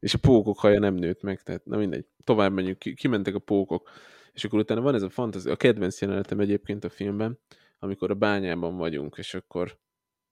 És 0.00 0.14
a 0.14 0.18
pókok 0.18 0.58
haja 0.58 0.78
nem 0.78 0.94
nőtt 0.94 1.22
meg, 1.22 1.42
tehát 1.42 1.64
na 1.64 1.76
mindegy. 1.76 2.06
Tovább 2.24 2.52
menjünk, 2.52 2.78
ki, 2.78 2.94
kimentek 2.94 3.34
a 3.34 3.38
pókok. 3.38 3.90
És 4.32 4.44
akkor 4.44 4.58
utána 4.58 4.80
van 4.80 4.94
ez 4.94 5.02
a 5.02 5.10
fantazi, 5.10 5.50
a 5.50 5.56
kedvenc 5.56 6.00
jelenetem 6.00 6.40
egyébként 6.40 6.84
a 6.84 6.90
filmben, 6.90 7.38
amikor 7.78 8.10
a 8.10 8.14
bányában 8.14 8.76
vagyunk, 8.76 9.16
és 9.18 9.34
akkor 9.34 9.78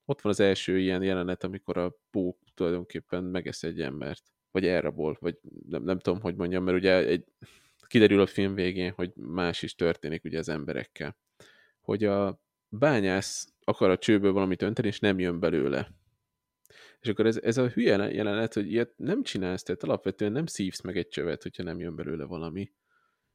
ott 0.05 0.21
van 0.21 0.33
az 0.33 0.41
első 0.41 0.79
ilyen 0.79 1.03
jelenet, 1.03 1.45
amikor 1.45 1.77
a 1.77 1.99
pók 2.11 2.39
tulajdonképpen 2.55 3.25
megesz 3.25 3.63
egy 3.63 3.81
embert. 3.81 4.23
Vagy 4.51 4.67
elrabol, 4.67 5.17
vagy 5.21 5.39
nem, 5.69 5.83
nem 5.83 5.99
tudom, 5.99 6.21
hogy 6.21 6.35
mondjam, 6.35 6.65
mert 6.65 6.77
ugye 6.77 7.07
egy, 7.07 7.25
kiderül 7.87 8.21
a 8.21 8.27
film 8.27 8.55
végén, 8.55 8.93
hogy 8.93 9.13
más 9.15 9.63
is 9.63 9.75
történik 9.75 10.25
ugye 10.25 10.39
az 10.39 10.49
emberekkel. 10.49 11.17
Hogy 11.81 12.05
a 12.05 12.41
bányász 12.69 13.55
akar 13.65 13.91
a 13.91 13.99
csőből 13.99 14.33
valamit 14.33 14.63
önteni, 14.63 14.89
és 14.89 15.01
nem 15.01 15.19
jön 15.19 15.41
belőle. 15.41 15.91
És 17.01 17.09
akkor 17.09 17.27
ez, 17.27 17.37
ez 17.43 17.57
a 17.57 17.69
hülye 17.69 18.13
jelenet, 18.13 18.55
hogy 18.55 18.71
ilyet 18.71 18.93
nem 18.97 19.23
csinálsz, 19.23 19.63
tehát 19.63 19.83
alapvetően 19.83 20.33
nem 20.33 20.47
szívsz 20.47 20.81
meg 20.81 20.97
egy 20.97 21.09
csövet, 21.09 21.43
hogyha 21.43 21.63
nem 21.63 21.81
jön 21.81 21.97
belőle 21.97 22.25
valami. 22.25 22.73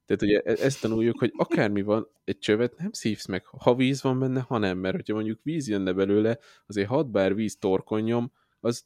Tehát 0.06 0.22
ugye 0.22 0.40
ezt 0.42 0.82
tanuljuk, 0.82 1.20
hogy 1.20 1.32
akármi 1.36 1.82
van, 1.82 2.08
egy 2.24 2.38
csövet 2.38 2.78
nem 2.78 2.92
szívsz 2.92 3.26
meg, 3.26 3.46
ha 3.46 3.76
víz 3.76 4.02
van 4.02 4.20
benne, 4.20 4.40
ha 4.40 4.58
nem, 4.58 4.78
mert 4.78 4.96
hogyha 4.96 5.14
mondjuk 5.14 5.40
víz 5.44 5.68
jönne 5.68 5.94
belőle, 5.94 6.40
azért 6.66 6.88
hat 6.88 7.12
bár 7.12 7.36
víz 7.36 7.58
torkonnyom, 7.58 8.32
az 8.60 8.86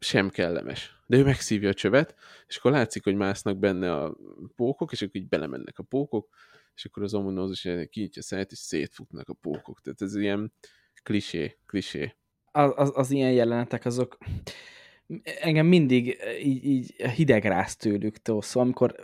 sem 0.00 0.30
kellemes. 0.30 1.02
De 1.06 1.16
ő 1.16 1.24
megszívja 1.24 1.68
a 1.68 1.74
csövet, 1.74 2.14
és 2.46 2.56
akkor 2.56 2.70
látszik, 2.70 3.04
hogy 3.04 3.14
másznak 3.14 3.58
benne 3.58 3.94
a 3.94 4.16
pókok, 4.56 4.92
és 4.92 5.02
akkor 5.02 5.16
így 5.16 5.28
belemennek 5.28 5.78
a 5.78 5.82
pókok, 5.82 6.28
és 6.74 6.84
akkor 6.84 7.02
az 7.02 7.14
ominózus 7.14 7.68
kinyitja 7.90 8.22
a 8.22 8.24
száját, 8.24 8.52
és 8.52 8.58
szétfutnak 8.58 9.28
a 9.28 9.34
pókok. 9.34 9.80
Tehát 9.80 10.02
ez 10.02 10.14
ilyen 10.16 10.52
klisé, 11.02 11.58
klisé. 11.66 12.14
Az, 12.56 12.72
az, 12.76 12.92
az 12.94 13.10
ilyen 13.10 13.32
jelenetek 13.32 13.84
azok 13.84 14.18
engem 15.40 15.66
mindig 15.66 16.18
így, 16.42 16.64
így 16.64 16.94
hidegráz 17.14 17.76
tőlük, 17.76 18.16
tó. 18.16 18.40
szóval 18.40 18.62
amikor 18.62 18.94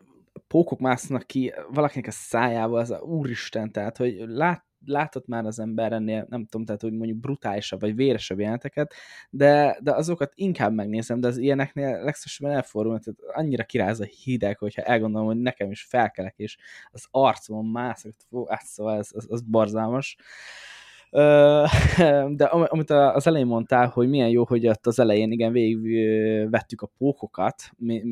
pókok 0.47 0.78
másznak 0.78 1.26
ki 1.26 1.52
valakinek 1.69 2.07
a 2.07 2.11
szájába, 2.11 2.78
az 2.78 2.90
a 2.90 2.99
úristen, 2.99 3.73
tehát 3.73 3.97
hogy 3.97 4.16
lát, 4.26 4.64
látott 4.87 5.26
már 5.26 5.45
az 5.45 5.59
ember 5.59 5.92
ennél, 5.92 6.26
nem 6.28 6.47
tudom, 6.47 6.67
tehát 6.67 6.80
hogy 6.80 6.93
mondjuk 6.93 7.19
brutálisabb 7.19 7.80
vagy 7.80 7.95
véresebb 7.95 8.39
jeleneteket, 8.39 8.95
de, 9.30 9.78
de 9.82 9.95
azokat 9.95 10.32
inkább 10.34 10.75
megnézem, 10.75 11.21
de 11.21 11.28
az 11.28 11.36
ilyeneknél 11.36 11.91
legszívesebben 11.91 12.56
elfordul, 12.56 12.99
tehát 12.99 13.36
annyira 13.36 13.65
kiráz 13.65 14.00
a 14.00 14.04
hideg, 14.04 14.58
hogyha 14.58 14.82
elgondolom, 14.82 15.26
hogy 15.26 15.36
nekem 15.36 15.71
is 15.71 15.82
felkelek, 15.82 16.34
és 16.36 16.56
az 16.91 17.06
arcomon 17.10 17.67
mászok, 17.67 18.13
fú, 18.28 18.45
hát 18.45 18.65
szóval 18.65 18.99
ez, 18.99 19.10
ez 19.30 19.41
barzalmas. 19.41 20.17
Ö, 20.19 20.79
De 22.36 22.44
am- 22.44 22.66
amit 22.68 22.90
az 22.90 23.26
elején 23.26 23.46
mondtál, 23.46 23.88
hogy 23.88 24.08
milyen 24.08 24.28
jó, 24.28 24.44
hogy 24.44 24.66
ott 24.68 24.86
az 24.86 24.99
elején 24.99 25.32
igen 25.32 25.52
végig 25.52 25.84
ö, 25.84 26.49
vettük 26.49 26.80
a 26.80 26.90
pókokat, 26.99 27.70
mi, 27.76 28.02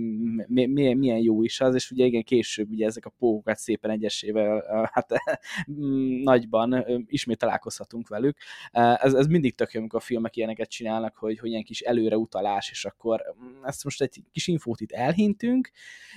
mi, 0.46 0.66
mi, 0.66 0.94
milyen 0.94 1.18
jó 1.18 1.42
is 1.42 1.60
az, 1.60 1.74
és 1.74 1.90
ugye 1.90 2.04
igen, 2.04 2.22
később 2.22 2.70
ugye 2.70 2.86
ezek 2.86 3.06
a 3.06 3.12
pókokat 3.18 3.56
szépen 3.56 3.90
egyesével 3.90 4.64
hát 4.92 5.12
nagyban 6.22 6.84
ismét 7.06 7.38
találkozhatunk 7.38 8.08
velük. 8.08 8.36
Ez, 8.70 9.14
ez 9.14 9.26
mindig 9.26 9.54
tök 9.54 9.72
jó, 9.72 9.80
amikor 9.80 9.98
a 9.98 10.04
filmek 10.04 10.36
ilyeneket 10.36 10.68
csinálnak, 10.68 11.16
hogy, 11.16 11.38
hogy 11.38 11.50
ilyen 11.50 11.62
kis 11.62 11.80
előreutalás, 11.80 12.70
és 12.70 12.84
akkor 12.84 13.22
ezt 13.62 13.84
most 13.84 14.02
egy 14.02 14.22
kis 14.32 14.46
infót 14.46 14.80
itt 14.80 14.92
elhintünk, 14.92 15.70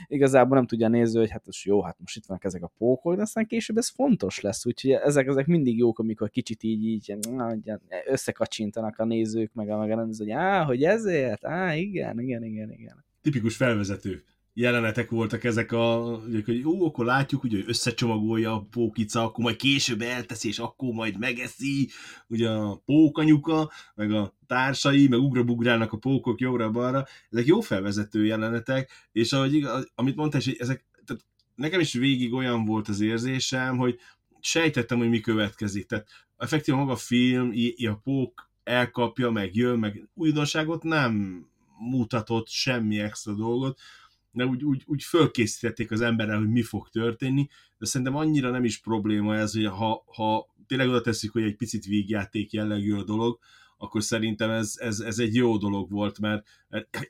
igazából 0.08 0.58
nem 0.58 0.68
tudja 0.68 0.88
néző, 0.88 1.20
hogy 1.20 1.32
hát 1.32 1.46
most 1.46 1.66
jó, 1.66 1.82
hát 1.84 2.00
most 2.00 2.18
itt 2.18 2.26
vannak 2.26 2.44
ezek 2.44 2.64
a 2.64 2.72
pókok, 2.78 3.16
de 3.16 3.22
aztán 3.22 3.46
később 3.46 3.78
ez 3.78 3.90
fontos 3.90 4.40
lesz, 4.40 4.66
úgyhogy 4.66 4.92
ezek, 4.92 5.28
ezek 5.28 5.46
mindig 5.46 5.78
jók, 5.78 6.00
amikor 6.00 6.30
kicsit 6.30 6.64
így, 6.64 6.71
így 6.72 7.04
ilyen 7.08 7.84
összekacsintanak 8.06 9.00
a 9.00 9.06
nézők, 9.06 9.54
meg 9.54 9.70
a, 9.70 9.78
meg 9.78 9.92
a 9.92 9.96
rendező, 9.96 10.24
hogy 10.24 10.34
á, 10.34 10.64
hogy 10.64 10.84
ezért, 10.84 11.46
á, 11.46 11.76
igen, 11.76 12.20
igen, 12.20 12.44
igen, 12.44 12.72
igen. 12.72 13.06
Tipikus 13.22 13.56
felvezető 13.56 14.24
jelenetek 14.54 15.10
voltak 15.10 15.44
ezek 15.44 15.72
a, 15.72 16.20
hogy 16.46 16.60
jó, 16.60 16.86
akkor 16.86 17.06
látjuk, 17.06 17.44
ugye, 17.44 17.58
hogy 17.58 17.70
összecsomagolja 17.70 18.54
a 18.54 18.68
pókica, 18.72 19.24
akkor 19.24 19.44
majd 19.44 19.56
később 19.56 20.02
elteszi, 20.02 20.48
és 20.48 20.60
akkor 20.60 20.94
majd 20.94 21.18
megeszi, 21.20 21.90
ugye 22.28 22.50
a 22.50 22.82
pókanyuka, 22.86 23.72
meg 23.96 24.12
a 24.12 24.36
társai, 24.48 25.08
meg 25.08 25.20
ugrabugrálnak 25.20 25.94
a 25.94 25.98
pókok 25.98 26.40
jobbra-balra. 26.40 27.06
Ezek 27.30 27.46
jó 27.46 27.60
felvezető 27.60 28.26
jelenetek, 28.26 28.90
és 29.12 29.32
ahogy, 29.32 29.66
amit 29.96 30.16
mondtál, 30.16 30.42
hogy 30.44 30.56
ezek, 30.60 30.86
tehát 31.06 31.26
nekem 31.56 31.80
is 31.80 31.94
végig 31.94 32.34
olyan 32.34 32.66
volt 32.66 32.88
az 32.88 33.02
érzésem, 33.02 33.78
hogy 33.78 34.00
sejtettem, 34.42 34.98
hogy 34.98 35.10
mi 35.10 35.20
következik. 35.20 35.86
Tehát 35.86 36.08
effektíve 36.38 36.78
maga 36.78 36.92
a 36.92 36.96
film, 36.96 37.54
a 37.78 37.96
pók 38.04 38.50
elkapja, 38.64 39.30
meg 39.32 39.56
jön, 39.56 39.80
meg 39.80 40.10
újdonságot 40.14 40.84
nem 40.84 41.46
mutatott 41.78 42.48
semmi 42.48 43.00
extra 43.00 43.34
dolgot, 43.34 43.80
de 44.32 44.46
úgy, 44.46 44.64
úgy, 44.64 44.84
úgy 44.86 45.04
fölkészítették 45.04 45.92
az 45.92 46.02
emberrel, 46.02 46.38
hogy 46.38 46.50
mi 46.50 46.62
fog 46.62 46.90
történni, 46.90 47.48
de 47.78 47.86
szerintem 47.86 48.16
annyira 48.16 48.50
nem 48.50 48.64
is 48.64 48.78
probléma 48.80 49.36
ez, 49.36 49.54
hogy 49.54 49.66
ha, 49.66 50.04
ha 50.06 50.56
tényleg 50.68 50.88
oda 50.88 51.02
teszik, 51.02 51.32
hogy 51.32 51.44
egy 51.44 51.56
picit 51.56 51.86
vígjáték 51.86 52.52
jellegű 52.52 52.94
a 52.94 53.04
dolog, 53.04 53.40
akkor 53.82 54.04
szerintem 54.04 54.50
ez, 54.50 54.74
ez, 54.78 55.00
ez 55.00 55.20
egy 55.20 55.36
jó 55.36 55.58
dolog 55.58 55.92
volt, 55.92 56.20
mert, 56.20 56.48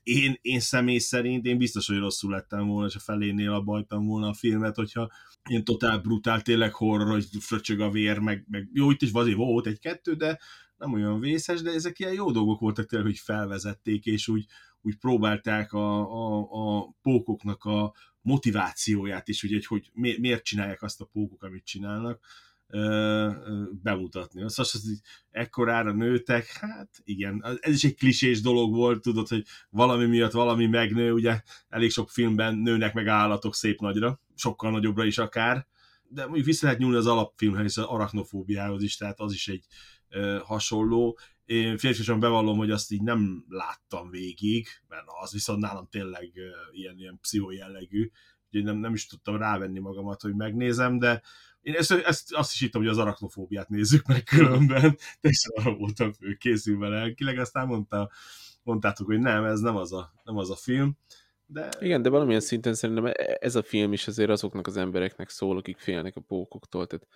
én, 0.03 0.37
én 0.41 0.59
személy 0.59 0.97
szerint, 0.97 1.45
én 1.45 1.57
biztos, 1.57 1.87
hogy 1.87 1.97
rosszul 1.97 2.31
lettem 2.31 2.67
volna, 2.67 2.87
és 2.87 2.95
a 2.95 2.99
felénél 2.99 3.51
abba 3.51 3.71
hagytam 3.71 4.05
volna 4.05 4.27
a 4.27 4.33
filmet, 4.33 4.75
hogyha 4.75 5.11
ilyen 5.49 5.63
totál 5.63 5.99
brutál, 5.99 6.41
tényleg 6.41 6.73
horror, 6.73 7.09
hogy 7.09 7.27
fröcsög 7.39 7.79
a 7.79 7.89
vér, 7.89 8.19
meg, 8.19 8.45
meg 8.49 8.69
jó, 8.73 8.91
itt 8.91 9.01
is 9.01 9.11
azért 9.11 9.37
volt 9.37 9.67
egy-kettő, 9.67 10.13
de 10.13 10.39
nem 10.77 10.93
olyan 10.93 11.19
vészes, 11.19 11.61
de 11.61 11.71
ezek 11.71 11.99
ilyen 11.99 12.13
jó 12.13 12.31
dolgok 12.31 12.59
voltak 12.59 12.85
tényleg, 12.85 13.07
hogy 13.07 13.19
felvezették, 13.19 14.05
és 14.05 14.27
úgy, 14.27 14.45
úgy 14.81 14.97
próbálták 14.97 15.73
a, 15.73 15.99
a, 15.99 16.47
a 16.51 16.95
pókoknak 17.01 17.63
a 17.63 17.93
motivációját 18.21 19.27
is, 19.27 19.43
ugye, 19.43 19.53
hogy, 19.53 19.65
hogy 19.65 19.89
mi- 19.93 20.19
miért 20.19 20.43
csinálják 20.43 20.81
azt 20.81 21.01
a 21.01 21.05
pókok, 21.05 21.43
amit 21.43 21.65
csinálnak, 21.65 22.19
bemutatni. 23.81 24.43
Azt 24.43 24.59
az, 24.59 24.71
hogy 24.71 24.99
ekkorára 25.29 25.91
nőtek, 25.91 26.45
hát 26.45 26.89
igen, 27.03 27.45
ez 27.59 27.73
is 27.73 27.83
egy 27.83 27.95
klisés 27.95 28.41
dolog 28.41 28.73
volt, 28.75 29.01
tudod, 29.01 29.27
hogy 29.27 29.45
valami 29.69 30.05
miatt 30.05 30.31
valami 30.31 30.65
megnő, 30.65 31.11
ugye 31.11 31.41
elég 31.69 31.91
sok 31.91 32.09
filmben 32.09 32.55
nőnek 32.55 32.93
meg 32.93 33.07
állatok 33.07 33.55
szép 33.55 33.79
nagyra, 33.79 34.19
sokkal 34.35 34.71
nagyobbra 34.71 35.05
is 35.05 35.17
akár, 35.17 35.67
de 36.03 36.23
mondjuk 36.23 36.45
vissza 36.45 36.65
lehet 36.65 36.79
nyúlni 36.79 36.97
az 36.97 37.07
alapfilmhez, 37.07 37.77
az 37.77 37.83
arachnofóbiához 37.83 38.83
is, 38.83 38.97
tehát 38.97 39.19
az 39.19 39.33
is 39.33 39.47
egy 39.47 39.65
ö, 40.09 40.39
hasonló. 40.43 41.17
Én 41.45 41.77
férfiasan 41.77 42.19
bevallom, 42.19 42.57
hogy 42.57 42.71
azt 42.71 42.91
így 42.91 43.01
nem 43.01 43.45
láttam 43.47 44.09
végig, 44.09 44.67
mert 44.87 45.03
az 45.21 45.31
viszont 45.31 45.59
nálam 45.59 45.87
tényleg 45.89 46.31
ö, 46.35 46.49
ilyen, 46.71 46.97
ilyen 46.97 47.19
pszichó 47.21 47.51
jellegű, 47.51 48.11
úgyhogy 48.45 48.63
nem, 48.63 48.77
nem 48.77 48.93
is 48.93 49.07
tudtam 49.07 49.37
rávenni 49.37 49.79
magamat, 49.79 50.21
hogy 50.21 50.35
megnézem, 50.35 50.99
de 50.99 51.21
én 51.61 51.73
ezt, 51.73 51.91
ezt 51.91 52.33
azt 52.33 52.53
is 52.53 52.59
hittem, 52.59 52.81
hogy 52.81 52.89
az 52.89 52.97
arachnofóbiát 52.97 53.69
nézzük 53.69 54.05
meg 54.07 54.23
különben, 54.23 54.97
teljesen 55.19 55.51
arra 55.53 55.75
voltam 55.75 56.11
készülve 56.37 56.87
lelkileg, 56.87 57.37
aztán 57.37 57.67
mondta, 57.67 58.09
mondtátok, 58.63 59.07
hogy 59.07 59.19
nem, 59.19 59.43
ez 59.43 59.59
nem 59.59 59.75
az 59.75 59.93
a, 59.93 60.13
nem 60.23 60.37
az 60.37 60.49
a 60.49 60.55
film. 60.55 60.97
De... 61.45 61.69
Igen, 61.79 62.01
de 62.01 62.09
valamilyen 62.09 62.39
szinten 62.39 62.73
szerintem 62.73 63.05
e- 63.05 63.37
ez 63.39 63.55
a 63.55 63.63
film 63.63 63.93
is 63.93 64.07
azért 64.07 64.29
azoknak 64.29 64.67
az 64.67 64.77
embereknek 64.77 65.29
szól, 65.29 65.57
akik 65.57 65.77
félnek 65.77 66.15
a 66.15 66.21
pókoktól. 66.21 66.87
Tehát 66.87 67.07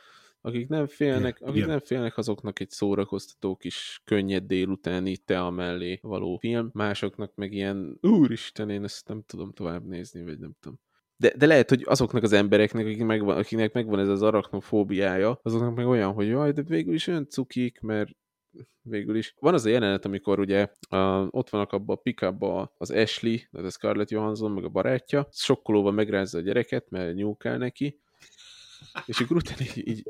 akik 0.41 0.67
nem 0.67 0.87
félnek, 0.87 1.37
Igen. 1.39 1.49
akik 1.49 1.65
nem 1.65 1.79
félnek, 1.79 2.17
azoknak 2.17 2.59
egy 2.59 2.69
szórakoztató 2.69 3.55
kis 3.55 4.01
könnyed 4.03 4.43
délutáni 4.43 5.17
tea 5.17 5.49
mellé 5.49 5.99
való 6.01 6.37
film, 6.37 6.69
másoknak 6.73 7.35
meg 7.35 7.53
ilyen, 7.53 7.97
úristen, 8.01 8.69
én 8.69 8.83
ezt 8.83 9.07
nem 9.07 9.23
tudom 9.25 9.51
tovább 9.51 9.85
nézni, 9.85 10.23
vagy 10.23 10.39
nem 10.39 10.55
tudom. 10.59 10.79
De, 11.17 11.33
de 11.37 11.45
lehet, 11.45 11.69
hogy 11.69 11.83
azoknak 11.85 12.23
az 12.23 12.33
embereknek, 12.33 12.85
akik 12.85 13.03
megvan, 13.03 13.37
akiknek 13.37 13.73
megvan 13.73 13.99
ez 13.99 14.07
az 14.07 14.21
arachnofóbiája, 14.21 15.39
azoknak 15.43 15.75
meg 15.75 15.87
olyan, 15.87 16.13
hogy 16.13 16.27
jaj, 16.27 16.51
de 16.51 16.61
végül 16.61 16.93
is 16.93 17.07
olyan 17.07 17.29
cukik, 17.29 17.79
mert 17.81 18.09
végül 18.81 19.15
is. 19.15 19.35
Van 19.39 19.53
az 19.53 19.65
a 19.65 19.69
jelenet, 19.69 20.05
amikor 20.05 20.39
ugye 20.39 20.69
a, 20.89 21.27
ott 21.29 21.49
vannak 21.49 21.71
abban 21.71 21.95
a 21.95 21.99
pickupba 21.99 22.73
az 22.77 22.91
Ashley, 22.91 23.37
az 23.51 23.63
a 23.63 23.69
Scarlett 23.69 24.09
Johansson, 24.09 24.51
meg 24.51 24.63
a 24.63 24.69
barátja, 24.69 25.27
sokkolóban 25.31 25.93
megrázza 25.93 26.37
a 26.37 26.41
gyereket, 26.41 26.89
mert 26.89 27.15
nyúkál 27.15 27.57
neki, 27.57 27.99
és 29.05 29.19
akkor 29.19 29.37
utána 29.37 29.61
így, 29.61 29.87
így 29.87 30.03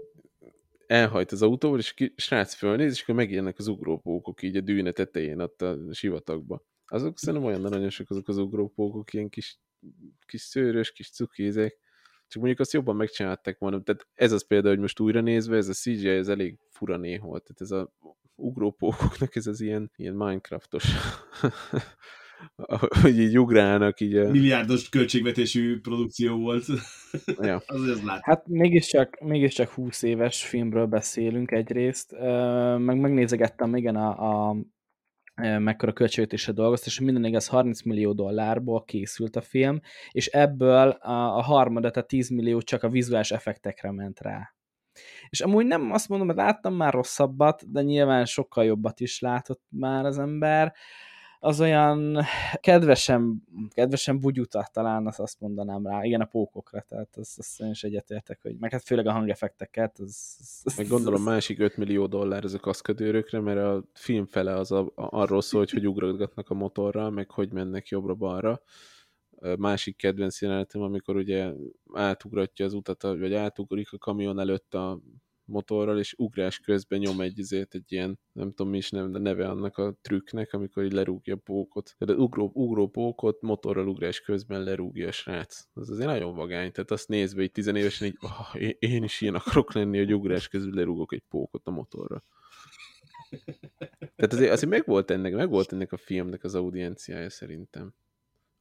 elhajt 0.88 1.32
az 1.32 1.42
autóval, 1.42 1.80
és 1.80 1.94
a 1.98 2.12
srác 2.16 2.54
fölnéz, 2.54 2.92
és 2.92 3.02
akkor 3.02 3.16
megjelennek 3.16 3.58
az 3.58 3.68
ugrópókok 3.68 4.42
így 4.42 4.56
a 4.56 4.62
dűne 4.62 4.92
tetején 4.92 5.40
ott 5.40 5.62
a 5.62 5.78
sivatagba. 5.92 6.64
Azok 6.86 7.18
szerintem 7.18 7.50
olyan 7.50 7.66
aranyosak 7.66 8.10
azok 8.10 8.28
az 8.28 8.38
ugrópókok, 8.38 9.14
ilyen 9.14 9.30
kis, 9.30 9.60
kis 10.26 10.42
szőrös, 10.42 10.92
kis 10.92 11.12
cukizek. 11.12 11.78
Csak 12.28 12.42
mondjuk 12.42 12.60
azt 12.60 12.74
jobban 12.74 12.96
megcsinálták 12.96 13.58
volna. 13.58 13.82
Tehát 13.82 14.08
ez 14.14 14.32
az 14.32 14.48
például, 14.48 14.74
hogy 14.74 14.82
most 14.82 15.00
újra 15.00 15.22
nézve, 15.22 15.56
ez 15.56 15.70
a 15.70 15.74
CGI, 15.74 16.10
ez 16.10 16.28
elég 16.28 16.58
fura 16.70 16.98
néhol. 16.98 17.42
Tehát 17.42 17.62
ez 17.62 17.72
a 17.72 17.94
ugrópókoknak 18.36 19.36
ez 19.36 19.48
az 19.48 19.62
ilyen, 19.62 19.92
ilyen 19.96 20.14
Minecraftos 20.14 20.86
hogy 23.02 23.20
így 23.20 23.40
ugrálnak 23.40 24.00
így 24.00 24.16
a... 24.16 24.30
Milliárdos 24.30 24.90
költségvetésű 24.90 25.80
produkció 25.80 26.38
volt. 26.38 26.66
Ja. 27.42 27.56
az, 27.66 27.82
az 27.82 28.04
lát. 28.04 28.24
Hát 28.24 28.48
mégiscsak, 28.48 29.20
mégiscsak 29.20 29.70
20 29.70 30.02
éves 30.02 30.46
filmről 30.46 30.86
beszélünk 30.86 31.52
egyrészt, 31.52 32.12
meg 32.78 33.00
megnézegettem 33.00 33.76
igen 33.76 33.96
a, 33.96 34.50
a 34.50 34.56
mekkora 35.36 35.94
költségvetésre 35.94 36.52
dolgozt, 36.52 36.86
és 36.86 37.00
minden 37.00 37.26
igaz 37.26 37.48
30 37.48 37.82
millió 37.82 38.14
dollárból 38.14 38.84
készült 38.84 39.36
a 39.36 39.42
film, 39.42 39.80
és 40.12 40.28
ebből 40.28 40.90
a, 40.90 41.38
a 41.38 41.42
harmadat, 41.42 41.94
tehát 41.94 42.08
10 42.08 42.30
millió 42.30 42.62
csak 42.62 42.84
a 42.84 42.90
vizuális 42.90 43.32
effektekre 43.32 43.92
ment 43.92 44.20
rá. 44.20 44.56
És 45.30 45.42
amúgy 45.42 45.66
nem 45.66 45.92
azt 45.92 46.10
mondom, 46.10 46.28
hogy 46.28 46.38
láttam 46.38 46.74
már 46.74 46.94
rosszabbat, 46.94 47.72
de 47.72 47.82
nyilván 47.82 48.26
sokkal 48.26 48.66
jobbat 48.66 49.00
is 49.00 49.20
látott 49.20 49.62
már 49.70 50.06
az 50.06 50.20
ember. 50.20 50.74
Az 51.46 51.62
olyan 51.62 52.18
kedvesen, 52.60 53.44
kedvesen 53.70 54.20
bugyuta, 54.20 54.70
talán 54.72 55.08
azt, 55.08 55.20
azt 55.20 55.40
mondanám 55.40 55.88
rá. 55.88 56.04
Igen, 56.04 56.22
a 56.22 56.26
pókokra, 56.26 56.82
tehát 56.82 57.18
azt, 57.18 57.40
azt 57.40 57.62
én 57.62 57.70
is 57.70 57.84
egyetértek, 57.84 58.42
hogy 58.42 58.56
meg 58.60 58.72
hát 58.72 58.84
főleg 58.84 59.08
a 59.08 59.12
hangeffekteket. 59.12 60.00
Az, 60.00 60.38
az, 60.64 60.78
meg 60.78 60.88
gondolom 60.88 61.24
másik 61.24 61.60
5 61.60 61.78
millió 61.78 62.06
dollár 62.06 62.44
ez 62.44 62.54
a 62.54 62.60
kaszkadőrökre, 62.60 63.40
mert 63.40 63.60
a 63.60 63.84
film 63.94 64.26
fele 64.26 64.54
az 64.54 64.72
a, 64.72 64.80
a, 64.80 64.92
arról 64.96 65.42
szól, 65.42 65.60
hogy 65.60 65.72
hogy 65.72 65.88
ugrotgatnak 65.88 66.50
a 66.50 66.54
motorral, 66.54 67.10
meg 67.10 67.32
hogy 67.32 67.52
mennek 67.52 67.88
jobbra-balra 67.88 68.62
másik 69.58 69.98
kedvenc 69.98 70.42
jelenetem, 70.42 70.82
amikor 70.82 71.16
ugye 71.16 71.52
átugratja 71.94 72.66
az 72.66 72.74
utat, 72.74 73.02
vagy 73.02 73.34
átugrik 73.34 73.92
a 73.92 73.98
kamion 73.98 74.40
előtt 74.40 74.74
a 74.74 75.00
motorral, 75.46 76.00
és 76.00 76.14
ugrás 76.18 76.60
közben 76.60 77.00
nyom 77.00 77.22
egy 77.22 77.38
izét, 77.38 77.74
egy 77.74 77.92
ilyen, 77.92 78.20
nem 78.32 78.50
tudom 78.50 78.72
mi 78.72 78.78
is 78.78 78.90
nem, 78.90 79.12
de 79.12 79.20
neve 79.20 79.50
annak 79.50 79.78
a 79.78 79.98
trükknek, 80.02 80.54
amikor 80.54 80.84
így 80.84 80.92
lerúgja 80.92 81.34
a 81.34 81.38
pókot. 81.44 81.96
Tehát 81.98 82.22
ugró, 82.22 82.52
ugró 82.54 82.88
pókot 82.88 83.42
motorral 83.42 83.88
ugrás 83.88 84.20
közben 84.20 84.64
lerúgja 84.64 85.08
a 85.08 85.12
srác. 85.12 85.68
Az 85.74 85.90
azért 85.90 86.08
nagyon 86.08 86.36
vagány, 86.36 86.72
tehát 86.72 86.92
azt 86.92 87.08
nézve 87.08 87.42
így 87.42 87.52
tizenévesen 87.52 88.08
így, 88.08 88.18
oh, 88.22 88.62
én, 88.62 88.76
én 88.80 89.04
is 89.04 89.22
ilyen 89.22 89.36
akarok 89.36 89.74
lenni, 89.74 89.98
hogy 89.98 90.14
ugrás 90.14 90.48
közben 90.48 90.74
lerúgok 90.74 91.14
egy 91.14 91.24
pókot 91.30 91.68
a 91.68 91.72
motorra. 91.72 92.24
Tehát 94.16 94.34
azért, 94.34 94.52
azért 94.52 94.72
meg 94.72 94.86
volt 94.86 95.12
ennek, 95.12 95.34
meg 95.34 95.50
volt 95.50 95.74
ennek 95.74 95.92
a 95.92 95.98
filmnek 95.98 96.44
az 96.44 96.56
audienciája 96.56 97.30
szerintem 97.30 97.94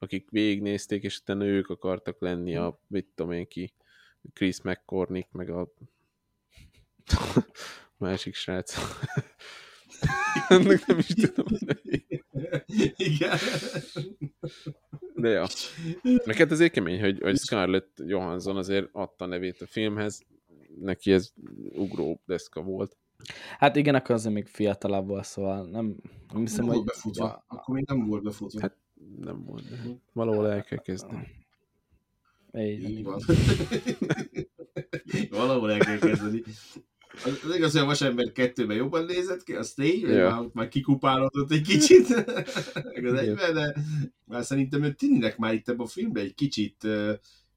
akik 0.04 0.30
végignézték, 0.30 1.02
és 1.02 1.18
utána 1.18 1.44
ők 1.44 1.68
akartak 1.68 2.20
lenni 2.20 2.56
a, 2.56 2.80
mit 2.86 3.06
tudom 3.14 3.32
én 3.32 3.46
ki, 3.46 3.74
Chris 4.32 4.62
McCormick, 4.62 5.32
meg 5.32 5.50
a 5.50 5.72
másik 7.96 8.34
srác. 8.34 8.76
Ennek 10.48 10.86
nem 10.86 10.98
is 10.98 11.06
tudom. 11.06 11.46
Igen. 12.96 13.38
De 15.14 15.28
ja. 15.28 15.46
Meg 16.24 16.36
hát 16.36 16.50
azért 16.50 16.72
kemény, 16.72 17.00
hogy, 17.00 17.20
hogy 17.20 17.38
Scarlett 17.38 18.02
Johansson 18.06 18.56
azért 18.56 18.88
adta 18.92 19.26
nevét 19.26 19.60
a 19.60 19.66
filmhez, 19.66 20.22
neki 20.80 21.12
ez 21.12 21.32
ugró 21.72 22.20
deszka 22.26 22.62
volt. 22.62 22.96
Hát 23.58 23.76
igen, 23.76 23.94
akkor 23.94 24.14
azért 24.14 24.34
még 24.34 24.46
fiatalabb 24.46 25.06
volt, 25.06 25.24
szóval 25.24 25.66
nem, 25.66 25.96
nem 26.32 26.40
hiszem, 26.40 26.64
nem 26.64 26.66
hogy... 26.66 26.74
volt 26.74 26.86
befutva. 26.86 27.44
Akkor 27.46 27.74
még 27.74 27.84
nem 27.86 28.06
volt 28.06 28.22
befutva. 28.22 28.60
Hát 28.60 28.76
nem 29.20 29.44
volt. 29.44 29.68
De 29.68 29.76
valahol 30.12 30.50
el 30.50 30.64
kell 30.64 30.78
kezdeni. 30.78 31.44
Így, 32.58 32.90
Így 32.90 33.04
van. 33.04 33.20
Valahol 35.30 35.72
el 35.72 35.78
kell 35.78 35.98
kezdeni. 35.98 36.42
Az, 37.24 37.40
az 37.44 37.56
igaz, 37.56 37.72
hogy 37.72 37.80
a 37.80 37.84
Vasember 37.84 38.32
kettőben 38.32 38.76
jobban 38.76 39.04
nézett 39.04 39.42
ki, 39.42 39.54
a 39.54 39.62
Stay, 39.62 40.00
Ja. 40.00 40.30
már, 40.30 40.48
már 40.52 40.68
kikupálódott 40.68 41.50
egy 41.50 41.62
kicsit, 41.62 42.08
meg 42.94 43.04
az 43.04 43.12
egyben, 43.18 43.54
de 43.54 43.76
már 44.24 44.44
szerintem 44.44 44.82
ő 44.82 44.92
tényleg 44.92 45.34
már 45.38 45.54
itt 45.54 45.68
ebben 45.68 45.86
a 45.86 45.88
filmben 45.88 46.24
egy 46.24 46.34
kicsit 46.34 46.84
uh, 46.84 47.12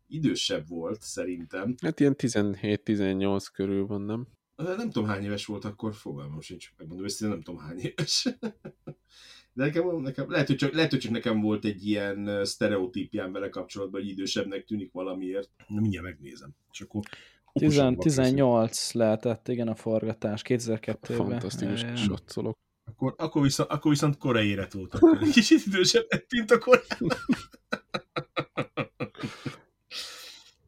idősebb 0.08 0.67
volt, 0.67 1.02
szerintem. 1.02 1.76
Hát 1.82 2.00
ilyen 2.00 2.15
17-18 2.17 3.46
körül 3.54 3.86
van, 3.86 4.02
nem? 4.02 4.28
Nem 4.56 4.89
tudom, 4.89 5.10
hány 5.10 5.24
éves 5.24 5.46
volt 5.46 5.65
akkor, 5.65 5.93
fogalmam 5.93 6.41
sincs, 6.41 6.72
megmondom 6.78 7.06
őszintén, 7.06 7.30
nem 7.30 7.41
tudom, 7.43 7.60
hány 7.60 7.80
éves. 7.80 8.28
De 9.54 9.63
nekem, 9.63 10.02
nekem 10.02 10.32
lehet, 10.32 10.48
hogy 10.48 10.56
csak, 10.56 10.74
lehet, 10.74 10.89
hogy 10.89 11.00
csak 11.00 11.12
nekem 11.12 11.41
volt 11.41 11.65
egy 11.65 11.88
ilyen 11.88 12.28
ö, 12.28 12.46
sztereotípjám 12.46 13.32
vele 13.32 13.50
kapcsolatban, 13.50 14.02
hogy 14.02 14.10
idősebbnek 14.10 14.65
tűnik 14.65 14.91
valamiért. 14.91 15.50
Na, 15.67 15.80
mindjárt 15.80 16.06
megnézem. 16.06 16.50
És 16.72 16.82
akkor 16.82 17.02
10, 17.58 17.67
okosabbak 17.67 18.04
leszünk. 18.04 18.26
18 18.26 18.93
lehetett, 18.93 19.48
igen, 19.48 19.67
a 19.67 19.76
forgatás, 19.76 20.41
2002-ben. 20.46 21.17
Fantasztikus 21.17 21.82
ja. 21.82 21.96
satszolok. 21.96 22.56
Akkor, 22.91 23.13
akkor, 23.17 23.41
viszont, 23.41 23.70
akkor 23.70 23.91
viszont 23.91 24.17
korai 24.17 24.48
élet 24.48 24.74
volt. 24.74 25.00
Kicsit 25.32 25.65
idősebbnek 25.65 26.26
tűnt 26.26 26.52
a 26.52 26.58
korában. 26.58 27.17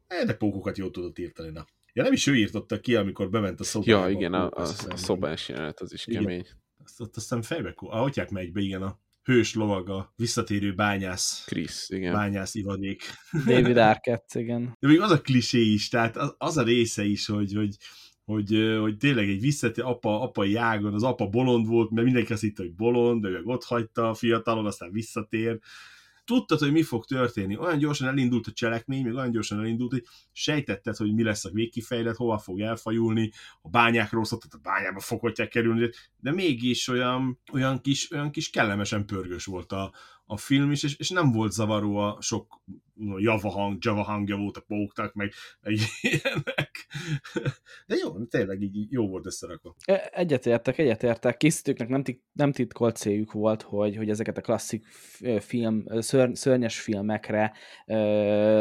Eh, 0.07 0.25
De 0.25 0.33
pókokat 0.33 0.77
jól 0.77 0.91
tudott 0.91 1.19
írtani, 1.19 1.49
na. 1.49 1.65
Ja, 1.93 2.03
nem 2.03 2.13
is 2.13 2.27
ő 2.27 2.35
írtotta 2.35 2.79
ki, 2.79 2.95
amikor 2.95 3.29
bement 3.29 3.59
a 3.59 3.63
szobába. 3.63 4.07
Ja, 4.07 4.09
igen, 4.09 4.33
a, 4.33 4.43
a, 4.43 4.51
azt 4.51 4.87
a 4.87 4.97
szobás 4.97 5.49
jelenet 5.49 5.79
az 5.79 5.93
is 5.93 6.07
Igen. 6.07 6.21
kemény. 6.21 6.47
Azt, 6.83 7.01
ott 7.01 7.15
aztán 7.15 7.41
fejbe, 7.41 7.73
kó- 7.73 7.89
ahogy 7.89 8.13
hívják 8.13 8.29
megy 8.29 8.51
be, 8.51 8.61
igen, 8.61 8.81
a 8.81 8.99
hős 9.29 9.53
lovag, 9.53 9.89
a 9.89 10.13
visszatérő 10.15 10.73
bányász, 10.73 11.43
Chris, 11.45 11.89
igen. 11.89 12.13
bányász 12.13 12.55
ivadék. 12.55 13.03
David 13.45 13.77
Arquette, 13.77 14.39
igen. 14.39 14.75
De 14.79 14.87
még 14.87 15.01
az 15.01 15.11
a 15.11 15.21
klisé 15.21 15.61
is, 15.61 15.89
tehát 15.89 16.17
az, 16.17 16.35
az 16.37 16.57
a 16.57 16.63
része 16.63 17.03
is, 17.03 17.25
hogy, 17.25 17.53
hogy, 17.53 17.75
hogy, 18.25 18.77
hogy 18.79 18.97
tényleg 18.97 19.29
egy 19.29 19.39
visszatér 19.39 19.83
apa, 19.83 20.21
apai 20.21 20.55
ágon, 20.55 20.93
az 20.93 21.03
apa 21.03 21.27
bolond 21.27 21.67
volt, 21.67 21.91
mert 21.91 22.05
mindenki 22.05 22.33
azt 22.33 22.41
hitte, 22.41 22.61
hogy 22.61 22.73
bolond, 22.73 23.21
de 23.21 23.27
ő 23.27 23.31
meg 23.31 23.45
ott 23.45 23.63
hagyta 23.63 24.09
a 24.09 24.13
fiatalon, 24.13 24.65
aztán 24.65 24.91
visszatér. 24.91 25.59
Tudtad, 26.29 26.59
hogy 26.59 26.71
mi 26.71 26.83
fog 26.83 27.05
történni. 27.05 27.57
Olyan 27.57 27.77
gyorsan 27.77 28.07
elindult 28.07 28.47
a 28.47 28.51
cselekmény, 28.51 29.03
még 29.03 29.13
olyan 29.13 29.31
gyorsan 29.31 29.59
elindult, 29.59 29.91
hogy 29.91 30.05
sejtetted, 30.31 30.95
hogy 30.95 31.13
mi 31.13 31.23
lesz 31.23 31.45
a 31.45 31.49
végkifejlet, 31.49 32.15
hova 32.15 32.37
fog 32.37 32.59
elfajulni, 32.59 33.31
a 33.61 33.69
bányákról 33.69 34.25
szólt, 34.25 34.41
tehát 34.41 34.65
a 34.65 34.69
bányába 34.69 34.99
foghatják 34.99 35.49
kerülni, 35.49 35.89
de 36.17 36.31
mégis 36.31 36.87
olyan, 36.87 37.39
olyan, 37.53 37.81
kis, 37.81 38.11
olyan 38.11 38.31
kis 38.31 38.49
kellemesen 38.49 39.05
pörgős 39.05 39.45
volt 39.45 39.71
a, 39.71 39.93
a 40.31 40.37
film 40.37 40.71
is, 40.71 40.83
és, 40.83 40.95
és 40.95 41.09
nem 41.09 41.31
volt 41.31 41.51
zavaró 41.51 41.95
a 41.95 42.17
sok 42.21 42.61
java 43.17 43.49
hang, 43.49 43.77
java 43.83 44.01
hangja 44.03 44.37
volt 44.37 44.57
a 44.57 44.63
póknak, 44.67 45.13
meg, 45.13 45.31
ilyenek. 46.01 46.87
De 47.87 47.95
jó, 47.95 48.25
Tényleg 48.25 48.61
így 48.61 48.91
jó 48.91 49.07
volt 49.07 49.25
összerakva. 49.25 49.75
E- 49.85 50.09
Egyetértek, 50.13 50.77
egyetértek. 50.77 51.37
Készítőknek 51.37 51.87
nem, 51.87 52.03
tit- 52.03 52.23
nem 52.31 52.51
titkolt 52.51 52.95
céljuk 52.95 53.31
volt, 53.31 53.61
hogy, 53.61 53.95
hogy 53.95 54.09
ezeket 54.09 54.37
a 54.37 54.41
klasszik 54.41 54.85
film, 55.39 55.83
ször, 55.99 56.29
szörnyes 56.33 56.79
filmekre 56.79 57.53
ö, 57.85 57.95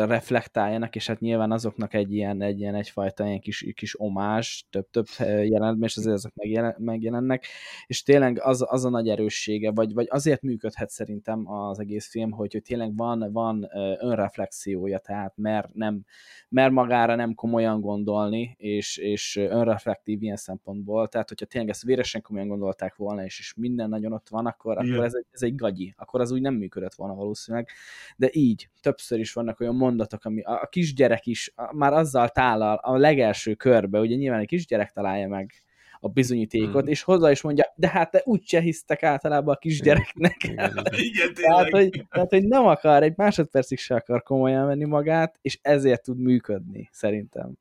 reflektáljanak, 0.07 0.94
és 0.96 1.07
hát 1.07 1.20
nyilván 1.20 1.52
azoknak 1.52 1.94
egy 1.94 2.12
ilyen, 2.12 2.42
egy 2.42 2.61
ilyen 2.61 2.74
egyfajta 2.74 3.26
ilyen 3.26 3.40
kis, 3.40 3.72
kis 3.74 4.00
omás, 4.00 4.66
több-több 4.70 5.07
jelenetben, 5.18 5.88
és 5.88 5.96
azért 5.96 6.14
ezek 6.14 6.35
megjelen, 6.35 6.74
megjelennek, 6.78 7.46
és 7.87 8.02
tényleg 8.02 8.40
az, 8.40 8.64
az 8.68 8.85
a 8.85 8.88
nagy 8.90 9.09
erőssége, 9.09 9.70
vagy, 9.70 9.92
vagy 9.92 10.07
azért 10.11 10.42
működhet 10.42 10.90
szerintem 10.90 11.48
az 11.66 11.79
egész 11.79 12.11
film, 12.11 12.31
hogy, 12.31 12.53
hogy 12.53 12.62
tényleg 12.62 12.97
van, 12.97 13.33
van 13.33 13.68
önreflexiója, 14.01 14.99
tehát 14.99 15.37
mer, 15.37 15.71
nem, 15.73 16.05
mer 16.49 16.71
magára 16.71 17.14
nem 17.14 17.35
komolyan 17.35 17.81
gondolni, 17.81 18.55
és, 18.59 18.97
és 18.97 19.37
önreflektív 19.37 20.23
ilyen 20.23 20.37
szempontból, 20.37 21.09
tehát 21.09 21.29
hogyha 21.29 21.47
tényleg 21.47 21.71
ezt 21.71 21.83
véresen 21.83 22.23
komolyan 22.23 22.49
gondolták 22.49 22.97
volna, 22.97 23.25
és, 23.25 23.38
és 23.38 23.55
minden 23.55 23.88
nagyon 23.88 24.12
ott 24.12 24.29
van, 24.29 24.47
akkor, 24.47 24.77
Igen. 24.83 24.92
akkor 24.92 25.05
ez, 25.05 25.14
egy, 25.14 25.27
ez 25.31 25.42
egy 25.42 25.55
gagyi, 25.55 25.94
akkor 25.97 26.21
az 26.21 26.31
úgy 26.31 26.40
nem 26.40 26.55
működött 26.55 26.94
volna 26.94 27.14
valószínűleg, 27.14 27.68
de 28.16 28.29
így, 28.33 28.68
többször 28.81 29.18
is 29.18 29.33
vannak 29.33 29.61
olyan 29.61 29.77
mondatok, 29.77 30.25
ami 30.25 30.40
a, 30.42 30.53
a 30.62 30.66
kisgyerek 30.66 31.27
is 31.27 31.53
a, 31.55 31.75
már 31.75 31.92
azzal 31.92 32.29
tálal 32.29 32.77
a 32.77 32.97
legelső 32.97 33.55
körbe, 33.55 34.01
ugye 34.01 34.16
nyilván 34.16 34.40
egy 34.40 34.47
kisgyerek 34.47 34.92
találja 34.92 35.29
meg 35.29 35.53
a 36.00 36.08
bizonyítékot, 36.08 36.82
Mhm. 36.82 36.90
és 36.90 37.02
hozzá 37.02 37.30
is 37.30 37.40
mondja, 37.42 37.72
de 37.76 37.88
hát 37.88 38.11
te 38.11 38.22
úgyse 38.24 38.61
hisztek 38.61 39.02
általában 39.02 39.54
a 39.54 39.58
kisgyereknek. 39.58 40.44
Igen, 40.44 40.70
igen. 40.70 40.84
Igen, 40.92 41.34
Tehát 41.42 41.70
hogy, 41.70 42.04
tehát, 42.11 42.30
hogy 42.30 42.44
nem 42.44 42.66
akar, 42.66 43.02
egy 43.02 43.16
másodpercig 43.16 43.78
se 43.78 43.94
akar 43.94 44.22
komolyan 44.22 44.66
venni 44.66 44.84
magát, 44.84 45.38
és 45.42 45.58
ezért 45.62 46.02
tud 46.02 46.18
működni, 46.18 46.88
szerintem. 46.92 47.52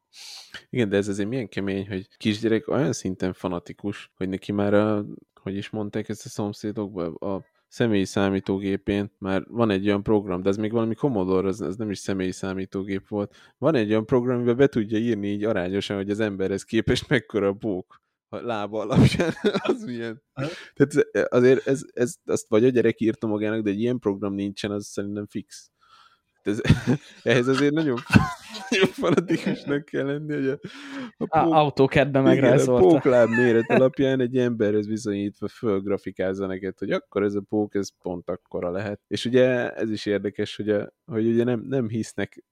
Igen, 0.70 0.90
de 0.90 0.98
ez 0.98 1.08
azért 1.08 1.30
milyen 1.30 1.48
kemény, 1.50 1.88
hogy 1.88 2.08
kisgyerek 2.18 2.68
olyan 2.68 2.94
szinten 2.94 3.34
fanatikus, 3.34 4.12
hogy 4.16 4.30
neki 4.30 4.52
már 4.52 4.74
a, 4.74 5.06
hogy 5.42 5.56
is 5.56 5.70
mondták 5.70 6.10
ezt 6.10 6.26
a 6.26 6.30
szomszédokban, 6.30 7.14
a 7.14 7.44
személyi 7.68 8.06
számítógépén 8.06 9.12
már 9.18 9.44
van 9.48 9.70
egy 9.70 9.88
olyan 9.88 10.04
program, 10.04 10.42
de 10.42 10.50
ez 10.50 10.58
még 10.58 10.72
valami 10.72 10.96
Commodore, 10.96 11.48
ez, 11.48 11.60
ez 11.62 11.76
nem 11.76 11.90
is 11.90 11.98
személyi 11.98 12.32
számítógép 12.32 13.08
volt. 13.08 13.36
Van 13.58 13.76
egy 13.76 13.90
olyan 13.90 14.06
program, 14.06 14.36
amiben 14.36 14.58
be 14.58 14.68
tudja 14.68 14.98
írni 14.98 15.28
így 15.28 15.44
arányosan, 15.44 15.96
hogy 15.98 16.10
az 16.10 16.20
emberhez 16.20 16.64
képest 16.64 17.10
mekkora 17.10 17.48
a 17.48 17.54
bók 17.54 18.02
a 18.30 18.38
lába 18.38 18.80
alapján. 18.80 19.34
az 19.72 19.84
milyen. 19.84 20.24
Tehát 20.74 20.96
ez- 21.12 21.26
azért 21.30 21.68
ez, 21.68 21.82
ez, 21.94 22.16
azt 22.26 22.46
vagy 22.50 22.66
a 22.66 22.70
gyerek 22.70 23.00
írta 23.02 23.28
magának, 23.28 23.62
de 23.64 23.70
egy 23.70 23.80
ilyen 23.80 24.00
program 24.00 24.34
nincsen, 24.34 24.72
az 24.72 24.86
szerintem 24.86 25.26
fix. 25.28 25.72
Ez, 26.42 26.62
ehhez 27.24 27.48
azért 27.48 27.74
nagyon, 27.74 27.98
nagyon 28.70 28.88
fanatikusnak 28.88 29.86
kell 29.86 30.06
lenni, 30.06 30.34
hogy 30.34 30.48
a, 30.48 30.60
a 31.18 31.26
A, 31.28 31.42
pók- 31.44 31.54
autókedben 31.54 32.22
igen, 32.22 32.38
a 32.38 32.42
megrajzolta. 32.42 32.88
pókláb 32.88 33.30
méret 33.30 33.70
alapján 33.70 34.20
egy 34.20 34.38
emberhez 34.38 34.88
bizonyítva 34.88 35.48
fölgrafikázza 35.48 36.46
neked, 36.48 36.78
hogy 36.78 36.92
akkor 36.92 37.24
ez 37.24 37.34
a 37.36 37.42
pók, 37.50 37.76
ez 37.76 37.90
pont 38.02 38.30
akkora 38.30 38.72
lehet. 38.72 39.02
És 39.08 39.26
ugye 39.26 39.74
ez 39.74 39.92
is 39.92 40.06
érdekes, 40.06 40.56
hogy, 40.56 40.70
a, 40.70 40.94
hogy 41.06 41.28
ugye 41.28 41.44
nem, 41.44 41.60
nem 41.60 41.88
hisznek 41.90 42.44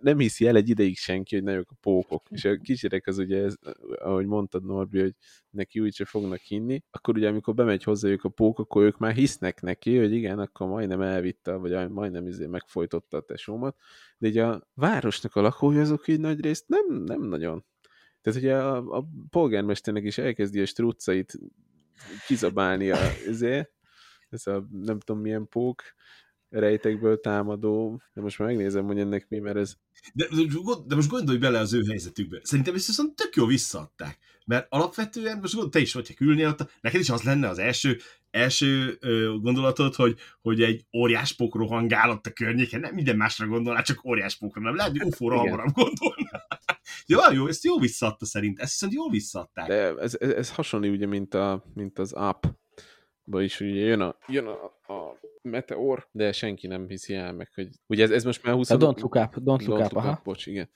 nem 0.00 0.18
hiszi 0.18 0.46
el 0.46 0.56
egy 0.56 0.68
ideig 0.68 0.96
senki, 0.96 1.34
hogy 1.34 1.44
nagyok 1.44 1.70
a 1.70 1.76
pókok. 1.80 2.26
És 2.30 2.44
a 2.44 2.56
kisgyerek 2.56 3.06
az 3.06 3.18
ugye, 3.18 3.42
ez, 3.42 3.54
ahogy 3.98 4.26
mondtad 4.26 4.64
Norbi, 4.64 5.00
hogy 5.00 5.14
neki 5.50 5.80
úgyse 5.80 6.04
fognak 6.04 6.40
hinni, 6.40 6.82
akkor 6.90 7.16
ugye 7.16 7.28
amikor 7.28 7.54
bemegy 7.54 7.82
hozzájuk 7.82 8.24
a 8.24 8.28
pók, 8.28 8.58
akkor 8.58 8.84
ők 8.84 8.98
már 8.98 9.14
hisznek 9.14 9.60
neki, 9.60 9.98
hogy 9.98 10.12
igen, 10.12 10.38
akkor 10.38 10.68
majdnem 10.68 11.00
elvitte, 11.00 11.54
vagy 11.54 11.90
majdnem 11.90 12.26
izé 12.26 12.46
megfojtotta 12.46 13.16
a 13.16 13.20
tesómat, 13.20 13.76
de 14.18 14.28
ugye 14.28 14.44
a 14.44 14.68
városnak 14.74 15.36
a 15.36 15.40
lakói 15.40 15.78
azok 15.78 16.08
így 16.08 16.20
nagy 16.20 16.40
részt 16.40 16.68
nem, 16.68 17.02
nem 17.02 17.22
nagyon. 17.22 17.64
Tehát 18.20 18.38
ugye 18.38 18.56
a, 18.56 18.96
a 18.98 19.04
polgármesternek 19.30 20.04
is 20.04 20.18
elkezdi 20.18 20.60
a 20.60 20.66
struccait 20.66 21.38
kizabálni 22.26 22.90
a, 22.90 22.98
ezért, 23.26 23.72
ez 24.28 24.46
a 24.46 24.66
nem 24.70 24.98
tudom 25.00 25.22
milyen 25.22 25.48
pók, 25.48 25.82
rejtekből 26.58 27.20
támadó, 27.20 28.00
de 28.12 28.20
most 28.20 28.38
már 28.38 28.48
megnézem, 28.48 28.84
hogy 28.84 28.98
ennek 28.98 29.26
mi, 29.28 29.38
mert 29.38 29.56
ez... 29.56 29.76
De, 30.12 30.26
de 30.86 30.94
most 30.94 31.08
gondolj 31.08 31.38
bele 31.38 31.58
az 31.58 31.72
ő 31.72 31.82
helyzetükbe. 31.88 32.40
Szerintem 32.42 32.74
ezt 32.74 32.86
viszont 32.86 33.16
tök 33.16 33.36
jó 33.36 33.46
visszaadták. 33.46 34.18
Mert 34.46 34.66
alapvetően, 34.68 35.38
most 35.38 35.52
gondolj, 35.52 35.70
te 35.70 35.78
is 35.78 35.92
vagy, 35.92 36.14
ha 36.18 36.24
ülnél 36.24 36.48
ott, 36.48 36.78
neked 36.80 37.00
is 37.00 37.10
az 37.10 37.22
lenne 37.22 37.48
az 37.48 37.58
első, 37.58 37.98
első 38.30 38.96
ö, 39.00 39.36
gondolatod, 39.42 39.94
hogy, 39.94 40.18
hogy 40.42 40.62
egy 40.62 40.86
óriáspók 40.96 41.54
rohangál 41.54 42.10
ott 42.10 42.26
a 42.26 42.32
környéken, 42.32 42.80
nem 42.80 42.94
minden 42.94 43.16
másra 43.16 43.46
gondolnál, 43.46 43.82
csak 43.82 44.04
óriáspókra, 44.04 44.60
nem 44.60 44.74
lehet, 44.74 44.90
hogy 44.90 45.06
ufóra 45.06 45.36
hamarabb 45.36 45.72
gondolnál. 45.72 46.46
jó, 47.06 47.18
jó, 47.32 47.46
ezt 47.46 47.64
jó 47.64 47.78
visszaadta 47.78 48.26
szerint, 48.26 48.58
ezt 48.58 48.70
viszont 48.70 48.92
jól 48.92 49.10
visszaadták. 49.10 49.66
De 49.66 49.94
ez, 49.96 50.16
ez, 50.20 50.30
ez 50.30 50.54
hasonló 50.54 50.88
ugye, 50.88 51.06
mint, 51.06 51.34
a, 51.34 51.64
mint 51.74 51.98
az 51.98 52.12
app 52.12 52.44
ba 53.24 53.42
is, 53.42 53.60
ugye 53.60 53.84
jön 53.84 54.00
a, 54.00 54.16
jön 54.26 54.46
a, 54.46 54.73
a 54.88 55.20
meteor, 55.42 56.08
de 56.10 56.32
senki 56.32 56.66
nem 56.66 56.88
hiszi 56.88 57.14
el 57.14 57.32
meg, 57.32 57.50
hogy 57.54 57.68
ugye 57.86 58.02
ez, 58.02 58.10
ez 58.10 58.24
most 58.24 58.44
már 58.44 58.54
20... 58.54 58.70
A 58.70 58.76
don't 58.76 59.00
look 59.00 59.14
up, 59.14 59.34
don't 59.36 59.66
look 59.66 59.84
up, 59.84 59.96
aha. 59.96 60.20
bocs, 60.24 60.46
igen. 60.46 60.68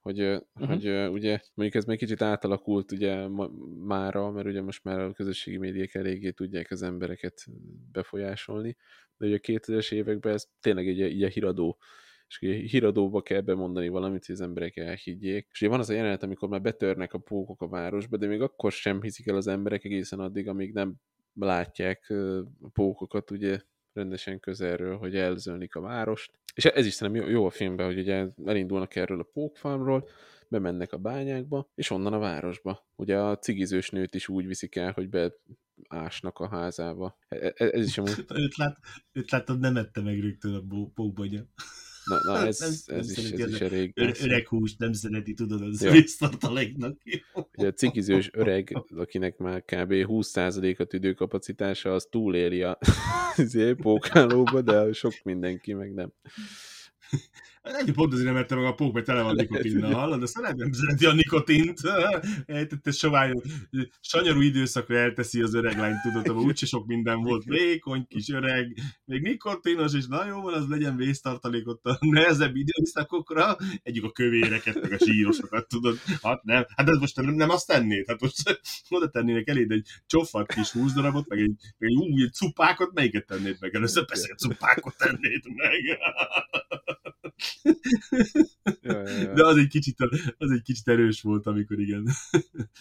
Hogy, 0.00 0.20
uh-huh. 0.20 0.68
hogy 0.68 0.88
ugye 0.88 1.40
mondjuk 1.54 1.74
ez 1.74 1.84
még 1.84 1.98
kicsit 1.98 2.22
átalakult 2.22 2.92
ugye 2.92 3.28
ma, 3.28 3.48
mára, 3.84 4.30
mert 4.30 4.46
ugye 4.46 4.62
most 4.62 4.84
már 4.84 4.98
a 4.98 5.12
közösségi 5.12 5.56
médiák 5.56 5.94
eléggé 5.94 6.30
tudják 6.30 6.70
az 6.70 6.82
embereket 6.82 7.46
befolyásolni, 7.92 8.76
de 9.16 9.26
ugye 9.26 9.36
a 9.36 9.38
2000-es 9.38 9.92
években 9.92 10.32
ez 10.32 10.48
tényleg 10.60 10.86
így 10.86 11.22
a 11.22 11.28
híradó 11.28 11.78
és 12.30 12.40
ugye 12.40 12.54
híradóba 12.54 13.22
kell 13.22 13.40
bemondani 13.40 13.88
valamit, 13.88 14.26
hogy 14.26 14.34
az 14.34 14.40
emberek 14.40 14.76
elhiggyék. 14.76 15.48
És 15.50 15.60
ugye 15.60 15.70
van 15.70 15.80
az 15.80 15.90
a 15.90 15.92
jelenet, 15.92 16.22
amikor 16.22 16.48
már 16.48 16.60
betörnek 16.62 17.12
a 17.12 17.18
pókok 17.18 17.62
a 17.62 17.68
városba, 17.68 18.16
de 18.16 18.26
még 18.26 18.40
akkor 18.40 18.72
sem 18.72 19.02
hiszik 19.02 19.26
el 19.26 19.36
az 19.36 19.46
emberek 19.46 19.84
egészen 19.84 20.20
addig, 20.20 20.48
amíg 20.48 20.72
nem 20.72 20.94
látják 21.46 22.12
a 22.62 22.68
pókokat 22.72 23.30
ugye 23.30 23.60
rendesen 23.92 24.40
közelről, 24.40 24.96
hogy 24.96 25.16
elzölnik 25.16 25.74
a 25.74 25.80
várost. 25.80 26.38
És 26.54 26.64
ez 26.64 26.86
is 26.86 26.92
szerintem 26.92 27.22
jó, 27.22 27.30
jó 27.30 27.46
a 27.46 27.50
filmben, 27.50 27.86
hogy 27.86 27.98
ugye 27.98 28.26
elindulnak 28.44 28.94
erről 28.96 29.20
a 29.20 29.28
pókfarmról, 29.32 30.08
bemennek 30.48 30.92
a 30.92 30.98
bányákba, 30.98 31.70
és 31.74 31.90
onnan 31.90 32.12
a 32.12 32.18
városba. 32.18 32.86
Ugye 32.96 33.18
a 33.18 33.38
cigizős 33.38 33.90
nőt 33.90 34.14
is 34.14 34.28
úgy 34.28 34.46
viszik 34.46 34.76
el, 34.76 34.92
hogy 34.92 35.08
beásnak 35.08 36.38
a 36.38 36.48
házába. 36.48 37.18
E- 37.28 37.52
e- 37.56 37.70
Ez 37.72 37.86
is 37.86 37.98
amúgy, 37.98 38.24
Őt, 38.34 38.56
lát, 38.56 38.78
őt 39.12 39.30
láttad, 39.30 39.58
nem 39.58 39.76
ette 39.76 40.00
meg 40.00 40.20
rögtön 40.20 40.54
a 40.54 40.90
pókbanya. 40.94 41.42
Na, 42.10 42.32
na 42.32 42.46
ez, 42.46 42.58
Nem- 42.58 42.70
nem 42.86 42.98
ez, 42.98 43.18
is, 43.18 43.30
ez 43.30 43.52
is 43.52 43.60
elég. 43.60 43.92
Ö- 43.94 44.20
öreg 44.20 44.46
húst 44.48 44.78
nem 44.78 44.92
szereti, 44.92 45.34
tudod, 45.34 45.62
az 45.62 45.82
Ja. 45.82 45.90
vissztartaléknak. 45.90 46.96
Ugye 47.56 47.66
a 47.66 47.72
cikizős 47.72 48.30
öreg, 48.32 48.82
akinek 48.96 49.36
már 49.38 49.64
kb. 49.64 49.92
20% 49.92 50.78
a 50.78 50.84
tüdőkapacitása, 50.84 51.94
az 51.94 52.06
túléli 52.10 52.62
a 52.62 52.78
izé, 53.36 53.72
pókálóba, 53.72 54.60
de 54.60 54.92
sok 54.92 55.12
mindenki 55.24 55.72
meg 55.72 55.94
nem. 55.94 56.12
Egy 57.62 57.92
pont 57.92 58.12
azért 58.12 58.26
nem 58.26 58.36
ette 58.36 58.54
meg 58.54 58.64
a 58.64 58.74
pók, 58.74 58.92
mert 58.92 59.06
tele 59.06 59.22
van 59.22 59.34
nikotinnal, 59.34 59.92
hallod? 59.92 60.22
Azt 60.22 60.40
nem, 60.40 60.56
nem 60.56 60.72
szereti 60.72 61.06
a 61.06 61.12
nikotint. 61.12 61.80
Eltette 62.46 62.90
sovány, 62.90 63.42
sanyarú 64.00 64.40
időszakra 64.40 64.96
elteszi 64.96 65.42
az 65.42 65.54
öreg 65.54 65.78
lány, 65.78 65.94
tudod, 66.02 66.28
abban 66.28 66.44
úgyse 66.44 66.66
sok 66.66 66.86
minden 66.86 67.22
volt. 67.22 67.44
Vékony 67.44 68.06
kis 68.06 68.28
öreg, 68.28 68.78
még 69.04 69.22
nikotinos, 69.22 69.94
és 69.94 70.06
na 70.06 70.26
jó 70.26 70.40
van, 70.40 70.54
az 70.54 70.68
legyen 70.68 70.96
vésztartalék 70.96 71.68
ott 71.68 71.84
a 71.84 71.98
nehezebb 72.00 72.56
időszakokra. 72.56 73.56
Együk 73.82 74.04
a 74.04 74.10
kövéreket, 74.10 74.80
meg 74.80 74.92
a 74.92 74.98
sírosokat, 74.98 75.68
tudod. 75.68 75.98
Hát 76.22 76.42
nem, 76.42 76.66
hát 76.76 76.88
ez 76.88 76.98
most 76.98 77.16
nem, 77.16 77.34
nem 77.34 77.50
azt 77.50 77.66
tennéd. 77.66 78.06
Hát 78.08 78.20
most 78.20 78.60
oda 78.88 79.08
tennének 79.08 79.48
eléd 79.48 79.70
egy 79.70 79.86
csofat 80.06 80.52
kis 80.54 80.70
húsdarabot, 80.70 81.28
meg 81.28 81.38
egy, 81.38 81.54
meg 81.78 81.90
egy 81.90 81.96
új 81.96 82.28
cupákot, 82.28 82.92
melyiket 82.92 83.26
tennéd 83.26 83.56
meg? 83.60 83.74
Először 83.74 84.04
persze 84.04 84.32
a 84.32 84.36
cupákot 84.36 84.96
tennéd 84.96 85.42
meg. 85.54 85.98
Ja, 88.82 89.00
ja, 89.00 89.08
ja. 89.08 89.32
De 89.32 89.46
az 89.46 89.56
egy 89.56 89.68
kicsit, 89.68 89.96
az 90.38 90.50
egy 90.50 90.62
kicsit 90.62 90.88
erős 90.88 91.22
volt, 91.22 91.46
amikor 91.46 91.78
igen. 91.78 92.04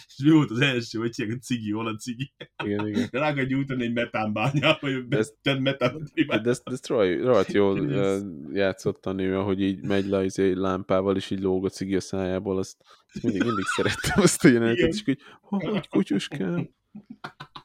És 0.08 0.16
mi 0.24 0.30
volt 0.30 0.52
az 0.52 0.60
első, 0.60 1.00
hogy 1.00 1.14
a 1.18 1.36
cigi, 1.42 1.72
hol 1.72 1.88
a 1.88 1.96
cigi? 1.96 2.34
Igen, 2.64 2.88
igen. 2.88 3.08
De 3.12 3.20
rá 3.20 3.34
kell 3.34 3.46
gyújtani 3.46 3.84
egy 3.84 3.94
metánbányába, 3.94 4.90
ez- 4.90 5.34
ezt... 5.44 5.60
metán 5.60 6.10
De, 6.14 6.50
ezt, 6.50 6.62
ezt 6.66 6.88
rohadt, 6.88 7.52
jól 7.52 7.80
uh, 7.80 8.18
játszott 8.54 9.06
a 9.06 9.12
nő, 9.12 9.38
ahogy 9.38 9.62
így 9.62 9.82
megy 9.82 10.06
le 10.06 10.24
izé, 10.24 10.52
lámpával, 10.52 11.16
és 11.16 11.30
így 11.30 11.42
lóg 11.42 11.66
a 11.66 11.70
cigi 11.70 11.96
a 11.96 12.00
szájából, 12.00 12.58
azt, 12.58 12.78
azt 13.14 13.24
mindig, 13.24 13.44
mindig 13.44 13.66
szerettem 13.66 14.24
azt 14.24 14.46
a 14.46 14.48
jelenetet, 14.48 14.94
és 14.94 15.04
így, 15.06 15.22
hogy 15.42 15.88
kutyuskám. 15.88 16.70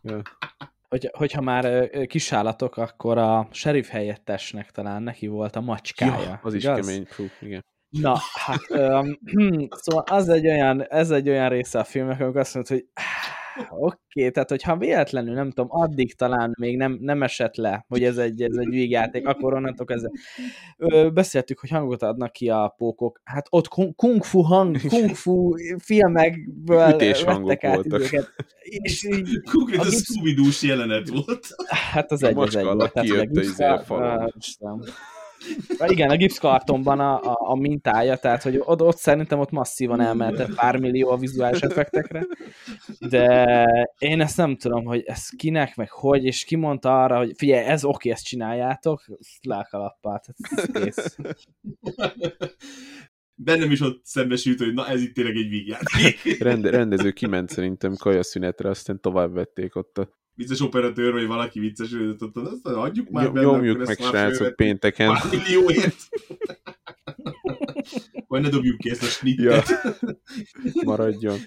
Ja. 0.02 0.22
Hogy, 0.94 1.10
hogyha 1.12 1.40
már 1.40 1.88
kisállatok, 2.06 2.76
akkor 2.76 3.18
a 3.18 3.48
sheriff 3.50 3.88
helyettesnek 3.88 4.70
talán 4.70 5.02
neki 5.02 5.26
volt 5.26 5.56
a 5.56 5.60
macskája. 5.60 6.22
ja, 6.22 6.40
az 6.42 6.54
is 6.54 6.62
igaz? 6.62 6.86
kemény, 6.86 7.04
fú, 7.04 7.24
igen. 7.40 7.64
Na, 7.88 8.18
hát, 8.34 8.60
um, 8.70 9.18
szóval 9.82 10.04
az 10.06 10.28
egy 10.28 10.46
olyan, 10.46 10.86
ez 10.88 11.10
egy 11.10 11.28
olyan 11.28 11.48
része 11.48 11.78
a 11.78 11.84
filmnek, 11.84 12.20
amikor 12.20 12.40
azt 12.40 12.54
mondod, 12.54 12.72
hogy 12.72 12.86
Oké, 13.56 13.94
okay, 14.20 14.30
tehát 14.30 14.48
hogyha 14.48 14.76
véletlenül, 14.76 15.34
nem 15.34 15.50
tudom, 15.50 15.66
addig 15.70 16.14
talán 16.14 16.52
még 16.60 16.76
nem, 16.76 16.98
nem 17.00 17.22
esett 17.22 17.56
le, 17.56 17.84
hogy 17.88 18.04
ez 18.04 18.16
egy, 18.16 18.42
ez 18.42 18.56
egy 18.56 18.68
vígjáték, 18.68 19.26
akkor 19.26 19.54
onnantól 19.54 19.86
kezdve. 19.86 20.10
Ö, 20.76 21.10
beszéltük, 21.10 21.58
hogy 21.58 21.70
hangot 21.70 22.02
adnak 22.02 22.32
ki 22.32 22.48
a 22.48 22.74
pókok. 22.76 23.20
Hát 23.24 23.46
ott 23.50 23.68
kung 23.96 24.24
fu 24.24 24.40
hang, 24.40 24.80
kung 24.88 25.14
fu 25.14 25.50
filmekből 25.78 26.76
vettek 26.76 27.64
át 27.64 27.74
voltak. 27.74 27.84
időket. 27.84 28.34
És 28.62 29.04
így, 29.04 29.40
Konkrétan 29.50 29.88
gipsz... 29.88 30.62
jelenet 30.62 31.08
volt. 31.08 31.46
Hát 31.92 32.12
az 32.12 32.22
egy 32.22 32.36
az 32.36 32.56
egy 32.56 32.64
volt. 32.64 32.92
Tehát 32.92 33.10
az 33.10 33.16
egy 33.18 33.36
izé 33.36 33.64
igen, 35.86 36.10
a 36.10 36.16
gipszkartonban 36.16 37.00
a, 37.00 37.20
a, 37.20 37.36
a 37.38 37.54
mintája, 37.54 38.16
tehát 38.16 38.42
hogy 38.42 38.60
ott, 38.64 38.82
ott 38.82 38.96
szerintem 38.96 39.38
ott 39.38 39.50
masszívan 39.50 40.00
elmehetett 40.00 40.54
pár 40.54 40.76
millió 40.76 41.10
a 41.10 41.16
vizuális 41.16 41.60
effektekre, 41.60 42.26
de 43.08 43.64
én 43.98 44.20
ezt 44.20 44.36
nem 44.36 44.56
tudom, 44.56 44.84
hogy 44.84 45.02
ez 45.06 45.28
kinek, 45.28 45.76
meg 45.76 45.90
hogy, 45.90 46.24
és 46.24 46.44
ki 46.44 46.56
mondta 46.56 47.02
arra, 47.02 47.16
hogy 47.16 47.32
figyelj, 47.36 47.64
ez 47.66 47.84
oké, 47.84 48.10
ezt 48.10 48.24
csináljátok, 48.24 49.04
lelkalappal, 49.42 50.20
tehát 50.24 50.70
kész. 50.72 51.16
Bennem 53.36 53.70
is 53.70 53.80
ott 53.80 54.04
szembesült, 54.04 54.58
hogy 54.58 54.74
na 54.74 54.88
ez 54.88 55.02
itt 55.02 55.14
tényleg 55.14 55.36
egy 55.36 55.48
vígjáték. 55.48 56.38
Rende, 56.38 56.70
rendező 56.70 57.10
kiment 57.10 57.48
szerintem 57.48 57.94
kajaszünetre, 57.96 58.68
aztán 58.68 59.00
tovább 59.00 59.32
vették 59.32 59.76
ott 59.76 59.98
a 59.98 60.22
vicces 60.34 60.60
operatőr, 60.60 61.12
vagy 61.12 61.26
valaki 61.26 61.60
vicces 61.60 61.92
ott, 61.92 62.36
azt 62.36 62.66
adjuk 62.66 63.10
már 63.10 63.32
benne, 63.32 63.46
Nyomjuk 63.46 63.86
meg 63.86 63.98
srácok 63.98 64.56
pénteken. 64.56 65.08
Pár 65.08 65.22
millióért. 65.30 65.96
vagy 68.26 68.42
ne 68.42 68.48
dobjuk 68.48 68.78
ki 68.78 68.90
ezt 68.90 69.02
a 69.02 69.06
snittet. 69.06 69.68
Ja. 69.68 70.12
Maradjon. 70.84 71.38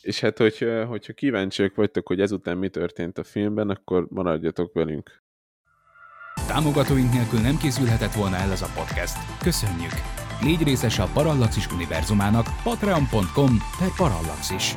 És 0.00 0.20
hát, 0.20 0.38
hogy, 0.38 0.66
hogyha 0.86 1.12
kíváncsiak 1.12 1.74
vagytok, 1.74 2.06
hogy 2.06 2.20
ezután 2.20 2.56
mi 2.56 2.68
történt 2.68 3.18
a 3.18 3.24
filmben, 3.24 3.70
akkor 3.70 4.06
maradjatok 4.10 4.72
velünk. 4.72 5.22
Támogatóink 6.46 7.12
nélkül 7.12 7.40
nem 7.40 7.56
készülhetett 7.56 8.12
volna 8.12 8.36
el 8.36 8.50
ez 8.50 8.62
a 8.62 8.70
podcast. 8.74 9.16
Köszönjük! 9.42 9.92
Légy 10.42 10.62
részes 10.62 10.98
a 10.98 11.10
Parallaxis 11.12 11.72
univerzumának 11.72 12.46
patreon.com 12.62 13.58
per 13.78 13.88
Parallaxis. 13.96 14.74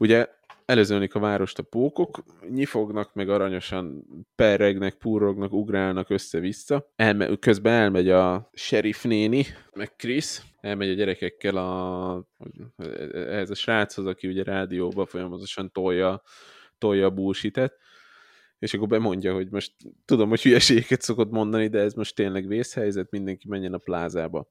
Ugye 0.00 0.28
előzőnik 0.64 1.14
a 1.14 1.18
várost 1.18 1.58
a 1.58 1.62
pókok, 1.62 2.24
nyifognak, 2.48 3.14
meg 3.14 3.28
aranyosan 3.28 4.04
perregnek, 4.34 4.94
púrognak, 4.94 5.52
ugrálnak 5.52 6.10
össze-vissza. 6.10 6.92
Elme, 6.96 7.36
közben 7.36 7.72
elmegy 7.72 8.08
a 8.08 8.50
sheriff 8.52 9.04
néni, 9.04 9.46
meg 9.74 9.96
Chris, 9.96 10.42
elmegy 10.60 10.90
a 10.90 10.94
gyerekekkel 10.94 11.56
a, 11.56 12.24
ehhez 13.12 13.50
a 13.50 13.54
sráchoz, 13.54 14.06
aki 14.06 14.28
ugye 14.28 14.42
rádióban 14.42 15.06
folyamatosan 15.06 15.72
tolja, 15.72 16.22
tolja 16.78 17.06
a 17.06 17.10
bullshit 17.10 17.60
és 18.58 18.74
akkor 18.74 18.88
bemondja, 18.88 19.34
hogy 19.34 19.50
most 19.50 19.72
tudom, 20.04 20.28
hogy 20.28 20.42
hülyeségeket 20.42 21.00
szokott 21.00 21.30
mondani, 21.30 21.68
de 21.68 21.78
ez 21.78 21.94
most 21.94 22.14
tényleg 22.14 22.46
vészhelyzet, 22.46 23.10
mindenki 23.10 23.48
menjen 23.48 23.74
a 23.74 23.78
plázába 23.78 24.50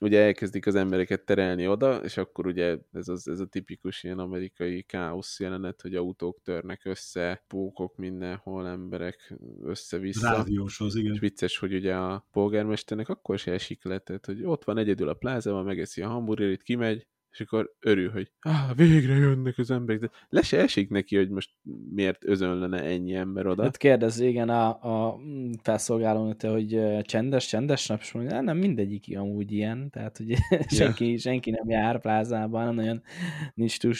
ugye 0.00 0.20
elkezdik 0.20 0.66
az 0.66 0.74
embereket 0.74 1.24
terelni 1.24 1.68
oda, 1.68 1.96
és 1.96 2.16
akkor 2.16 2.46
ugye 2.46 2.78
ez, 2.92 3.08
az, 3.08 3.28
ez 3.28 3.40
a 3.40 3.46
tipikus 3.46 4.02
ilyen 4.02 4.18
amerikai 4.18 4.82
káosz 4.82 5.40
jelenet, 5.40 5.80
hogy 5.80 5.94
autók 5.94 6.42
törnek 6.42 6.84
össze, 6.84 7.44
pókok 7.48 7.96
mindenhol, 7.96 8.68
emberek 8.68 9.34
össze-vissza. 9.62 10.30
Rádióshoz, 10.30 10.94
igen. 10.94 11.12
És 11.12 11.18
vicces, 11.18 11.58
hogy 11.58 11.74
ugye 11.74 11.94
a 11.96 12.26
polgármesternek 12.32 13.08
akkor 13.08 13.38
se 13.38 13.52
esik 13.52 13.84
le, 13.84 13.98
tehát, 13.98 14.26
hogy 14.26 14.44
ott 14.44 14.64
van 14.64 14.78
egyedül 14.78 15.08
a 15.08 15.14
plázában, 15.14 15.64
megeszi 15.64 16.02
a 16.02 16.08
hamburgerit, 16.08 16.62
kimegy, 16.62 17.06
és 17.34 17.40
akkor 17.40 17.72
örül, 17.80 18.10
hogy 18.10 18.30
ah, 18.40 18.76
végre 18.76 19.14
jönnek 19.14 19.58
az 19.58 19.70
emberek. 19.70 20.00
De 20.00 20.10
le 20.28 20.42
se 20.42 20.58
esik 20.58 20.90
neki, 20.90 21.16
hogy 21.16 21.28
most 21.28 21.50
miért 21.90 22.24
özönlene 22.24 22.82
ennyi 22.82 23.14
ember 23.14 23.46
oda. 23.46 23.62
Hát 23.62 23.76
kérdez, 23.76 24.20
igen, 24.20 24.48
a, 24.48 24.68
a 24.68 25.20
felszolgáló, 25.62 26.34
hogy 26.40 26.80
csendes, 27.02 27.46
csendes 27.46 27.86
nap, 27.86 28.00
és 28.00 28.12
mondja, 28.12 28.40
nem 28.40 28.56
mindegyik 28.56 29.18
amúgy 29.18 29.52
ilyen, 29.52 29.90
tehát 29.90 30.16
hogy 30.16 30.34
senki, 30.78 31.10
ja. 31.10 31.18
senki 31.18 31.50
nem 31.50 31.68
jár 31.68 32.00
plázában, 32.00 32.64
nem 32.64 32.74
nagyon 32.74 33.02
nincs 33.54 33.78
túl, 33.78 33.94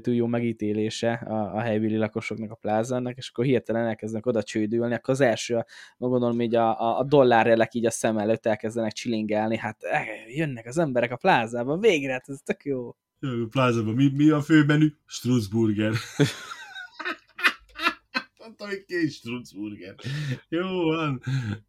túl 0.00 0.14
jó 0.14 0.26
megítélése 0.26 1.12
a, 1.12 1.54
a 1.54 1.60
helybéli 1.60 1.96
lakosoknak 1.96 2.50
a 2.50 2.54
plázának, 2.54 3.16
és 3.16 3.28
akkor 3.28 3.44
hirtelen 3.44 3.86
elkezdenek 3.86 4.26
oda 4.26 4.42
csődülni, 4.42 4.94
akkor 4.94 5.14
az 5.14 5.20
első, 5.20 5.64
gondolom 5.98 6.40
így 6.40 6.54
a, 6.54 6.98
a, 6.98 7.04
dollárrelek 7.04 7.74
így 7.74 7.86
a 7.86 7.90
szem 7.90 8.18
előtt 8.18 8.46
elkezdenek 8.46 8.92
csilingelni, 8.92 9.56
hát 9.56 9.76
jönnek 10.26 10.66
az 10.66 10.78
emberek 10.78 11.12
a 11.12 11.16
plázába, 11.16 11.78
végre, 11.78 12.12
hát 12.12 12.28
ez 12.28 12.40
tök 12.44 12.64
jó 12.64 12.75
jó. 12.76 13.46
Plázában 13.46 13.94
mi, 13.94 14.08
mi 14.14 14.30
a 14.30 14.40
főmenü? 14.42 14.88
Struzburger. 15.06 15.92
Mondtam, 18.38 18.68
hogy 18.68 18.84
ki 18.84 19.08
Struzburger. 19.08 19.94
Jó 20.48 20.84
van, 20.84 21.22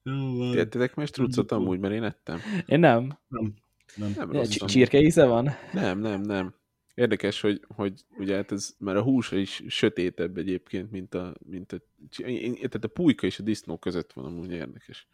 jó 0.04 0.38
van. 0.38 0.52
Tettetek 0.52 0.96
meg 0.96 1.08
strucot 1.08 1.52
amúgy, 1.52 1.80
mert 1.80 1.94
én 1.94 2.04
ettem. 2.04 2.40
Én 2.66 2.80
nem. 2.80 3.18
Nem. 3.28 3.54
Nem, 3.96 4.14
nem 4.16 4.32
rossz. 4.32 4.50
Csirke 4.50 5.00
íze 5.00 5.26
van? 5.26 5.50
Nem, 5.74 6.00
nem, 6.00 6.22
nem. 6.22 6.56
Érdekes, 6.94 7.42
hogy, 7.42 7.62
hogy 7.68 8.02
ugye 8.18 8.36
hát 8.36 8.52
ez 8.52 8.76
már 8.80 8.96
a 8.96 9.02
hús 9.02 9.32
is 9.32 9.64
sötétebb 9.68 10.38
egyébként, 10.38 10.92
mint 10.92 11.14
a, 11.14 11.36
mint 11.46 11.72
a, 11.72 11.82
tehát 12.56 12.84
a 12.84 12.88
pulyka 12.88 13.26
és 13.26 13.40
a 13.40 13.44
disznó 13.44 13.78
között 13.78 14.14
van 14.14 14.26
amúgy 14.26 14.52
érdekes. 14.52 15.08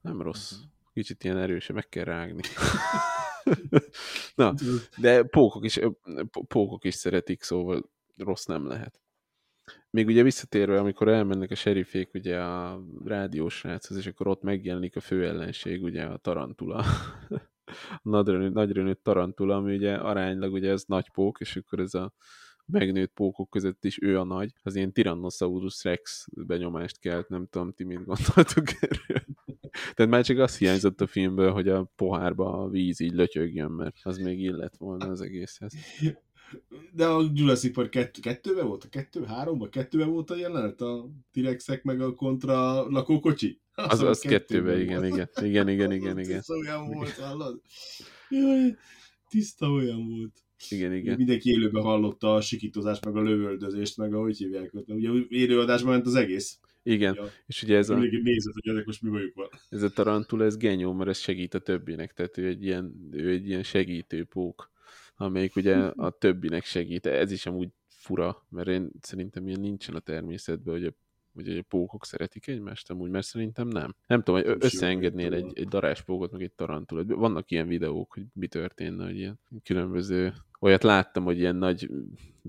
Nem 0.00 0.22
rossz. 0.22 0.52
Kicsit 0.92 1.24
ilyen 1.24 1.38
erőse, 1.38 1.72
meg 1.72 1.88
kell 1.88 2.04
rágni. 2.04 2.42
Na, 4.34 4.54
de 4.96 5.22
pókok 5.22 5.64
is, 5.64 5.78
pókok 6.48 6.84
is 6.84 6.94
szeretik, 6.94 7.42
szóval 7.42 7.90
rossz 8.16 8.44
nem 8.44 8.66
lehet. 8.66 9.00
Még 9.90 10.06
ugye 10.06 10.22
visszatérve, 10.22 10.78
amikor 10.78 11.08
elmennek 11.08 11.50
a 11.50 11.54
serifék 11.54 12.14
ugye 12.14 12.40
a 12.40 12.84
rádiós 13.04 13.54
sráchoz, 13.54 13.96
és 13.96 14.06
akkor 14.06 14.26
ott 14.26 14.42
megjelenik 14.42 14.96
a 14.96 15.00
fő 15.00 15.26
ellenség, 15.26 15.82
ugye 15.82 16.04
a 16.04 16.16
tarantula. 16.16 16.84
a 18.02 18.22
nagyra 18.48 18.82
nőtt 18.82 19.02
tarantula, 19.02 19.56
ami 19.56 19.74
ugye 19.74 19.94
aránylag 19.94 20.52
ugye 20.52 20.70
ez 20.70 20.84
nagy 20.86 21.10
pók, 21.10 21.40
és 21.40 21.56
akkor 21.56 21.78
ez 21.78 21.94
a 21.94 22.12
megnőtt 22.66 23.12
pókok 23.12 23.50
között 23.50 23.84
is 23.84 24.02
ő 24.02 24.18
a 24.18 24.24
nagy. 24.24 24.52
Az 24.62 24.76
ilyen 24.76 24.92
Tyrannosaurus 24.92 25.84
Rex 25.84 26.26
benyomást 26.32 26.98
kelt, 26.98 27.28
nem 27.28 27.46
tudom, 27.46 27.72
ti 27.72 27.84
mit 27.84 28.04
gondoltok 28.04 28.64
erről. 28.80 29.24
Tehát 29.94 30.12
már 30.12 30.24
csak 30.24 30.38
azt 30.38 30.58
hiányzott 30.58 31.00
a 31.00 31.06
filmből, 31.06 31.50
hogy 31.50 31.68
a 31.68 31.92
pohárba 31.96 32.62
a 32.62 32.68
víz 32.68 33.00
így 33.00 33.12
lötyögjön, 33.12 33.70
mert 33.70 33.96
az 34.02 34.18
még 34.18 34.40
illet 34.40 34.76
volna 34.76 35.06
az 35.06 35.20
egészhez. 35.20 35.72
De 36.92 37.06
a 37.06 37.30
Jurassic 37.34 37.74
Park 37.74 37.90
2, 37.90 38.20
kettőben 38.20 38.66
volt? 38.66 38.84
A 38.84 38.88
kettő, 38.88 39.24
háromban? 39.24 39.70
Kettőben 39.70 40.10
volt 40.10 40.30
a 40.30 40.36
jelenet? 40.36 40.80
A 40.80 41.10
T-rexek 41.32 41.82
meg 41.82 42.00
a 42.00 42.14
kontra 42.14 42.88
lakókocsi? 42.88 43.60
Az, 43.74 44.00
az, 44.00 44.08
az 44.08 44.20
kettőben, 44.20 44.80
igen, 44.80 45.04
igen, 45.04 45.28
igen, 45.40 45.68
igen, 45.68 45.90
igen, 45.98 46.18
igen. 46.18 46.36
Tiszta 46.36 46.54
olyan 46.54 46.86
volt, 46.86 47.10
hallod? 47.10 47.60
Jaj, 48.28 48.76
tiszta 49.28 49.70
olyan 49.70 50.08
volt. 50.08 50.42
Igen, 50.68 50.94
igen. 50.94 51.16
Mindenki 51.16 51.50
élőben 51.50 51.82
hallotta 51.82 52.34
a 52.34 52.40
sikítozást, 52.40 53.04
meg 53.04 53.16
a 53.16 53.22
lövöldözést, 53.22 53.96
meg 53.96 54.14
ahogy 54.14 54.36
hívják. 54.36 54.72
Ugye 54.86 55.10
élőadásban 55.28 55.92
ment 55.92 56.06
az 56.06 56.14
egész. 56.14 56.58
Igen, 56.82 57.14
ja. 57.14 57.24
és 57.46 57.62
ugye 57.62 57.76
ez 57.76 57.90
a... 57.90 57.96
Mindig 57.96 58.22
nézed, 58.22 58.52
hogy 58.52 58.68
ezek 58.68 58.84
most 58.84 59.02
mi 59.02 59.10
vagyunk 59.10 59.34
van. 59.34 59.48
Ez 59.70 59.82
a 59.82 59.90
tarantula, 59.90 60.44
ez 60.44 60.56
genyó, 60.56 60.92
mert 60.92 61.10
ez 61.10 61.18
segít 61.18 61.54
a 61.54 61.58
többinek, 61.58 62.12
tehát 62.12 62.38
ő 62.38 62.46
egy 62.46 62.64
ilyen, 62.64 63.08
ő 63.10 63.30
egy 63.30 63.48
ilyen 63.48 63.62
segítő 63.62 64.24
pók, 64.24 64.70
amelyik 65.16 65.56
ugye 65.56 65.76
a 65.76 66.10
többinek 66.18 66.64
segít. 66.64 67.06
Ez 67.06 67.30
is 67.30 67.46
amúgy 67.46 67.68
fura, 67.88 68.46
mert 68.48 68.68
én 68.68 68.90
szerintem 69.00 69.46
ilyen 69.46 69.60
nincsen 69.60 69.94
a 69.94 70.00
természetben, 70.00 70.74
hogy 70.74 70.84
a 70.84 70.92
vagy 71.34 71.46
hogy 71.46 71.56
a 71.58 71.62
pókok 71.62 72.04
szeretik 72.04 72.46
egymást 72.46 72.90
amúgy, 72.90 73.10
mert 73.10 73.26
szerintem 73.26 73.68
nem. 73.68 73.94
Nem 74.06 74.22
tudom, 74.22 74.42
hogy 74.42 74.56
összeengednél 74.60 75.34
egy, 75.34 75.58
egy 75.58 75.68
daráspókot, 75.68 76.32
meg 76.32 76.42
egy 76.42 76.52
tarantulát. 76.52 77.06
Vannak 77.08 77.50
ilyen 77.50 77.66
videók, 77.66 78.12
hogy 78.12 78.24
mi 78.32 78.46
történne, 78.46 79.04
hogy 79.04 79.16
ilyen 79.16 79.40
különböző 79.62 80.32
olyat 80.62 80.82
láttam, 80.82 81.24
hogy 81.24 81.38
ilyen 81.38 81.56
nagy 81.56 81.90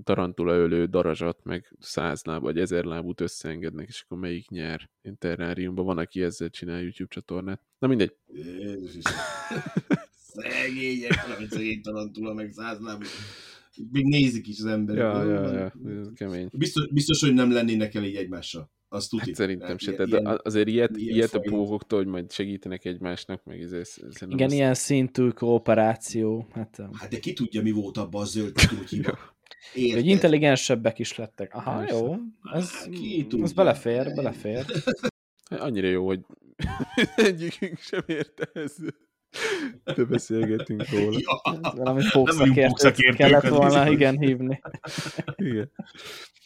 tarantula 0.04 0.54
ölő 0.54 0.86
darazsat, 0.86 1.44
meg 1.44 1.76
száz 1.78 2.24
láb, 2.24 2.42
vagy 2.42 2.58
ezer 2.58 2.84
lábút 2.84 3.20
összeengednek, 3.20 3.88
és 3.88 4.02
akkor 4.02 4.18
melyik 4.18 4.48
nyer? 4.48 4.90
Én 5.02 5.18
terráriumban 5.18 5.84
van, 5.84 5.98
aki 5.98 6.22
ezzel 6.22 6.50
csinál 6.50 6.80
YouTube 6.80 7.14
csatornát. 7.14 7.60
Na 7.78 7.86
mindegy. 7.86 8.14
Szegények, 10.10 11.12
szegény 11.48 11.82
tarantula, 11.82 12.34
meg 12.34 12.50
száz 12.50 12.80
lábú. 12.80 13.04
Még 13.90 14.04
nézik 14.04 14.48
is 14.48 14.58
az 14.58 14.66
emberek. 14.66 15.02
Ja, 15.02 15.24
ja, 15.24 15.52
ja, 15.52 15.72
kemény. 16.14 16.48
Biztos, 16.52 16.88
biztos, 16.88 17.20
hogy 17.20 17.34
nem 17.34 17.52
lennének 17.52 17.94
elég 17.94 18.16
egymással. 18.16 18.70
Azt 18.88 19.10
tudjuk. 19.10 19.28
Hát 19.28 19.36
szerintem 19.36 19.78
se, 19.78 20.04
de 20.04 20.40
azért 20.42 20.68
ilyet, 20.68 20.96
ilyen 20.96 21.14
ilyet 21.14 21.34
a 21.34 21.40
pókoktól, 21.40 21.98
hogy 21.98 22.08
majd 22.08 22.32
segítenek 22.32 22.84
egymásnak, 22.84 23.44
meg 23.44 23.60
ez, 23.60 23.72
ez 23.72 23.96
Igen, 24.20 24.46
azt... 24.46 24.54
ilyen 24.54 24.74
szintű 24.74 25.28
kooperáció. 25.28 26.46
Hát, 26.52 26.80
hát 26.92 27.10
de 27.10 27.18
ki 27.18 27.32
tudja, 27.32 27.62
mi 27.62 27.70
volt 27.70 27.96
abban 27.96 28.22
a 28.22 28.24
zöld 28.24 28.60
hiba. 28.88 29.18
Hogy 29.72 30.06
intelligensebbek 30.16 30.98
is 30.98 31.16
lettek. 31.16 31.54
Aha, 31.54 31.78
Persze. 31.78 31.94
jó. 31.94 32.14
Ez, 32.52 32.88
ez 33.42 33.52
belefér, 33.52 34.14
belefér. 34.14 34.64
Annyira 35.48 35.88
jó, 35.88 36.06
hogy 36.06 36.20
egyikünk 37.16 37.78
sem 37.78 38.02
érte 38.06 38.50
ez. 38.52 38.76
De 39.84 40.04
beszélgetünk 40.04 40.88
róla. 40.88 41.18
Ja. 41.20 41.60
Valami 41.74 42.02
pókszakértők, 42.12 43.16
kellett 43.16 43.42
az 43.42 43.50
volna, 43.50 43.64
biztos. 43.66 43.94
igen, 43.94 44.18
hívni. 44.18 44.60
Igen. 45.36 45.70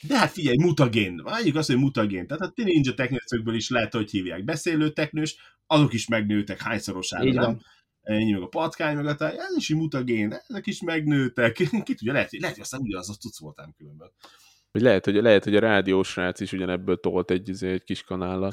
De 0.02 0.18
hát 0.18 0.30
figyelj, 0.30 0.56
mutagén. 0.56 1.20
Mondjuk 1.24 1.56
azt, 1.56 1.68
hogy 1.68 1.78
mutagén. 1.78 2.26
Tehát 2.26 2.42
a 2.42 2.52
ninja 2.54 2.94
teknőcökből 2.94 3.54
is 3.54 3.70
lehet, 3.70 3.92
hogy 3.92 4.10
hívják 4.10 4.44
beszélő 4.44 4.90
teknős, 4.90 5.36
azok 5.66 5.92
is 5.92 6.08
megnőtek 6.08 6.62
hányszorosára, 6.62 7.32
nem? 7.32 7.60
Ennyi 8.02 8.32
meg 8.32 8.42
a 8.42 8.46
patkány, 8.46 8.96
meg 8.96 9.06
a 9.06 9.14
táj, 9.14 9.32
ez 9.38 9.56
is 9.56 9.70
egy 9.70 9.76
mutagén, 9.76 10.32
ezek 10.48 10.66
is 10.66 10.82
megnőtek. 10.82 11.52
Ki 11.84 11.94
tudja, 11.94 12.12
lehet, 12.12 12.32
lehet 12.32 12.54
hogy 12.54 12.64
aztán 12.64 12.80
ugyanaz 12.80 13.10
a 13.10 13.14
cucc 13.14 13.38
voltám 13.38 13.74
különben. 13.76 14.10
Hogy 14.70 14.80
lehet, 14.80 15.04
hogy, 15.04 15.14
lehet, 15.14 15.44
hogy 15.44 15.56
a 15.56 15.60
rádiós 15.60 16.08
srác 16.08 16.40
is 16.40 16.52
ugyanebből 16.52 17.00
tolt 17.00 17.30
egy, 17.30 17.48
izé, 17.48 17.70
egy 17.72 17.84
kis 17.84 18.02
kanállal. 18.02 18.52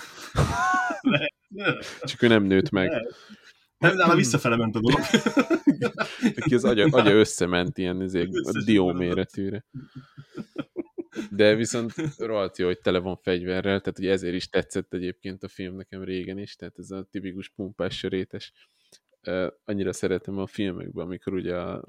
Csak 2.02 2.22
ő 2.22 2.28
nem 2.28 2.44
nőtt 2.44 2.70
meg. 2.70 2.92
Nem, 3.78 3.96
nála 3.96 4.16
visszafele 4.16 4.56
ment 4.56 4.76
a 4.76 4.80
dolog. 4.80 5.00
Neki 6.36 6.54
az 6.54 6.66
agya, 6.66 6.88
agya 6.92 7.12
összement 7.12 7.78
ilyen 7.78 8.02
izé, 8.02 8.30
dió 8.66 8.92
méretűre. 8.92 9.66
De 11.32 11.56
viszont 11.56 11.94
rohadt 12.18 12.58
jó, 12.58 12.66
hogy 12.66 12.80
tele 12.80 13.00
van 13.00 13.18
fegyverrel, 13.18 13.80
tehát 13.82 14.00
ugye 14.00 14.12
ezért 14.12 14.36
is 14.36 14.50
tetszett 14.50 14.94
egyébként 14.94 15.44
a 15.44 15.48
film 15.48 15.76
nekem 15.76 16.04
régen 16.04 16.38
is, 16.38 16.56
tehát 16.56 16.78
ez 16.78 16.92
a 16.92 17.08
tipikus 17.12 17.50
pumpás 17.50 17.98
sörétes. 17.98 18.54
Uh, 19.28 19.48
annyira 19.66 19.94
szeretem 19.94 20.38
a 20.38 20.48
filmekben, 20.48 21.06
amikor 21.06 21.34
ugye 21.34 21.56
a, 21.56 21.84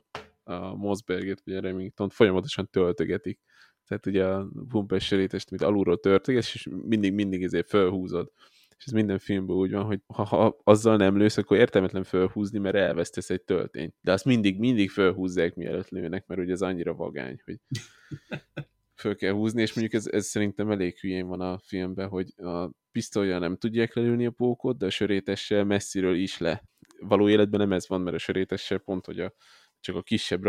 a 0.45 0.75
Mosberget, 0.75 1.43
ugye 1.47 1.57
a 1.57 1.61
Remington 1.61 2.09
folyamatosan 2.09 2.71
töltögetik. 2.71 3.41
Tehát 3.87 4.07
ugye 4.07 4.25
a 4.25 4.49
pumpás 4.69 5.07
sörétest, 5.07 5.51
amit 5.51 5.63
alulról 5.63 6.01
töltögetsz, 6.01 6.55
és 6.55 6.69
mindig, 6.71 7.13
mindig 7.13 7.43
ezért 7.43 7.69
felhúzod. 7.69 8.33
És 8.79 8.85
ez 8.87 8.93
minden 8.93 9.19
filmben 9.19 9.57
úgy 9.57 9.73
van, 9.73 9.85
hogy 9.85 10.01
ha, 10.07 10.25
ha 10.25 10.57
azzal 10.65 10.97
nem 10.97 11.17
lősz, 11.17 11.37
akkor 11.37 11.57
értelmetlen 11.57 12.05
felhúzni, 12.05 12.59
mert 12.59 12.77
elvesztesz 12.77 13.31
egy 13.31 13.43
töltényt. 13.43 13.95
De 14.01 14.13
azt 14.13 14.25
mindig, 14.25 14.59
mindig 14.59 14.91
felhúzzák, 14.91 15.55
mielőtt 15.55 15.89
lőnek, 15.89 16.27
mert 16.27 16.41
ugye 16.41 16.53
ez 16.53 16.63
annyira 16.63 16.95
vagány, 16.95 17.43
hogy 17.45 17.59
föl 19.01 19.17
kell 19.17 19.33
húzni, 19.33 19.63
és 19.63 19.75
mondjuk 19.75 19.95
ez, 19.95 20.07
ez 20.07 20.27
szerintem 20.27 20.71
elég 20.71 20.99
hülyén 20.99 21.27
van 21.27 21.41
a 21.41 21.59
filmben, 21.59 22.09
hogy 22.09 22.33
a 22.37 22.71
pisztolyjal 22.93 23.39
nem 23.39 23.57
tudják 23.57 23.95
lelőni 23.95 24.27
a 24.27 24.31
pókot, 24.31 24.79
de 24.79 24.87
a 24.87 24.91
sörétessel 24.91 25.65
messziről 25.65 26.17
is 26.17 26.39
le. 26.39 26.63
Való 27.01 27.29
életben 27.29 27.61
nem 27.61 27.73
ez 27.73 27.89
van, 27.89 28.01
mert 28.01 28.17
a 28.17 28.19
sörétessel 28.19 28.79
pont, 28.79 29.07
hogy 29.07 29.21
a, 29.21 29.33
csak 29.81 29.97
a 29.97 30.03
kisebb 30.03 30.45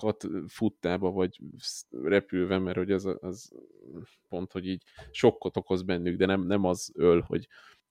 ragadozókat 0.00 0.50
futtába, 0.50 1.10
vagy 1.10 1.40
repülve, 2.02 2.58
mert 2.58 2.76
hogy 2.76 2.92
az, 2.92 3.16
az 3.20 3.50
pont, 4.28 4.52
hogy 4.52 4.66
így 4.66 4.82
sokkot 5.10 5.56
okoz 5.56 5.82
bennük, 5.82 6.16
de 6.16 6.26
nem, 6.26 6.46
nem 6.46 6.64
az 6.64 6.92
öl, 6.94 7.20
hogy 7.20 7.48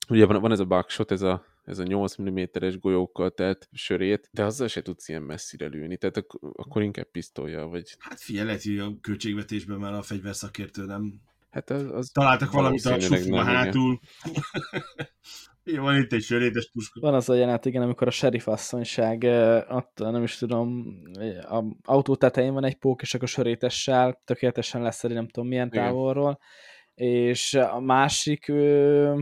ugye 0.10 0.26
van, 0.26 0.42
van 0.42 0.52
ez 0.52 0.60
a 0.60 0.66
buckshot, 0.66 1.12
ez 1.12 1.22
a, 1.22 1.46
ez 1.64 1.80
a 1.80 1.84
8 1.84 2.22
mm-es 2.22 2.80
golyókkal 2.80 3.32
telt 3.32 3.70
sörét, 3.72 4.30
de 4.32 4.44
azzal 4.44 4.68
se 4.68 4.82
tudsz 4.82 5.10
ilyen 5.10 5.22
messzire 5.22 5.68
lőni, 5.68 5.98
tehát 5.98 6.18
ak- 6.18 6.40
akkor 6.54 6.82
inkább 6.82 7.12
pisztolyjal, 7.12 7.70
vagy 7.70 7.96
Hát 8.00 8.22
figyelj, 8.22 8.46
lehet, 8.46 8.64
hogy 8.64 8.78
a 8.78 8.98
költségvetésben 9.02 9.80
már 9.80 9.94
a 9.94 10.02
fegyverszakértő 10.02 10.86
nem 10.86 11.22
hát 11.50 11.70
az, 11.70 11.92
az 11.92 12.10
találtak 12.14 12.52
valamit 12.52 12.86
a 12.86 12.96
igen. 12.96 13.46
hátul. 13.46 14.00
Van 15.78 15.98
itt 15.98 16.14
egy 16.14 16.22
sörétes 16.22 16.70
puska. 16.72 17.00
Van 17.00 17.14
az 17.14 17.30
a 17.30 17.34
jelenet, 17.34 17.66
igen, 17.66 17.82
amikor 17.82 18.08
a 18.08 18.12
sheriff 18.12 18.48
asszonyság 18.48 19.24
attól, 19.68 20.12
nem 20.12 20.24
is 20.24 20.38
tudom, 20.38 20.86
a 21.50 21.64
autó 21.84 22.16
tetején 22.16 22.54
van 22.54 22.66
egy 22.66 22.78
pók, 22.78 23.02
és 23.02 23.14
akkor 23.14 23.28
sörétessel 23.28 24.22
tökéletesen 24.26 24.82
leszedi, 24.82 25.14
nem 25.14 25.28
tudom 25.28 25.50
milyen 25.50 25.68
Igen. 25.68 25.84
távolról. 25.84 26.40
És 26.94 27.54
a 27.54 27.80
másik 27.80 28.48
ö, 28.48 29.22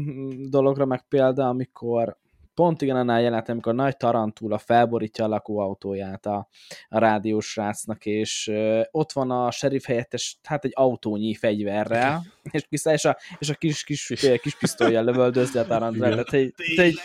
dologra 0.50 0.86
meg 0.86 1.08
példa, 1.08 1.48
amikor 1.48 2.18
pont 2.58 2.82
igen 2.82 2.96
annál 2.96 3.22
jelenet, 3.22 3.50
amikor 3.50 3.72
a 3.72 3.76
nagy 3.76 3.98
tarantula 3.98 4.58
felborítja 4.58 5.26
a 5.26 5.28
lakóautóját 5.28 6.26
a, 6.26 6.50
a 6.90 7.00
rádiós 7.00 7.52
srácnak, 7.52 8.06
és 8.06 8.48
ö, 8.48 8.82
ott 8.92 9.12
van 9.12 9.32
a 9.32 9.52
sheriff 9.52 9.86
helyettes, 9.86 10.38
hát 10.44 10.66
egy 10.66 10.72
autónyi 10.76 11.36
fegyverrel, 11.36 12.26
és, 12.52 12.68
és, 12.84 13.06
a, 13.06 13.18
és 13.40 13.50
a 13.50 13.54
kis, 13.54 13.84
kis, 13.84 14.14
kis 14.42 14.58
pisztolyjal 14.58 15.04
lövöldözzi 15.04 15.58
a 15.58 15.66
tarantulát. 15.66 16.12
Tehát 16.12 16.34
egy, 16.34 16.54
egy? 16.78 17.00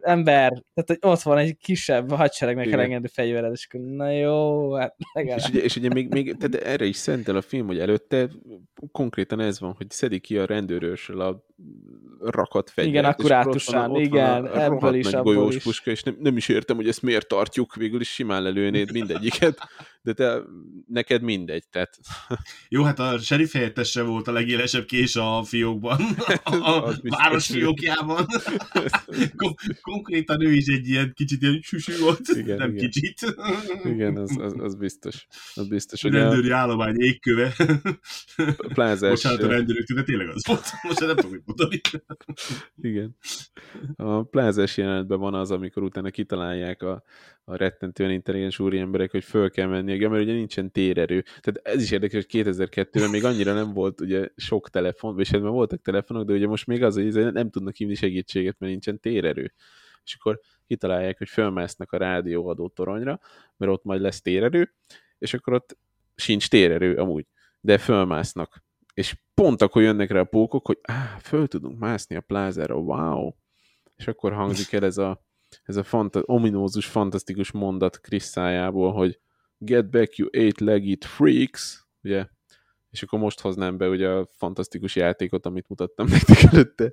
Ember, 0.00 0.48
tehát 0.48 0.84
hogy 0.86 0.98
ott 1.00 1.20
van 1.20 1.38
egy 1.38 1.56
kisebb 1.56 2.10
hadseregnek 2.10 2.66
Igen. 2.66 2.78
elengedő 2.78 3.06
fegyvered, 3.12 3.52
és 3.52 3.66
akkor 3.70 3.86
na 3.86 4.10
jó, 4.10 4.72
hát 4.74 4.96
legalább. 5.12 5.38
És 5.38 5.48
ugye, 5.48 5.60
és 5.60 5.76
ugye 5.76 5.88
még, 5.88 6.08
még 6.08 6.36
tehát 6.36 6.66
erre 6.66 6.84
is 6.84 6.96
szentel 6.96 7.36
a 7.36 7.42
film, 7.42 7.66
hogy 7.66 7.78
előtte 7.78 8.28
konkrétan 8.92 9.40
ez 9.40 9.60
van, 9.60 9.74
hogy 9.76 9.90
szedik 9.90 10.22
ki 10.22 10.38
a 10.38 10.44
rendőrösről 10.46 11.20
a 11.20 11.44
rakat 12.20 12.70
fegyvert. 12.70 12.96
Igen, 12.96 13.10
akkurátusan, 13.10 13.74
van 13.74 13.90
ott 13.90 13.96
van 13.96 14.04
igen, 14.04 14.44
a 14.44 14.62
ebből 14.62 14.94
is, 14.94 15.04
nagy 15.04 15.14
abból 15.14 15.34
golyós 15.34 15.54
is. 15.54 15.62
puska, 15.62 15.90
és 15.90 16.02
nem, 16.02 16.16
nem 16.20 16.36
is 16.36 16.48
értem, 16.48 16.76
hogy 16.76 16.88
ezt 16.88 17.02
miért 17.02 17.28
tartjuk, 17.28 17.74
végül 17.74 18.00
is 18.00 18.14
simán 18.14 18.42
lelőnéd 18.42 18.92
mindegyiket, 18.92 19.58
de 20.04 20.12
te, 20.12 20.42
neked 20.86 21.22
mindegy, 21.22 21.68
tehát 21.70 21.98
Jó, 22.68 22.82
hát 22.82 22.98
a 22.98 23.18
sheriff 23.18 23.52
helyettese 23.52 24.02
volt 24.02 24.28
a 24.28 24.32
legélesebb 24.32 24.84
kés 24.84 25.16
a 25.16 25.42
fiókban, 25.42 26.00
a 26.44 26.86
biztos. 26.86 27.10
város 27.18 27.46
fiókjában. 27.46 28.26
Kon- 29.36 29.56
konkrétan 29.80 30.46
ő 30.46 30.52
is 30.52 30.66
egy 30.66 30.88
ilyen 30.88 31.12
kicsit 31.14 31.42
ilyen 31.42 31.60
süsű 31.62 31.98
volt, 31.98 32.20
Igen, 32.28 32.56
nem 32.56 32.70
igen. 32.70 32.90
kicsit. 32.90 33.34
igen, 33.84 34.16
az, 34.16 34.36
az, 34.38 34.54
az 34.58 34.74
biztos. 34.74 35.26
Az 35.54 35.68
biztos, 35.68 36.04
a 36.04 36.10
Rendőri 36.10 36.50
állomány 36.50 37.00
égköve. 37.00 37.54
plázás... 38.56 39.10
Bocsánat, 39.10 39.42
a 39.42 39.48
rendőrök, 39.48 39.86
de 39.86 40.02
tényleg 40.02 40.28
az 40.28 40.46
volt. 40.46 40.64
Most 40.82 41.00
nem 41.00 41.16
tudom, 41.16 41.30
mit 41.30 41.42
mondani. 41.46 41.80
Igen. 42.76 43.16
A 43.96 44.22
plázás 44.22 44.76
jelenetben 44.76 45.18
van 45.18 45.34
az, 45.34 45.50
amikor 45.50 45.82
utána 45.82 46.10
kitalálják 46.10 46.82
a, 46.82 47.02
a 47.44 47.56
rettentően 47.56 48.10
intelligens 48.10 48.58
úriemberek, 48.58 49.10
hogy 49.10 49.24
föl 49.24 49.50
kell 49.50 49.66
menni, 49.68 49.92
mert 50.00 50.22
ugye 50.22 50.32
nincsen 50.32 50.72
térerő. 50.72 51.24
Tehát 51.40 51.60
ez 51.62 51.82
is 51.82 51.90
érdekes, 51.90 52.24
hogy 52.24 52.44
2002-ben 52.44 53.10
még 53.10 53.24
annyira 53.24 53.54
nem 53.54 53.72
volt 53.72 54.00
ugye 54.00 54.28
sok 54.36 54.70
telefon, 54.70 55.20
és 55.20 55.30
hát 55.30 55.40
már 55.40 55.50
voltak 55.50 55.82
telefonok, 55.82 56.24
de 56.24 56.32
ugye 56.32 56.46
most 56.46 56.66
még 56.66 56.82
az, 56.82 56.94
hogy 56.94 57.32
nem 57.32 57.50
tudnak 57.50 57.74
hívni 57.74 57.94
segítséget, 57.94 58.56
mert 58.58 58.72
nincsen 58.72 59.00
térerő. 59.00 59.52
És 60.04 60.14
akkor 60.18 60.40
kitalálják, 60.66 61.18
hogy 61.18 61.28
fölmásznak 61.28 61.92
a 61.92 61.96
rádióadó 61.96 62.68
toronyra, 62.68 63.20
mert 63.56 63.72
ott 63.72 63.84
majd 63.84 64.00
lesz 64.00 64.22
térerő, 64.22 64.74
és 65.18 65.34
akkor 65.34 65.52
ott 65.52 65.76
sincs 66.14 66.48
térerő 66.48 66.96
amúgy, 66.96 67.26
de 67.60 67.78
fölmásznak. 67.78 68.62
És 68.94 69.16
pont 69.34 69.62
akkor 69.62 69.82
jönnek 69.82 70.10
rá 70.10 70.20
a 70.20 70.24
pókok, 70.24 70.66
hogy 70.66 70.78
á, 70.82 71.16
föl 71.22 71.46
tudunk 71.46 71.78
mászni 71.78 72.16
a 72.16 72.20
plázára, 72.20 72.74
wow! 72.74 73.32
És 73.96 74.06
akkor 74.06 74.32
hangzik 74.32 74.72
el 74.72 74.84
ez 74.84 74.98
a, 74.98 75.24
ez 75.62 75.76
a 75.76 75.82
fanta- 75.82 76.28
ominózus, 76.28 76.86
fantasztikus 76.86 77.52
mondat 77.52 78.00
Chris 78.00 78.22
szájából, 78.22 78.92
hogy 78.92 79.18
get 79.58 79.90
back 79.90 80.16
you 80.16 80.28
eight-legged 80.32 81.04
freaks, 81.04 81.86
ugye? 82.02 82.26
És 82.90 83.02
akkor 83.02 83.18
most 83.18 83.40
hoznám 83.40 83.76
be 83.76 83.88
ugye 83.88 84.08
a 84.08 84.28
fantasztikus 84.32 84.96
játékot, 84.96 85.46
amit 85.46 85.68
mutattam 85.68 86.06
nektek 86.10 86.52
előtte, 86.52 86.92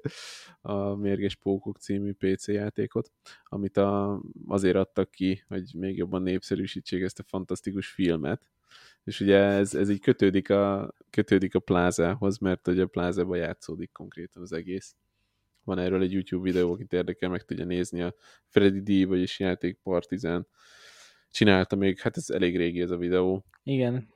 a 0.61 0.95
Mérges 0.95 1.35
Pókok 1.35 1.77
című 1.77 2.13
PC 2.13 2.47
játékot, 2.47 3.11
amit 3.43 3.77
a, 3.77 4.21
azért 4.47 4.75
adtak 4.75 5.11
ki, 5.11 5.43
hogy 5.47 5.71
még 5.73 5.97
jobban 5.97 6.21
népszerűsítsék 6.21 7.03
ezt 7.03 7.19
a 7.19 7.23
fantasztikus 7.23 7.87
filmet. 7.87 8.41
És 9.03 9.19
ugye 9.19 9.37
ez, 9.37 9.75
ez 9.75 9.89
így 9.89 10.01
kötődik 10.01 10.49
a, 10.49 10.93
kötődik 11.09 11.55
a 11.55 11.59
plázához, 11.59 12.37
mert 12.37 12.67
ugye 12.67 12.83
a 12.83 12.87
plázában 12.87 13.37
játszódik 13.37 13.91
konkrétan 13.91 14.41
az 14.41 14.53
egész. 14.53 14.95
Van 15.63 15.79
erről 15.79 16.01
egy 16.01 16.11
YouTube 16.11 16.43
videó, 16.43 16.73
akit 16.73 16.93
érdekel, 16.93 17.29
meg 17.29 17.45
tudja 17.45 17.65
nézni 17.65 18.01
a 18.01 18.15
Freddy 18.45 19.03
D, 19.03 19.07
vagyis 19.07 19.39
játék 19.39 19.79
Partizán. 19.83 20.47
Csinálta 21.31 21.75
még, 21.75 21.99
hát 21.99 22.17
ez 22.17 22.29
elég 22.29 22.57
régi 22.57 22.81
ez 22.81 22.91
a 22.91 22.97
videó. 22.97 23.45
Igen. 23.63 24.07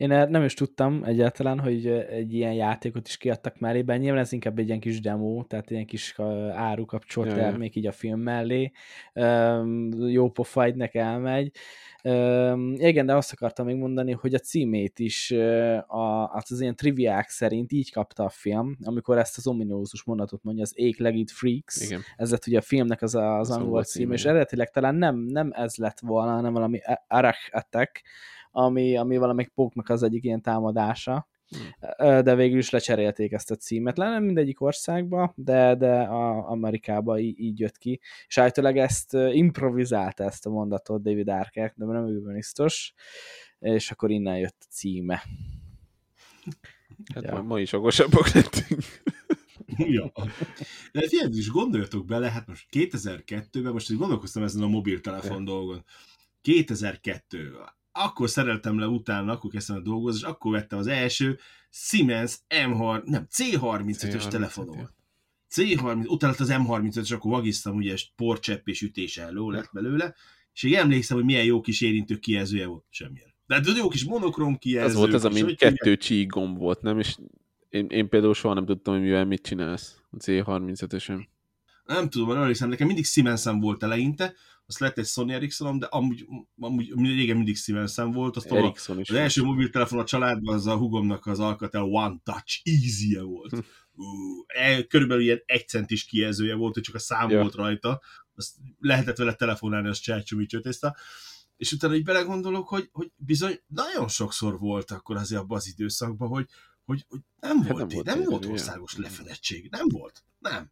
Én 0.00 0.08
nem 0.08 0.44
is 0.44 0.54
tudtam 0.54 1.04
egyáltalán, 1.04 1.58
hogy 1.58 1.86
egy 1.86 2.34
ilyen 2.34 2.52
játékot 2.52 3.08
is 3.08 3.16
kiadtak 3.16 3.58
mellében. 3.58 3.98
Nyilván 3.98 4.20
ez 4.20 4.32
inkább 4.32 4.58
egy 4.58 4.66
ilyen 4.66 4.80
kis 4.80 5.00
demo, 5.00 5.44
tehát 5.44 5.70
ilyen 5.70 5.86
kis 5.86 6.14
ö, 6.18 6.48
árukapcsolt 6.48 7.28
Ja, 7.28 7.36
ja. 7.36 7.42
termék 7.42 7.76
így 7.76 7.86
a 7.86 7.92
film 7.92 8.20
mellé. 8.20 8.72
Jó 10.08 10.30
pofa 10.30 10.64
egynek 10.64 10.94
elmegy. 10.94 11.50
Igen, 12.74 13.06
de 13.06 13.14
azt 13.14 13.32
akartam 13.32 13.66
még 13.66 13.76
mondani, 13.76 14.12
hogy 14.12 14.34
a 14.34 14.38
címét 14.38 14.98
is 14.98 15.30
a, 15.86 16.34
az, 16.34 16.52
az 16.52 16.60
ilyen 16.60 16.76
triviák 16.76 17.28
szerint 17.28 17.72
így 17.72 17.92
kapta 17.92 18.24
a 18.24 18.28
film, 18.28 18.76
amikor 18.82 19.18
ezt 19.18 19.36
az 19.36 19.46
ominózus 19.46 20.04
mondatot 20.04 20.42
mondja, 20.42 20.62
az 20.62 20.72
Ék 20.74 20.98
Legit 20.98 21.30
Freaks. 21.30 21.80
Igen. 21.80 22.00
Ez 22.16 22.30
lett 22.30 22.46
ugye 22.46 22.58
a 22.58 22.62
filmnek 22.62 23.02
az, 23.02 23.14
a, 23.14 23.38
az, 23.38 23.50
Az 23.50 23.56
angol 23.56 23.84
cím, 23.84 24.02
címe, 24.02 24.14
és 24.14 24.24
eredetileg 24.24 24.70
talán 24.70 24.94
nem, 24.94 25.16
nem 25.16 25.50
ez 25.54 25.76
lett 25.76 26.00
volna, 26.00 26.32
hanem 26.32 26.52
valami 26.52 26.80
Arach 27.08 27.48
Attack, 27.50 28.02
ami, 28.50 28.96
ami 28.96 29.16
valamelyik 29.16 29.50
póknak 29.54 29.88
az 29.88 30.02
egyik 30.02 30.24
ilyen 30.24 30.42
támadása, 30.42 31.28
Ö, 31.98 32.20
de 32.22 32.34
végül 32.34 32.58
is 32.58 32.70
lecserélték 32.70 33.32
ezt 33.32 33.50
a 33.50 33.54
címet. 33.56 33.96
Le 33.98 34.08
nem 34.08 34.24
mindegyik 34.24 34.60
országba, 34.60 35.32
de, 35.36 35.74
de 35.74 36.00
a 36.00 36.48
Amerikába 36.50 37.18
így, 37.18 37.38
így 37.40 37.58
jött 37.58 37.76
ki, 37.78 38.00
és 38.26 38.38
állítólag 38.38 38.76
ezt 38.76 39.12
improvizálta 39.32 40.24
ezt 40.24 40.46
a 40.46 40.50
mondatot 40.50 41.02
David 41.02 41.28
Arquette, 41.28 41.74
de 41.76 41.84
nem 41.84 42.06
ő 42.06 42.20
biztos, 42.20 42.94
és 43.58 43.90
akkor 43.90 44.10
innen 44.10 44.38
jött 44.38 44.56
a 44.60 44.66
címe. 44.70 45.22
Hát 47.14 47.24
Ja. 47.24 47.32
ma, 47.34 47.42
ma 47.42 47.60
is 47.60 47.72
okosabbak 47.72 48.32
lettünk. 48.32 48.82
ja. 49.76 50.12
De 50.92 51.00
hát 51.00 51.12
ilyen 51.12 51.32
is 51.32 51.50
gondoljatok 51.50 52.06
bele, 52.06 52.30
hát 52.30 52.46
most 52.46 52.66
2002-ben, 52.70 53.72
most 53.72 53.90
így 53.90 53.98
gondolkoztam 53.98 54.42
ezen 54.42 54.62
a 54.62 54.68
mobiltelefon 54.68 55.44
dolgon. 55.44 55.84
2002 56.40 57.50
akkor 57.92 58.30
szereltem 58.30 58.78
le 58.78 58.86
utána, 58.86 59.32
akkor 59.32 59.50
kezdtem 59.50 59.76
a 59.76 59.80
dolgozni, 59.80 60.20
és 60.20 60.26
akkor 60.26 60.52
vettem 60.52 60.78
az 60.78 60.86
első 60.86 61.38
Siemens 61.70 62.38
M3, 62.48 63.02
nem, 63.04 63.26
C35-ös 63.32 64.28
telefonomat. 64.28 64.92
C30, 65.50 66.08
utána 66.08 66.32
lett 66.32 66.40
az 66.40 66.52
M35, 66.52 67.00
és 67.00 67.10
akkor 67.10 67.30
vagisztam, 67.30 67.76
ugye, 67.76 67.94
porcsepp 68.16 68.68
és 68.68 68.82
ütése 68.82 69.22
elő 69.22 69.50
lett 69.50 69.70
belőle, 69.72 70.14
és 70.52 70.62
így 70.62 70.74
emlékszem, 70.74 71.16
hogy 71.16 71.26
milyen 71.26 71.44
jó 71.44 71.60
kis 71.60 71.80
érintő 71.80 72.18
kijelzője 72.18 72.66
volt, 72.66 72.84
semmilyen. 72.88 73.34
De 73.46 73.54
hát 73.54 73.76
jó 73.76 73.88
kis 73.88 74.04
monokrom 74.04 74.58
kijelző. 74.58 74.92
Az 74.92 74.98
volt 74.98 75.14
az, 75.14 75.24
ami 75.24 75.54
kettő 75.54 75.96
csík 75.96 76.32
volt, 76.32 76.82
nem? 76.82 76.98
És 76.98 77.16
én, 77.68 77.86
én 77.86 78.08
például 78.08 78.34
soha 78.34 78.54
nem 78.54 78.66
tudtam, 78.66 78.94
hogy 78.94 79.02
mivel 79.02 79.24
mit 79.24 79.42
csinálsz 79.42 80.00
a 80.10 80.16
C35-ösen. 80.16 81.26
Nem 81.84 82.08
tudom, 82.08 82.30
emlékszem, 82.30 82.68
nekem 82.68 82.86
mindig 82.86 83.04
siemens 83.04 83.44
volt 83.44 83.82
eleinte, 83.82 84.34
azt 84.70 84.78
lett 84.78 84.98
egy 84.98 85.06
Sony 85.06 85.32
Ericsson, 85.32 85.78
de 85.78 85.86
amúgy, 85.86 86.26
amúgy 86.58 86.94
régen 86.96 87.36
mindig 87.36 87.56
siemens 87.56 87.96
volt. 87.96 88.36
Azt 88.36 88.50
is. 88.98 89.10
Az 89.10 89.16
első 89.16 89.42
mobiltelefon 89.42 89.98
a 89.98 90.04
családban 90.04 90.54
az 90.54 90.66
a 90.66 90.76
hugomnak 90.76 91.26
az 91.26 91.40
Alcatel 91.40 91.82
One 91.82 92.16
Touch 92.22 92.60
easy 92.64 93.16
-e 93.16 93.22
volt. 93.22 93.52
uh, 93.52 94.86
körülbelül 94.88 95.22
ilyen 95.22 95.42
egy 95.46 95.68
centis 95.68 96.04
kijelzője 96.04 96.54
volt, 96.54 96.74
hogy 96.74 96.82
csak 96.82 96.94
a 96.94 96.98
szám 96.98 97.30
ja. 97.30 97.40
volt 97.40 97.54
rajta. 97.54 98.00
Azt 98.34 98.54
lehetett 98.78 99.16
vele 99.16 99.34
telefonálni, 99.34 99.88
az 99.88 99.98
csácsomítsó 99.98 100.60
tészta. 100.60 100.96
És 101.56 101.72
utána 101.72 101.94
így 101.94 102.04
belegondolok, 102.04 102.68
hogy, 102.68 102.88
hogy 102.92 103.10
bizony 103.16 103.60
nagyon 103.66 104.08
sokszor 104.08 104.58
volt 104.58 104.90
akkor 104.90 105.16
azért 105.16 105.40
abban 105.40 105.56
az 105.56 105.68
időszakban, 105.68 106.28
hogy, 106.28 106.46
hogy, 106.84 107.06
hogy 107.08 107.20
nem, 107.40 107.62
hát 107.62 107.70
volt, 107.70 107.78
nem 107.78 107.88
volt, 107.88 108.06
nem 108.06 108.22
volt 108.24 108.46
országos 108.46 108.92
ilyen. 108.92 109.10
lefedettség. 109.10 109.68
Nem 109.70 109.88
volt. 109.88 110.22
Nem. 110.38 110.70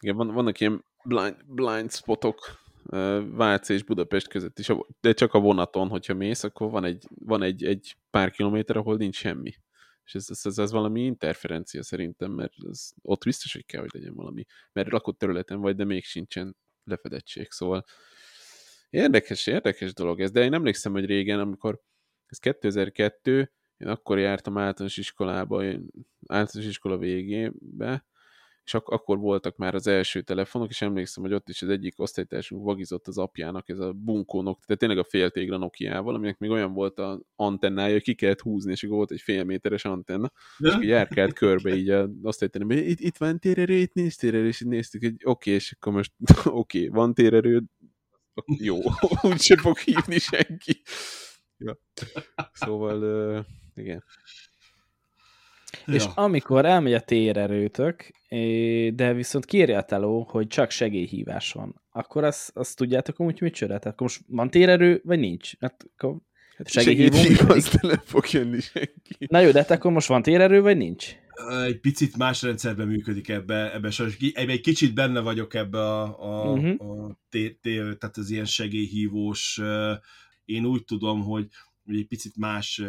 Igen, 0.00 0.16
van, 0.16 0.32
vannak 0.32 0.60
ilyen 0.60 0.84
blind, 1.04 1.36
blind 1.46 1.92
spotok, 1.92 2.64
Váci 3.30 3.74
és 3.74 3.82
Budapest 3.82 4.28
között 4.28 4.58
is, 4.58 4.72
de 5.00 5.12
csak 5.12 5.34
a 5.34 5.40
vonaton, 5.40 5.88
hogyha 5.88 6.14
mész, 6.14 6.44
akkor 6.44 6.70
van 6.70 6.84
egy, 6.84 7.04
van 7.14 7.42
egy, 7.42 7.64
egy 7.64 7.96
pár 8.10 8.30
kilométer, 8.30 8.76
ahol 8.76 8.96
nincs 8.96 9.16
semmi. 9.16 9.52
És 10.04 10.14
ez, 10.14 10.26
ez, 10.30 10.40
ez, 10.44 10.58
ez 10.58 10.70
valami 10.70 11.04
interferencia 11.04 11.82
szerintem, 11.82 12.32
mert 12.32 12.52
ez, 12.70 12.90
ott 13.02 13.24
biztos, 13.24 13.52
hogy 13.52 13.66
kell, 13.66 13.80
hogy 13.80 13.90
legyen 13.92 14.14
valami. 14.14 14.44
Mert 14.72 14.90
lakott 14.90 15.18
területen 15.18 15.60
vagy, 15.60 15.76
de 15.76 15.84
még 15.84 16.04
sincsen 16.04 16.56
lefedettség, 16.84 17.50
szóval 17.50 17.84
érdekes, 18.90 19.46
érdekes 19.46 19.92
dolog 19.92 20.20
ez, 20.20 20.30
de 20.30 20.44
én 20.44 20.54
emlékszem, 20.54 20.92
hogy 20.92 21.04
régen, 21.04 21.40
amikor 21.40 21.80
ez 22.26 22.38
2002, 22.38 23.52
én 23.76 23.88
akkor 23.88 24.18
jártam 24.18 24.58
általános 24.58 24.96
iskolába, 24.96 25.62
általános 26.26 26.70
iskola 26.70 26.98
végébe, 26.98 28.06
és 28.66 28.74
ak- 28.74 28.88
akkor 28.88 29.18
voltak 29.18 29.56
már 29.56 29.74
az 29.74 29.86
első 29.86 30.20
telefonok, 30.20 30.68
és 30.68 30.82
emlékszem, 30.82 31.22
hogy 31.22 31.32
ott 31.32 31.48
is 31.48 31.62
az 31.62 31.68
egyik 31.68 32.00
osztálytársunk 32.00 32.64
vagizott 32.64 33.06
az 33.06 33.18
apjának, 33.18 33.68
ez 33.68 33.78
a 33.78 33.92
bunkónok, 33.92 34.64
tehát 34.64 34.80
tényleg 34.80 34.98
a 34.98 35.04
féltégra 35.04 35.56
Nokia-val, 35.56 36.14
aminek 36.14 36.38
még 36.38 36.50
olyan 36.50 36.72
volt 36.72 36.98
az 36.98 37.20
antennája, 37.36 37.92
hogy 37.92 38.02
ki 38.02 38.14
kellett 38.14 38.40
húzni, 38.40 38.72
és 38.72 38.82
akkor 38.82 38.96
volt 38.96 39.10
egy 39.10 39.20
fél 39.20 39.44
méteres 39.44 39.84
antenna, 39.84 40.32
De? 40.58 40.68
és 40.68 40.74
akkor 40.74 40.86
járkált 40.86 41.32
körbe 41.32 41.74
így 41.74 41.90
az 41.90 42.10
osztálytársunk, 42.22 42.72
hogy 42.72 42.88
itt, 42.88 43.00
itt 43.00 43.16
van 43.16 43.38
térerő, 43.38 43.74
itt 43.74 43.94
nincs 43.94 44.16
térerő, 44.16 44.46
és 44.46 44.60
így 44.60 44.68
néztük, 44.68 45.02
hogy 45.02 45.12
oké, 45.12 45.28
okay, 45.28 45.52
és 45.52 45.72
akkor 45.72 45.92
most 45.92 46.12
oké, 46.44 46.78
okay, 46.78 46.88
van 46.88 47.14
térerő, 47.14 47.62
jó, 48.58 48.78
úgyse 49.30 49.56
fog 49.56 49.78
hívni 49.78 50.18
senki. 50.18 50.82
Ja. 51.58 51.78
Szóval, 52.52 53.02
uh, 53.36 53.44
igen. 53.74 54.04
És 55.86 56.04
amikor 56.14 56.64
elmegy 56.64 56.94
a 56.94 57.00
térerőtök, 57.00 58.10
de 58.94 59.12
viszont 59.12 59.44
kérje 59.44 59.78
a 59.78 59.84
teló, 59.84 60.26
hogy 60.30 60.46
csak 60.46 60.70
segélyhívás 60.70 61.52
van, 61.52 61.82
akkor 61.90 62.24
azt, 62.24 62.50
azt 62.54 62.76
tudjátok 62.76 63.16
hogy 63.16 63.38
mit 63.40 63.54
csinál? 63.54 63.78
Tehát 63.78 63.94
akkor 63.94 64.06
most 64.06 64.20
van 64.26 64.50
térerő, 64.50 65.00
vagy 65.04 65.18
nincs? 65.18 65.52
Hát 65.60 65.86
akkor 65.96 66.16
hát 66.56 66.68
segélyhívó, 66.68 67.48
azt 67.48 67.80
nem 67.80 68.00
fog 68.04 68.24
jönni 68.30 68.60
senki. 68.60 69.16
Na 69.28 69.40
jó, 69.40 69.50
de 69.50 69.58
hát 69.58 69.70
akkor 69.70 69.90
most 69.90 70.08
van 70.08 70.22
térerő, 70.22 70.60
vagy 70.60 70.76
nincs? 70.76 71.16
Egy 71.66 71.80
picit 71.80 72.16
más 72.16 72.42
rendszerben 72.42 72.86
működik 72.86 73.28
ebbe, 73.28 73.74
ebbe 73.74 73.90
sajnos, 73.90 74.16
egy 74.34 74.60
kicsit 74.60 74.94
benne 74.94 75.20
vagyok 75.20 75.54
ebbe 75.54 75.78
a, 75.78 76.02
a, 76.02 76.52
uh-huh. 76.52 77.08
a 77.08 77.18
té, 77.28 77.50
té, 77.50 77.74
tehát 77.74 78.16
az 78.16 78.30
ilyen 78.30 78.44
segélyhívós, 78.44 79.60
én 80.44 80.64
úgy 80.64 80.84
tudom, 80.84 81.22
hogy 81.22 81.46
egy 81.86 82.06
picit 82.06 82.36
más 82.36 82.82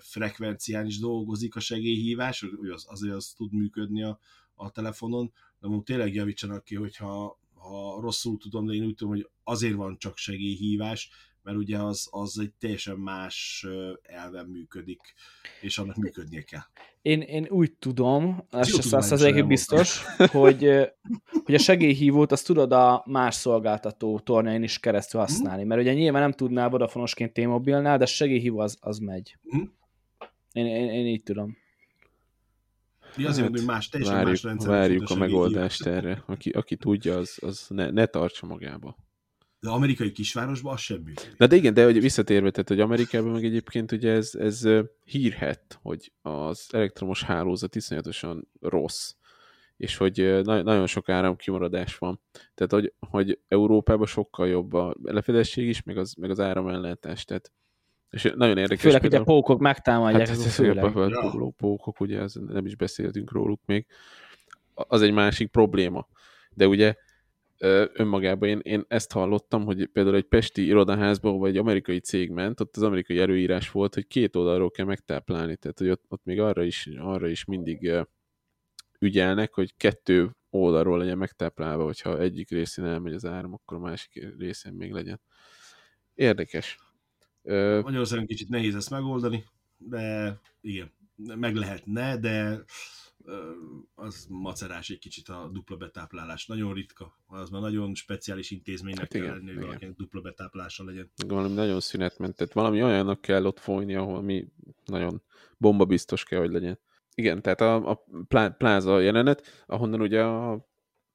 frekvencián 0.00 0.86
is 0.86 0.98
dolgozik 0.98 1.56
a 1.56 1.60
segélyhívás, 1.60 2.46
az, 2.72 2.84
azért 2.88 3.14
az 3.14 3.32
tud 3.36 3.52
működni 3.52 4.02
a, 4.02 4.18
a 4.54 4.70
telefonon, 4.70 5.32
de 5.60 5.68
most 5.68 5.84
tényleg 5.84 6.14
javítsanak 6.14 6.64
ki, 6.64 6.74
hogyha 6.74 7.40
ha 7.54 8.00
rosszul 8.00 8.38
tudom, 8.38 8.66
de 8.66 8.72
én 8.72 8.84
úgy 8.84 8.94
tudom, 8.94 9.12
hogy 9.12 9.28
azért 9.44 9.74
van 9.74 9.98
csak 9.98 10.16
segélyhívás, 10.16 11.10
mert 11.42 11.56
ugye 11.56 11.78
az, 11.78 12.08
az 12.10 12.38
egy 12.38 12.52
teljesen 12.58 12.96
más 12.96 13.66
elven 14.02 14.46
működik, 14.46 15.00
és 15.60 15.78
annak 15.78 15.96
működnie 15.96 16.42
kell. 16.42 16.60
Én, 17.02 17.20
én 17.20 17.46
úgy 17.48 17.72
tudom, 17.72 18.46
ez 18.50 18.74
se 18.74 18.82
százszerzékig 18.82 19.46
biztos, 19.46 20.04
hogy, 20.16 20.68
hogy 21.44 21.54
a 21.54 21.58
segélyhívót 21.58 22.32
azt 22.32 22.46
tudod 22.46 22.72
a 22.72 23.04
más 23.06 23.34
szolgáltató 23.34 24.18
tornyain 24.18 24.62
is 24.62 24.78
keresztül 24.78 25.20
mhm. 25.20 25.30
használni, 25.30 25.64
mert 25.64 25.80
ugye 25.80 25.92
nyilván 25.92 26.22
nem 26.22 26.32
tudnál 26.32 26.68
vodafonosként 26.68 27.32
T-mobilnál, 27.32 27.98
de 27.98 28.04
a 28.04 28.06
segélyhívó 28.06 28.58
az, 28.58 28.76
az 28.80 28.98
megy. 28.98 29.36
Mm. 29.56 29.62
Én, 30.52 30.66
én, 30.66 30.88
én 30.88 31.06
így 31.06 31.22
tudom. 31.22 31.56
Mi 33.16 33.24
azért 33.24 33.46
hát, 33.46 33.56
hogy 33.56 33.66
más, 33.66 33.88
teljesen 33.88 34.14
várjuk, 34.14 34.32
más 34.32 34.42
rendszer. 34.42 34.70
Várjuk 34.70 35.10
a, 35.10 35.14
a 35.14 35.16
megoldást 35.16 35.86
erre. 35.86 36.22
Aki, 36.26 36.50
aki 36.50 36.76
tudja, 36.76 37.16
az, 37.16 37.38
az 37.40 37.66
ne, 37.68 37.90
ne 37.90 38.06
tartsa 38.06 38.46
magába. 38.46 38.96
De 39.62 39.70
amerikai 39.70 40.12
kisvárosban 40.12 40.72
az 40.72 40.80
sem 40.80 40.96
működik. 40.96 41.34
Na 41.36 41.46
de 41.46 41.56
igen, 41.56 41.74
de 41.74 41.84
hogy 41.84 42.00
visszatérve, 42.00 42.50
tehát, 42.50 42.68
hogy 42.68 42.80
Amerikában 42.80 43.30
meg 43.30 43.44
egyébként 43.44 43.92
ugye 43.92 44.12
ez, 44.12 44.34
ez 44.34 44.68
hírhet, 45.04 45.78
hogy 45.82 46.12
az 46.22 46.66
elektromos 46.70 47.22
hálózat 47.22 47.74
iszonyatosan 47.74 48.48
rossz, 48.60 49.14
és 49.76 49.96
hogy 49.96 50.40
na- 50.42 50.62
nagyon 50.62 50.86
sok 50.86 51.08
áramkimaradás 51.08 51.98
van. 51.98 52.20
Tehát, 52.54 52.72
hogy, 52.72 52.92
hogy 53.10 53.38
Európában 53.48 54.06
sokkal 54.06 54.48
jobb 54.48 54.72
a 54.72 54.94
lefedesség 55.02 55.68
is, 55.68 55.82
meg 55.82 55.96
az, 55.96 56.14
meg 56.14 56.30
az 56.30 56.40
áramellátás. 56.40 57.24
Tehát, 57.24 57.52
és 58.10 58.32
nagyon 58.36 58.58
érdekes. 58.58 58.82
Főleg, 58.82 59.00
hogy 59.00 59.14
a 59.14 59.22
pókok 59.22 59.60
megtámadják. 59.60 60.28
Hát, 60.28 60.36
ez 60.36 60.54
főleg. 60.54 60.96
A, 60.96 61.06
a 61.06 61.52
pókok, 61.56 62.00
ugye, 62.00 62.20
ez 62.20 62.34
nem 62.34 62.66
is 62.66 62.76
beszéltünk 62.76 63.32
róluk 63.32 63.60
még. 63.64 63.86
Az 64.74 65.02
egy 65.02 65.12
másik 65.12 65.50
probléma. 65.50 66.08
De 66.54 66.66
ugye 66.66 66.94
önmagában 67.92 68.48
én, 68.48 68.60
én 68.62 68.84
ezt 68.88 69.12
hallottam, 69.12 69.64
hogy 69.64 69.86
például 69.86 70.16
egy 70.16 70.28
pesti 70.28 70.64
irodaházban 70.64 71.38
vagy 71.38 71.50
egy 71.50 71.56
amerikai 71.56 71.98
cég 71.98 72.30
ment, 72.30 72.60
ott 72.60 72.76
az 72.76 72.82
amerikai 72.82 73.18
erőírás 73.18 73.70
volt, 73.70 73.94
hogy 73.94 74.06
két 74.06 74.36
oldalról 74.36 74.70
kell 74.70 74.86
megtáplálni, 74.86 75.56
tehát 75.56 75.78
hogy 75.78 75.88
ott, 75.88 76.04
ott 76.08 76.24
még 76.24 76.40
arra 76.40 76.62
is, 76.62 76.86
arra 76.98 77.28
is 77.28 77.44
mindig 77.44 77.92
ügyelnek, 78.98 79.54
hogy 79.54 79.76
kettő 79.76 80.36
oldalról 80.50 80.98
legyen 80.98 81.18
megtáplálva, 81.18 81.84
hogyha 81.84 82.20
egyik 82.20 82.50
részén 82.50 82.84
elmegy 82.84 83.14
az 83.14 83.24
áram, 83.24 83.52
akkor 83.52 83.76
a 83.76 83.80
másik 83.80 84.34
részén 84.38 84.72
még 84.72 84.92
legyen. 84.92 85.20
Érdekes. 86.14 86.78
Magyarországon 87.82 88.26
kicsit 88.26 88.48
nehéz 88.48 88.74
ezt 88.74 88.90
megoldani, 88.90 89.44
de 89.76 90.38
igen, 90.60 90.92
meg 91.16 91.54
lehetne, 91.54 92.16
de 92.16 92.64
az 93.94 94.26
macerás 94.28 94.90
egy 94.90 94.98
kicsit 94.98 95.28
a 95.28 95.50
dupla 95.52 95.76
betáplálás. 95.76 96.46
Nagyon 96.46 96.74
ritka, 96.74 97.18
az 97.26 97.50
már 97.50 97.60
nagyon 97.60 97.94
speciális 97.94 98.50
intézménynek 98.50 99.00
hát 99.00 99.22
kell 99.22 99.34
lenni, 99.34 99.52
hogy 99.52 99.62
valakinek 99.62 99.96
dupla 99.96 100.20
betáplása 100.20 100.84
legyen. 100.84 101.10
Valami 101.26 101.54
nagyon 101.54 101.80
szünetmentett, 101.80 102.52
valami 102.52 102.82
olyannak 102.82 103.20
kell 103.20 103.44
ott 103.44 103.58
folyni, 103.58 103.94
ahol 103.94 104.22
mi 104.22 104.48
nagyon 104.84 105.22
bomba 105.58 105.84
biztos 105.84 106.24
kell, 106.24 106.38
hogy 106.38 106.50
legyen. 106.50 106.78
Igen, 107.14 107.42
tehát 107.42 107.60
a, 107.60 107.90
a 107.90 108.04
pláza 108.58 109.00
jelenet, 109.00 109.64
ahonnan 109.66 110.00
ugye 110.00 110.22
a 110.22 110.68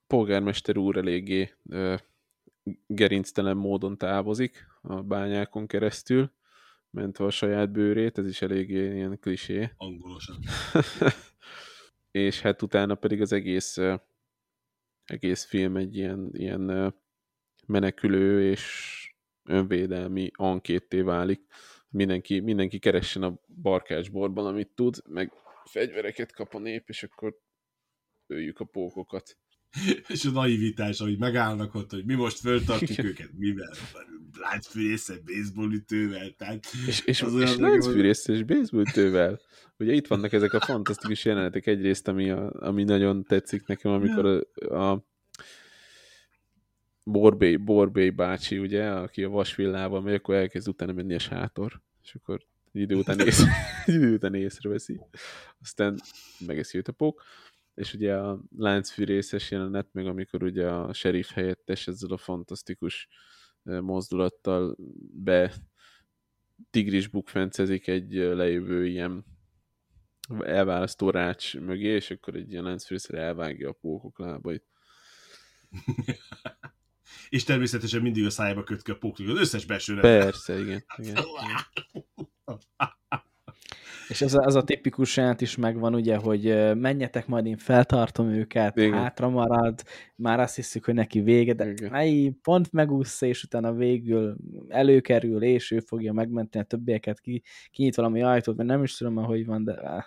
polgármester 0.07 0.77
úr 0.77 0.97
eléggé 0.97 1.53
ö, 1.69 1.95
gerinctelen 2.87 3.57
módon 3.57 3.97
távozik 3.97 4.67
a 4.81 5.01
bányákon 5.01 5.67
keresztül, 5.67 6.31
mentve 6.89 7.25
a 7.25 7.29
saját 7.29 7.71
bőrét, 7.71 8.17
ez 8.17 8.27
is 8.27 8.41
eléggé 8.41 8.93
ilyen 8.95 9.19
klisé. 9.19 9.71
Angolosan. 9.77 10.37
és 12.11 12.41
hát 12.41 12.61
utána 12.61 12.95
pedig 12.95 13.21
az 13.21 13.31
egész, 13.31 13.77
egész 15.03 15.45
film 15.45 15.77
egy 15.77 15.95
ilyen, 15.95 16.29
ilyen 16.33 16.95
menekülő 17.67 18.49
és 18.49 18.93
önvédelmi 19.43 20.29
ankétté 20.33 21.01
válik. 21.01 21.41
Mindenki, 21.89 22.39
mindenki 22.39 22.79
keressen 22.79 23.23
a 23.23 23.39
barkácsborban, 23.61 24.45
amit 24.45 24.75
tud, 24.75 24.95
meg 25.09 25.31
fegyvereket 25.63 26.31
kap 26.31 26.53
a 26.53 26.59
nép, 26.59 26.89
és 26.89 27.03
akkor 27.03 27.37
öljük 28.27 28.59
a 28.59 28.65
pókokat. 28.65 29.37
és 30.13 30.25
a 30.25 30.31
naivitás, 30.31 30.99
hogy 30.99 31.17
megállnak 31.17 31.75
ott, 31.75 31.91
hogy 31.91 32.05
mi 32.05 32.13
most 32.13 32.39
föltartjuk 32.39 33.05
őket, 33.05 33.29
mivel? 33.37 33.73
láncfűrésze 34.39 35.13
baseball 35.25 35.71
ütővel. 35.71 36.33
Tehát 36.37 36.65
És, 36.87 37.05
és, 37.05 37.21
az 37.21 37.33
és 37.33 37.39
olyan 37.39 37.61
láncfűrész 37.61 38.27
és 38.27 38.43
baseballtővel. 38.43 39.39
Ugye 39.77 39.93
itt 39.93 40.07
vannak 40.07 40.33
ezek 40.33 40.53
a 40.53 40.59
fantasztikus 40.59 41.25
jelenetek 41.25 41.67
egyrészt, 41.67 42.07
ami, 42.07 42.29
a, 42.29 42.51
ami 42.59 42.83
nagyon 42.83 43.23
tetszik 43.23 43.65
nekem, 43.65 43.91
amikor 43.91 44.25
a, 44.25 44.75
a 44.75 45.05
Borbély, 47.03 47.55
Borbély 47.55 48.09
bácsi, 48.09 48.59
ugye, 48.59 48.89
aki 48.89 49.23
a 49.23 49.29
vasvillával 49.29 50.01
megy, 50.01 50.13
akkor 50.13 50.35
elkezd 50.35 50.67
utána 50.67 50.93
menni 50.93 51.13
a 51.13 51.19
sátor, 51.19 51.81
és 52.03 52.15
akkor 52.15 52.45
egy 52.73 52.81
idő 52.81 52.95
után, 52.95 53.19
ész, 53.19 53.43
egy 53.85 53.93
idő 53.93 54.13
után 54.13 54.33
észreveszi, 54.33 54.99
aztán 55.61 55.99
megeszi 56.45 56.77
őt 56.77 56.87
a 56.87 56.91
pók, 56.91 57.23
és 57.77 57.93
ugye 57.93 58.15
a 58.15 58.41
láncfűrészes 58.57 59.51
jelenet, 59.51 59.87
meg 59.91 60.07
amikor 60.07 60.43
ugye 60.43 60.69
a 60.69 60.93
sheriff 60.93 61.31
helyettes 61.31 61.87
ezzel 61.87 62.11
a 62.11 62.17
fantasztikus 62.17 63.07
mozdulattal 63.63 64.77
be 65.13 65.53
tigris 66.69 67.07
bukfencezik 67.07 67.87
egy 67.87 68.13
lejövő 68.13 68.87
ilyen 68.87 69.25
elválasztó 70.39 71.09
rács 71.09 71.57
mögé, 71.57 71.87
és 71.87 72.11
akkor 72.11 72.35
egy 72.35 72.51
ilyen 72.51 72.63
láncfűrészre 72.63 73.19
elvágja 73.19 73.69
a 73.69 73.77
pókok 73.81 74.19
lábait. 74.19 74.65
És 77.29 77.43
természetesen 77.43 78.01
mindig 78.01 78.25
a 78.25 78.29
szájába 78.29 78.63
köt 78.63 78.81
ki 78.81 78.91
a 78.91 78.97
póklik, 78.97 79.29
az 79.29 79.39
összes 79.39 79.65
belső. 79.65 79.99
Persze, 79.99 80.59
igen, 80.59 80.83
igen. 80.95 81.15
És 84.09 84.21
az 84.21 84.35
a, 84.35 84.39
az 84.39 84.55
a 84.55 84.63
tipikus 84.63 85.17
jelent 85.17 85.41
is 85.41 85.55
megvan, 85.55 85.95
ugye, 85.95 86.15
hogy 86.15 86.43
menjetek, 86.75 87.27
majd 87.27 87.45
én 87.45 87.57
feltartom 87.57 88.29
őket. 88.29 88.77
Igen. 88.77 88.93
hátra 88.93 89.29
marad, 89.29 89.83
már 90.15 90.39
azt 90.39 90.55
hiszük, 90.55 90.85
hogy 90.85 90.93
neki 90.93 91.19
vége, 91.19 91.53
de 91.53 91.73
ai, 91.91 92.37
pont 92.41 92.71
megúszza, 92.71 93.25
és 93.25 93.43
utána 93.43 93.73
végül 93.73 94.35
előkerül, 94.67 95.43
és 95.43 95.71
ő 95.71 95.79
fogja 95.79 96.13
megmenteni 96.13 96.63
a 96.63 96.67
többieket, 96.67 97.19
ki, 97.19 97.43
kinyit 97.71 97.95
valami 97.95 98.21
ajtót, 98.21 98.57
mert 98.57 98.69
nem 98.69 98.83
is 98.83 98.97
tudom, 98.97 99.15
hogy 99.15 99.45
van, 99.45 99.63
de 99.63 100.05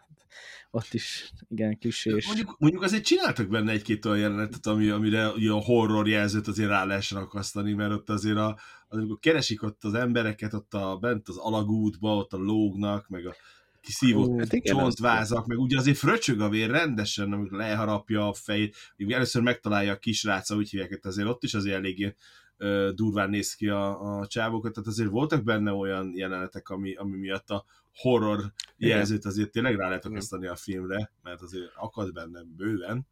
ott 0.70 0.94
is, 0.94 1.32
igen, 1.48 1.78
klisés. 1.78 2.26
Mondjuk, 2.26 2.56
mondjuk 2.58 2.82
azért 2.82 3.04
csináltak 3.04 3.48
benne 3.48 3.72
egy-két 3.72 4.04
olyan 4.04 4.18
jelenetet, 4.18 4.66
ami, 4.66 4.88
amire 4.88 5.26
a 5.28 5.62
horror 5.64 6.08
jelzőt 6.08 6.46
azért 6.46 6.68
rá 6.68 6.84
lehessen 6.84 7.18
akasztani, 7.18 7.72
mert 7.72 7.92
ott 7.92 8.10
azért 8.10 8.36
a, 8.36 8.58
az, 8.88 8.98
amikor 8.98 9.18
keresik 9.18 9.62
ott 9.62 9.84
az 9.84 9.94
embereket, 9.94 10.54
ott 10.54 10.74
a, 10.74 10.96
bent 10.96 11.28
az 11.28 11.36
alagútba, 11.36 12.16
ott 12.16 12.32
a 12.32 12.36
lógnak, 12.36 13.08
meg 13.08 13.26
a 13.26 13.34
kiszívott 13.80 14.38
hát 14.38 14.52
igen, 14.52 14.76
csontvázak, 14.76 15.46
meg 15.46 15.58
ugye 15.58 15.76
azért 15.78 15.96
fröcsög 15.96 16.40
a 16.40 16.48
vér 16.48 16.70
rendesen, 16.70 17.32
amikor 17.32 17.58
leharapja 17.58 18.28
a 18.28 18.32
fejét, 18.32 18.76
először 19.08 19.42
megtalálja 19.42 19.92
a 19.92 19.98
kisráca, 19.98 20.56
úgy 20.56 20.70
hívják, 20.70 20.88
hogy 20.88 20.98
azért 21.02 21.28
ott 21.28 21.42
is 21.42 21.54
azért 21.54 21.76
eléggé 21.76 22.14
ö, 22.56 22.90
durván 22.94 23.30
néz 23.30 23.54
ki 23.54 23.68
a, 23.68 24.18
a 24.18 24.26
csávokat, 24.26 24.72
tehát 24.72 24.88
azért 24.88 25.10
voltak 25.10 25.44
benne 25.44 25.72
olyan 25.72 26.12
jelenetek, 26.14 26.68
ami, 26.68 26.94
ami 26.94 27.16
miatt 27.16 27.50
a 27.50 27.64
horror 27.94 28.52
jelzőt 28.76 29.24
azért 29.24 29.50
tényleg 29.50 29.76
rá 29.76 29.88
lehet 29.88 30.04
akasztani 30.04 30.46
a 30.46 30.56
filmre, 30.56 31.12
mert 31.22 31.40
azért 31.40 31.72
akad 31.74 32.12
benne 32.12 32.42
bőven, 32.56 33.06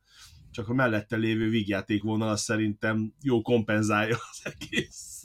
csak 0.50 0.68
a 0.68 0.74
mellette 0.74 1.16
lévő 1.16 1.48
vígjátékvonal 1.48 2.28
az 2.28 2.40
szerintem 2.40 3.14
jó 3.22 3.42
kompenzálja 3.42 4.16
az 4.30 4.52
egész. 4.52 5.22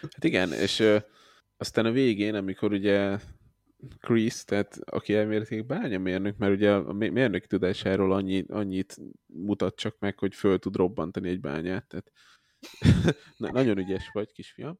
Hát 0.00 0.24
igen, 0.24 0.52
és 0.52 0.78
ö, 0.78 0.98
aztán 1.56 1.86
a 1.86 1.90
végén, 1.90 2.34
amikor 2.34 2.72
ugye 2.72 3.18
Chris, 4.00 4.44
tehát 4.44 4.78
aki 4.84 5.14
elméletileg 5.14 5.66
bányamérnök, 5.66 6.36
mert 6.36 6.52
ugye 6.52 6.72
a 6.72 6.92
mé- 6.92 7.12
mérnöki 7.12 7.46
tudásáról 7.46 8.12
annyi, 8.12 8.44
annyit 8.48 8.96
mutat 9.26 9.76
csak 9.76 9.96
meg, 9.98 10.18
hogy 10.18 10.34
föl 10.34 10.58
tud 10.58 10.76
robbantani 10.76 11.28
egy 11.28 11.40
bányát, 11.40 11.86
tehát 11.86 12.12
Na- 13.36 13.52
nagyon 13.52 13.78
ügyes 13.78 14.10
vagy, 14.12 14.32
kisfiam. 14.32 14.78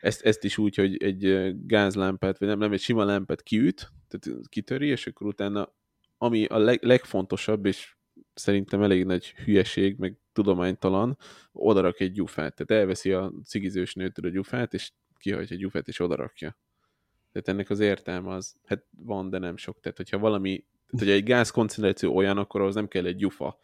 Ezt, 0.00 0.22
ezt 0.22 0.44
is 0.44 0.58
úgy, 0.58 0.74
hogy 0.74 1.02
egy 1.02 1.52
gázlámpát, 1.66 2.38
vagy 2.38 2.48
nem, 2.48 2.58
nem 2.58 2.72
egy 2.72 2.80
sima 2.80 3.04
lámpát 3.04 3.42
kiüt, 3.42 3.92
tehát 4.08 4.48
kitöri, 4.48 4.88
és 4.88 5.06
akkor 5.06 5.26
utána, 5.26 5.74
ami 6.18 6.44
a 6.44 6.58
leg, 6.58 6.82
legfontosabb, 6.82 7.66
és 7.66 7.96
szerintem 8.34 8.82
elég 8.82 9.04
nagy 9.04 9.30
hülyeség, 9.30 9.96
meg 9.98 10.18
tudománytalan, 10.32 11.18
odarak 11.52 12.00
egy 12.00 12.12
gyufát. 12.12 12.54
Tehát 12.54 12.82
elveszi 12.82 13.12
a 13.12 13.32
cigizős 13.44 13.94
nőtől 13.94 14.30
a 14.30 14.34
gyufát, 14.34 14.74
és 14.74 14.92
kihajtja 15.18 15.56
a 15.56 15.58
gyufát, 15.58 15.88
és 15.88 16.00
odarakja. 16.00 16.56
Tehát 17.32 17.48
ennek 17.48 17.70
az 17.70 17.80
értelme 17.80 18.32
az, 18.32 18.56
hát 18.64 18.84
van, 18.96 19.30
de 19.30 19.38
nem 19.38 19.56
sok. 19.56 19.80
Tehát, 19.80 19.96
hogyha 19.96 20.18
valami, 20.18 20.56
tehát, 20.86 20.98
hogyha 20.98 21.12
egy 21.14 21.24
gáz 21.24 21.50
koncentráció 21.50 22.16
olyan, 22.16 22.38
akkor 22.38 22.60
ahhoz 22.60 22.74
nem 22.74 22.88
kell 22.88 23.06
egy 23.06 23.16
gyufa. 23.16 23.58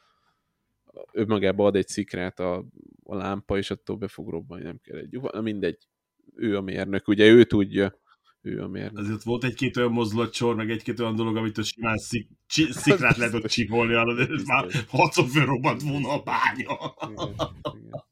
Ő 1.12 1.26
magába 1.26 1.66
ad 1.66 1.76
egy 1.76 1.88
szikrát 1.88 2.40
a, 2.40 2.64
a 3.02 3.16
lámpa, 3.16 3.56
és 3.56 3.70
attól 3.70 3.96
be 3.96 4.08
fog 4.08 4.28
robbanni, 4.28 4.62
nem 4.62 4.80
kell 4.82 4.98
egy 4.98 5.08
gyufa. 5.08 5.30
Na 5.32 5.40
mindegy. 5.40 5.88
Ő 6.34 6.56
a 6.56 6.60
mérnök, 6.60 7.08
ugye 7.08 7.26
ő 7.26 7.44
tudja, 7.44 7.98
ő 8.42 8.62
a 8.62 8.68
mérnök. 8.68 8.98
Azért 8.98 9.22
volt 9.22 9.44
egy-két 9.44 9.76
olyan 9.76 9.92
mozdulatsor, 9.92 10.54
meg 10.54 10.70
egy-két 10.70 11.00
olyan 11.00 11.16
dolog, 11.16 11.36
amit 11.36 11.58
a 11.58 11.62
simán 11.62 11.96
szik, 11.96 12.28
csi, 12.46 12.72
szikrát 12.82 13.16
lehet 13.16 13.34
ott 13.34 13.46
csipolni, 13.46 13.92
de 13.92 14.26
ez 14.34 14.42
már 14.44 14.66
hatszor 14.88 15.28
fölrobbant 15.28 15.82
volna 15.82 16.08
a 16.12 16.22
bánya. 16.22 16.94
Igen, 17.10 17.34
igen. 17.34 18.06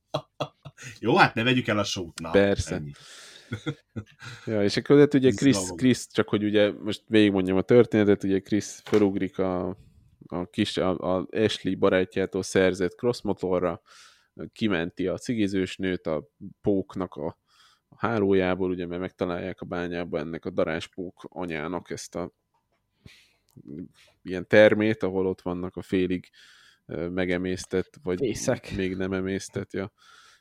Jó, 1.00 1.16
hát 1.16 1.34
ne 1.34 1.42
vegyük 1.42 1.66
el 1.66 1.78
a 1.78 1.84
sót, 1.84 2.20
na. 2.20 2.30
Persze. 2.30 2.74
Ennyi. 2.74 2.92
Ja, 4.46 4.62
és 4.62 4.76
akkor 4.76 4.98
hát 4.98 5.14
ugye 5.14 5.30
Chris. 5.30 5.56
Chris, 5.76 6.06
csak 6.06 6.28
hogy 6.28 6.44
ugye 6.44 6.72
most 6.72 7.02
végigmondjam 7.06 7.56
a 7.56 7.62
történetet, 7.62 8.24
ugye 8.24 8.40
Chris 8.40 8.80
felugrik 8.84 9.38
a, 9.38 9.76
a 10.26 10.46
kis, 10.50 10.76
a, 10.76 11.16
a 11.16 11.26
Ashley 11.30 11.74
barátjától 11.74 12.42
szerzett 12.42 12.94
crossmotorra, 12.94 13.82
kimenti 14.52 15.06
a 15.06 15.18
cigizős 15.18 15.76
nőt 15.76 16.06
a 16.06 16.28
póknak 16.60 17.14
a, 17.14 17.38
a 17.88 17.94
hálójából, 17.96 18.70
ugye, 18.70 18.86
mert 18.86 19.00
megtalálják 19.00 19.60
a 19.60 19.66
bányába 19.66 20.18
ennek 20.18 20.44
a 20.44 20.50
daráspók 20.50 21.26
anyának 21.28 21.90
ezt 21.90 22.14
a 22.14 22.32
ilyen 24.22 24.46
termét, 24.46 25.02
ahol 25.02 25.26
ott 25.26 25.40
vannak 25.40 25.76
a 25.76 25.82
félig 25.82 26.30
megemésztett, 27.10 27.98
vagy 28.02 28.18
Fészek. 28.18 28.72
még 28.76 28.96
nem 28.96 29.12
emésztett, 29.12 29.72
ja, 29.72 29.92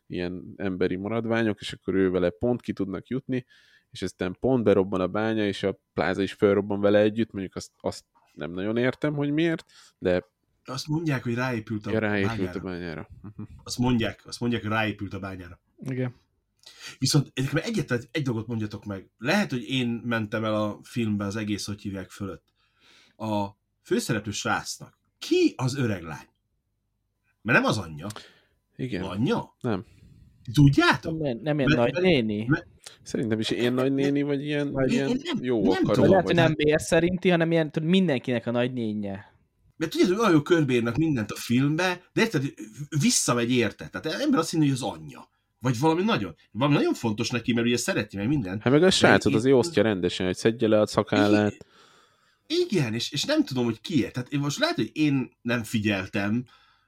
ilyen 0.07 0.53
emberi 0.55 0.95
maradványok, 0.95 1.59
és 1.61 1.73
akkor 1.73 1.93
ő 1.93 2.09
vele 2.09 2.29
pont 2.29 2.61
ki 2.61 2.73
tudnak 2.73 3.07
jutni, 3.07 3.45
és 3.91 4.01
aztán 4.01 4.37
pont 4.39 4.63
berobban 4.63 5.01
a 5.01 5.07
bánya, 5.07 5.45
és 5.45 5.63
a 5.63 5.79
pláza 5.93 6.21
is 6.21 6.33
felrobban 6.33 6.79
vele 6.81 6.99
együtt, 6.99 7.31
mondjuk 7.31 7.55
azt, 7.55 7.71
azt 7.77 8.05
nem 8.33 8.51
nagyon 8.51 8.77
értem, 8.77 9.13
hogy 9.13 9.31
miért, 9.31 9.65
de 9.97 10.25
Azt 10.65 10.87
mondják, 10.87 11.23
hogy 11.23 11.33
ráépült 11.33 11.85
a 11.85 11.91
ja, 11.91 11.99
ráépült 11.99 12.37
bányára. 12.37 12.59
a 12.59 12.63
bányára. 12.63 13.09
Mhm. 13.21 13.41
Azt 13.63 13.77
mondják, 13.77 14.21
azt 14.25 14.39
mondják, 14.39 14.61
hogy 14.61 14.71
ráépült 14.71 15.13
a 15.13 15.19
bányára. 15.19 15.59
Igen. 15.83 16.15
Viszont 16.97 17.31
egyetlen 17.53 18.01
egy 18.11 18.23
dolgot 18.23 18.47
mondjatok 18.47 18.85
meg. 18.85 19.09
Lehet, 19.17 19.49
hogy 19.49 19.63
én 19.63 19.87
mentem 19.87 20.43
el 20.45 20.55
a 20.55 20.79
filmbe 20.83 21.25
az 21.25 21.35
egész, 21.35 21.65
hogy 21.65 21.81
hívják 21.81 22.09
fölött. 22.09 22.53
A 23.17 23.47
főszereplő 23.81 24.31
srácnak 24.31 24.97
ki 25.17 25.53
az 25.55 25.75
öreg 25.75 26.03
lány? 26.03 26.27
Mert 27.41 27.59
nem 27.59 27.67
az 27.67 27.77
anyja. 27.77 28.07
Igen, 28.75 29.03
Anyja? 29.03 29.55
nem. 29.61 29.85
Tudjátok? 30.53 31.19
Nem, 31.19 31.39
nem 31.43 31.59
ilyen 31.59 31.71
Mert- 31.77 31.91
nagy 31.93 32.01
néni. 32.03 32.45
mert- 32.47 32.67
Szerintem 33.03 33.39
is 33.39 33.49
ilyen 33.49 33.73
nagynéni, 33.73 34.21
vagy 34.21 34.43
ilyen, 34.43 34.67
Én- 34.67 34.87
ilyen 34.87 35.09
én 35.09 35.21
nem- 35.23 35.43
jó 35.43 35.61
nem 35.61 35.69
akaró. 35.71 35.83
tudom. 35.83 35.99
Vagy 36.01 36.09
lehet, 36.09 36.25
vagy- 36.25 36.35
hogy 36.35 36.43
nem 36.43 36.53
bér 36.55 36.81
szerinti, 36.81 37.29
hanem 37.29 37.51
ilyen, 37.51 37.71
tudod, 37.71 37.89
mindenkinek 37.89 38.47
a 38.47 38.51
nagy 38.51 38.73
nénye. 38.73 39.33
Mert 39.77 39.91
tudjátok, 39.91 40.19
olyan 40.19 40.31
jó 40.31 40.41
körbérnek 40.41 40.97
mindent 40.97 41.31
a 41.31 41.35
filmbe, 41.35 42.01
de 42.13 42.21
érted, 42.21 42.43
visszamegy 42.99 43.51
érte. 43.51 43.87
Tehát 43.87 44.21
ember 44.21 44.39
azt 44.39 44.51
hinni, 44.51 44.63
hogy 44.65 44.73
az 44.73 44.81
anyja. 44.81 45.29
Vagy 45.59 45.79
valami 45.79 46.03
nagyon, 46.03 46.35
valami 46.51 46.75
nagyon 46.75 46.93
fontos 46.93 47.29
neki, 47.29 47.53
mert 47.53 47.67
ugye 47.67 47.77
szereti 47.77 48.17
meg 48.17 48.27
mindent. 48.27 48.61
Hát 48.61 48.73
meg 48.73 48.83
a 48.83 48.89
srácot 48.91 49.31
én- 49.31 49.37
azért 49.37 49.55
osztja 49.55 49.83
rendesen, 49.83 50.25
hogy 50.25 50.35
szedje 50.35 50.67
le 50.67 50.79
a 50.79 50.85
szakállát. 50.87 51.65
Igen, 52.47 52.93
és, 52.93 53.11
és 53.11 53.23
nem 53.23 53.43
tudom, 53.43 53.63
hogy 53.65 53.81
kiért. 53.81 54.13
Tehát 54.13 54.33
én 54.33 54.39
most 54.39 54.59
lehet, 54.59 54.75
hogy 54.75 54.89
én 54.93 55.31
nem 55.41 55.63
figyeltem, 55.63 56.45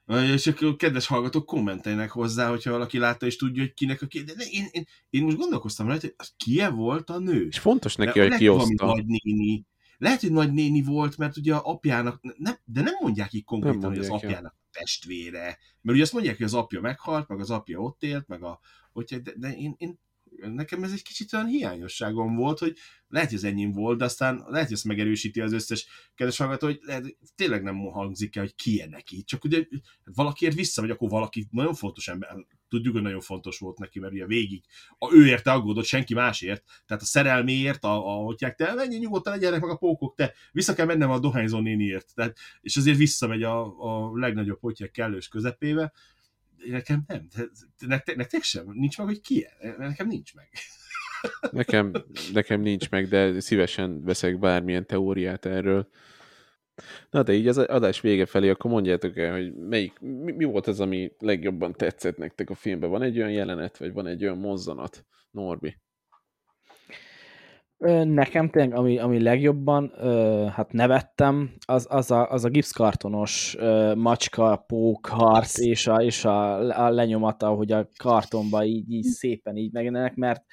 és 0.07 0.47
akkor 0.47 0.75
kedves 0.75 1.07
hallgatók 1.07 1.45
kommenteljenek 1.45 2.11
hozzá, 2.11 2.49
hogyha 2.49 2.71
valaki 2.71 2.97
látta 2.97 3.25
és 3.25 3.35
tudja, 3.35 3.61
hogy 3.61 3.73
kinek 3.73 4.01
a 4.01 4.05
ki. 4.05 4.23
De 4.23 4.33
ne, 4.35 4.43
én, 4.43 4.67
én, 4.71 4.85
én, 5.09 5.23
most 5.23 5.37
gondolkoztam 5.37 5.87
rajta, 5.87 6.05
hogy 6.05 6.15
az 6.17 6.33
kie 6.37 6.69
volt 6.69 7.09
a 7.09 7.19
nő. 7.19 7.47
És 7.47 7.59
fontos 7.59 7.95
neki, 7.95 8.19
De 8.19 8.27
hogy 8.27 8.37
kioszta. 8.37 8.85
Nagynéni. 8.85 9.65
Lehet, 9.97 10.21
hogy 10.21 10.31
nagynéni 10.31 10.81
volt, 10.81 11.17
mert 11.17 11.37
ugye 11.37 11.55
a 11.55 11.61
apjának, 11.63 12.19
nem, 12.37 12.55
de 12.65 12.81
nem 12.81 12.93
mondják 13.01 13.33
így 13.33 13.43
konkrétan, 13.43 13.79
Nem 13.79 13.89
hogy 13.89 13.99
az 13.99 14.07
mondják, 14.07 14.31
apjának 14.31 14.55
testvére. 14.71 15.41
Mert 15.81 15.95
ugye 15.95 16.01
azt 16.01 16.13
mondják, 16.13 16.37
hogy 16.37 16.45
az 16.45 16.53
apja 16.53 16.81
meghalt, 16.81 17.27
meg 17.27 17.39
az 17.39 17.49
apja 17.49 17.79
ott 17.79 18.03
élt, 18.03 18.27
meg 18.27 18.43
a... 18.43 18.59
Hogyha, 18.93 19.17
de, 19.17 19.33
de 19.35 19.55
én, 19.55 19.75
én, 19.77 19.99
nekem 20.41 20.83
ez 20.83 20.91
egy 20.91 21.03
kicsit 21.03 21.33
olyan 21.33 21.47
hiányosságom 21.47 22.35
volt, 22.35 22.59
hogy 22.59 22.77
lehet, 23.07 23.29
hogy 23.29 23.37
ez 23.37 23.43
enyém 23.43 23.71
volt, 23.71 23.97
de 23.97 24.05
aztán 24.05 24.43
lehet, 24.47 24.67
hogy 24.67 24.75
ezt 24.75 24.85
megerősíti 24.85 25.41
az 25.41 25.53
összes 25.53 25.87
kedves 26.15 26.37
hallgató, 26.37 26.67
hogy 26.67 26.79
lehet, 26.81 27.17
tényleg 27.35 27.63
nem 27.63 27.77
hangzik 27.77 28.35
el, 28.35 28.43
hogy 28.43 28.55
ki 28.55 28.85
neki. 28.89 29.23
Csak 29.23 29.43
ugye 29.43 29.65
valakiért 30.03 30.55
visszamegy, 30.55 30.89
akkor 30.89 31.09
valaki 31.09 31.47
nagyon 31.51 31.73
fontos 31.73 32.07
ember, 32.07 32.29
tudjuk, 32.69 32.93
hogy 32.93 33.03
nagyon 33.03 33.21
fontos 33.21 33.59
volt 33.59 33.77
neki, 33.77 33.99
mert 33.99 34.13
ugye 34.13 34.25
végig 34.25 34.63
a 34.97 35.13
ő 35.13 35.25
érte 35.27 35.51
aggódott, 35.51 35.85
senki 35.85 36.13
másért, 36.13 36.63
tehát 36.85 37.03
a 37.03 37.05
szerelméért, 37.05 37.83
a, 37.83 38.19
a 38.19 38.23
hogy 38.23 38.53
te 38.55 38.73
menj 38.73 38.97
nyugodtan, 38.97 39.33
legyenek 39.33 39.61
meg 39.61 39.69
a 39.69 39.75
pókok, 39.75 40.15
te 40.15 40.33
vissza 40.51 40.73
kell 40.73 40.85
mennem 40.85 41.11
a 41.11 41.19
dohányzó 41.19 41.59
néniért, 41.59 42.13
tehát, 42.15 42.37
és 42.61 42.77
azért 42.77 42.97
visszamegy 42.97 43.43
a, 43.43 43.59
a 43.79 44.17
legnagyobb 44.17 44.59
potyák 44.59 44.91
kellős 44.91 45.27
közepébe, 45.27 45.93
nekem 46.65 47.03
nem. 47.07 47.27
Nektek, 47.87 48.15
nektek 48.15 48.43
sem? 48.43 48.71
Nincs 48.73 48.97
meg, 48.97 49.07
hogy 49.07 49.21
ki? 49.21 49.47
Nekem 49.77 50.07
nincs 50.07 50.35
meg. 50.35 50.49
Nekem, 51.51 51.91
nekem 52.33 52.61
nincs 52.61 52.89
meg, 52.89 53.07
de 53.07 53.39
szívesen 53.39 54.03
veszek 54.03 54.39
bármilyen 54.39 54.85
teóriát 54.85 55.45
erről. 55.45 55.89
Na 57.09 57.23
de 57.23 57.33
így 57.33 57.47
az 57.47 57.57
adás 57.57 58.01
vége 58.01 58.25
felé, 58.25 58.49
akkor 58.49 58.71
mondjátok 58.71 59.17
el, 59.17 59.31
hogy 59.31 59.53
melyik, 59.53 59.99
mi, 59.99 60.31
mi 60.31 60.43
volt 60.43 60.67
az, 60.67 60.79
ami 60.79 61.11
legjobban 61.19 61.73
tetszett 61.73 62.17
nektek 62.17 62.49
a 62.49 62.55
filmben? 62.55 62.89
Van 62.89 63.01
egy 63.01 63.17
olyan 63.17 63.31
jelenet, 63.31 63.77
vagy 63.77 63.93
van 63.93 64.07
egy 64.07 64.23
olyan 64.23 64.37
mozzanat, 64.37 65.05
Norbi? 65.31 65.77
Nekem 68.03 68.49
tényleg, 68.49 68.77
ami, 68.77 68.99
ami 68.99 69.21
legjobban 69.21 69.91
hát 70.51 70.71
nevettem, 70.71 71.51
az, 71.65 71.87
az, 71.89 72.11
a, 72.11 72.31
az 72.31 72.45
a 72.45 72.49
gipszkartonos 72.49 73.55
macska, 73.95 74.63
pók, 74.67 75.05
harc 75.05 75.59
és 75.59 75.87
a, 75.87 75.95
és 75.95 76.25
a, 76.25 76.57
a 76.85 76.89
lenyomata, 76.89 77.49
hogy 77.49 77.71
a 77.71 77.89
kartonba 77.97 78.63
így, 78.63 78.91
így 78.91 79.03
szépen 79.03 79.55
így 79.55 79.71
megjelenek, 79.71 80.15
mert 80.15 80.43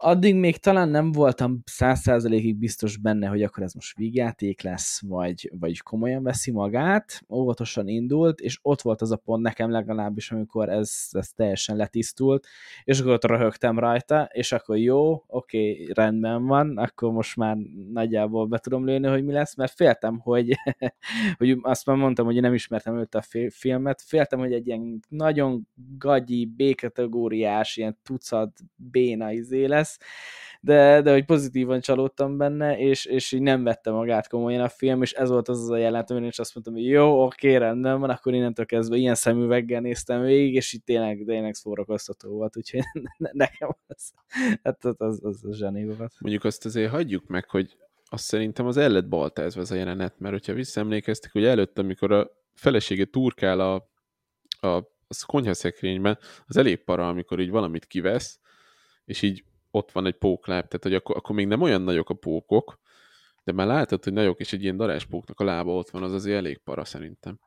addig 0.00 0.34
még 0.34 0.56
talán 0.56 0.88
nem 0.88 1.12
voltam 1.12 1.62
száz 1.64 2.00
százalékig 2.00 2.56
biztos 2.56 2.96
benne, 2.96 3.26
hogy 3.26 3.42
akkor 3.42 3.62
ez 3.62 3.72
most 3.74 3.96
vígjáték 3.96 4.62
lesz, 4.62 5.00
vagy, 5.06 5.50
vagy 5.60 5.78
komolyan 5.78 6.22
veszi 6.22 6.50
magát, 6.50 7.22
óvatosan 7.28 7.88
indult, 7.88 8.40
és 8.40 8.58
ott 8.62 8.82
volt 8.82 9.02
az 9.02 9.10
a 9.10 9.16
pont 9.16 9.42
nekem 9.42 9.70
legalábbis, 9.70 10.30
amikor 10.30 10.68
ez, 10.68 11.08
ez 11.10 11.28
teljesen 11.28 11.76
letisztult, 11.76 12.46
és 12.84 13.00
akkor 13.00 13.12
ott 13.12 13.24
röhögtem 13.24 13.78
rajta, 13.78 14.28
és 14.32 14.52
akkor 14.52 14.76
jó, 14.76 15.24
oké, 15.26 15.86
rendben 15.94 16.46
van, 16.46 16.76
akkor 16.78 17.12
most 17.12 17.36
már 17.36 17.56
nagyjából 17.92 18.46
be 18.46 18.58
tudom 18.58 18.84
lőni, 18.84 19.06
hogy 19.06 19.24
mi 19.24 19.32
lesz, 19.32 19.54
mert 19.54 19.72
féltem, 19.72 20.18
hogy, 20.18 20.52
hogy 21.38 21.58
azt 21.62 21.86
már 21.86 21.96
mondtam, 21.96 22.24
hogy 22.24 22.40
nem 22.40 22.54
ismertem 22.54 22.98
őt 22.98 23.14
a 23.14 23.22
filmet, 23.50 24.02
féltem, 24.02 24.38
hogy 24.38 24.52
egy 24.52 24.66
ilyen 24.66 25.00
nagyon 25.08 25.68
gagyi, 25.98 26.46
B-kategóriás, 26.46 27.76
ilyen 27.76 27.98
tucat 28.02 28.60
béna 28.76 29.32
izé 29.32 29.64
lesz, 29.64 29.87
lesz, 29.88 29.98
de, 30.60 31.02
de 31.02 31.12
hogy 31.12 31.24
pozitívan 31.24 31.80
csalódtam 31.80 32.36
benne, 32.36 32.78
és, 32.78 33.04
és 33.04 33.32
így 33.32 33.40
nem 33.40 33.64
vette 33.64 33.90
magát 33.90 34.28
komolyan 34.28 34.60
a 34.60 34.68
film, 34.68 35.02
és 35.02 35.12
ez 35.12 35.28
volt 35.28 35.48
az 35.48 35.62
az 35.62 35.70
a 35.70 35.76
jelent, 35.76 36.10
amin 36.10 36.24
is 36.24 36.38
azt 36.38 36.54
mondtam, 36.54 36.74
hogy 36.74 36.86
jó, 36.86 37.24
oké, 37.24 37.56
rendben 37.56 38.00
van, 38.00 38.10
akkor 38.10 38.34
innentől 38.34 38.66
kezdve 38.66 38.96
ilyen 38.96 39.14
szemüveggel 39.14 39.80
néztem 39.80 40.22
végig, 40.22 40.54
és 40.54 40.72
itt 40.72 40.84
tényleg, 40.84 41.22
tényleg 41.26 41.54
szórakoztató 41.54 42.28
volt, 42.28 42.56
úgyhogy 42.56 42.80
nekem 43.32 43.76
az, 43.86 44.12
hát 44.62 44.84
az, 44.84 44.94
az, 44.98 45.20
az, 45.22 45.44
az 45.44 45.56
zseni 45.56 45.84
volt. 45.84 46.12
Mondjuk 46.18 46.44
azt 46.44 46.64
azért 46.64 46.90
hagyjuk 46.90 47.26
meg, 47.26 47.48
hogy 47.48 47.76
azt 48.10 48.24
szerintem 48.24 48.66
az 48.66 48.76
el 48.76 48.88
lett 48.90 49.08
baltázva 49.08 49.60
ez 49.60 49.70
a 49.70 49.74
jelenet, 49.74 50.18
mert 50.18 50.34
hogyha 50.34 50.52
visszaemlékeztek, 50.52 51.32
hogy 51.32 51.44
előtt, 51.44 51.78
amikor 51.78 52.12
a 52.12 52.30
felesége 52.54 53.04
turkál 53.04 53.60
a, 53.60 53.74
a, 54.60 54.76
a 55.08 55.24
konyhaszekrényben, 55.26 56.18
az 56.46 56.56
elég 56.56 56.84
para, 56.84 57.08
amikor 57.08 57.40
így 57.40 57.50
valamit 57.50 57.86
kivesz, 57.86 58.40
és 59.04 59.22
így 59.22 59.44
ott 59.78 59.92
van 59.92 60.06
egy 60.06 60.16
pókláb, 60.16 60.66
tehát 60.66 60.82
hogy 60.82 60.94
akkor, 60.94 61.16
akkor 61.16 61.34
még 61.34 61.46
nem 61.46 61.62
olyan 61.62 61.82
nagyok 61.82 62.10
a 62.10 62.14
pókok, 62.14 62.78
de 63.44 63.52
már 63.52 63.66
látod, 63.66 64.04
hogy 64.04 64.12
nagyok, 64.12 64.40
és 64.40 64.52
egy 64.52 64.62
ilyen 64.62 64.76
daráspóknak 64.76 65.40
a 65.40 65.44
lába 65.44 65.74
ott 65.74 65.90
van, 65.90 66.02
az 66.02 66.12
azért 66.12 66.36
elég 66.36 66.58
para 66.58 66.84
szerintem. 66.84 67.38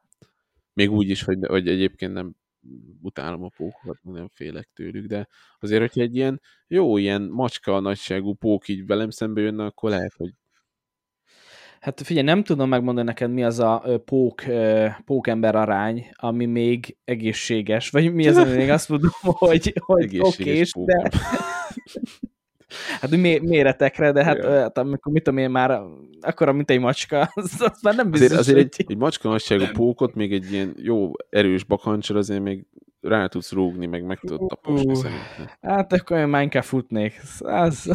Még 0.74 0.92
úgy 0.92 1.10
is, 1.10 1.24
hogy, 1.24 1.38
hogy 1.48 1.68
egyébként 1.68 2.14
nem 2.14 2.36
utálom 3.02 3.44
a 3.44 3.50
pókokat, 3.58 3.98
nem 4.04 4.28
félek 4.28 4.70
tőlük, 4.74 5.06
de 5.06 5.28
azért, 5.60 5.82
hogyha 5.82 6.02
egy 6.02 6.16
ilyen 6.16 6.42
jó, 6.68 6.98
ilyen 6.98 7.22
macska 7.22 7.80
nagyságú 7.80 8.34
pók 8.34 8.68
így 8.68 8.86
velem 8.86 9.10
szembe 9.10 9.42
jönne, 9.42 9.66
akkor 9.66 9.90
lehet, 9.90 10.14
hogy 10.18 10.34
Hát 11.82 12.02
figyelj, 12.02 12.26
nem 12.26 12.44
tudom 12.44 12.70
megmondani 12.70 13.08
neked, 13.08 13.32
mi 13.32 13.44
az 13.44 13.60
a 13.60 14.02
pók, 14.06 14.44
pókember 15.06 15.56
arány, 15.56 16.10
ami 16.16 16.46
még 16.46 16.98
egészséges, 17.04 17.90
vagy 17.90 18.14
mi 18.14 18.28
az, 18.28 18.38
ami 18.38 18.56
még 18.56 18.70
azt 18.70 18.90
mondom, 18.90 19.12
hogy, 19.22 19.74
hogy 19.86 20.20
okés, 20.20 20.72
de... 20.86 21.12
Hát 23.00 23.10
mé 23.10 23.40
méretekre, 23.40 24.12
de 24.12 24.24
hát, 24.24 24.38
ja. 24.38 24.60
hát 24.60 24.78
amikor 24.78 25.14
mit 25.14 25.24
tudom 25.24 25.40
én 25.40 25.50
már, 25.50 25.82
akkora, 26.22 26.52
mint 26.52 26.70
egy 26.70 26.80
macska, 26.80 27.32
az, 27.34 27.62
az 27.62 27.82
már 27.82 27.96
nem 27.96 28.12
biztos, 28.12 28.30
Azért, 28.30 28.58
azért 28.58 28.80
egy, 28.80 28.86
egy 28.88 28.98
macska 28.98 29.30
nagyságú 29.30 29.66
pókot, 29.74 30.16
még 30.16 30.34
egy 30.34 30.52
ilyen 30.52 30.76
jó 30.78 31.12
erős 31.30 31.64
bakancsal 31.64 32.18
azért 32.18 32.42
még 32.42 32.66
rá 33.02 33.28
tudsz 33.28 33.52
rúgni, 33.52 33.86
meg 33.86 34.04
meg 34.04 34.20
tudod 34.20 34.48
taposni 34.48 34.92
uh, 34.92 34.98
szerintem. 34.98 35.50
Hát 35.62 35.94
akkor 35.94 36.18
én 36.18 36.28
már 36.28 36.42
inkább 36.42 36.64
futnék. 36.64 37.22
Az... 37.40 37.92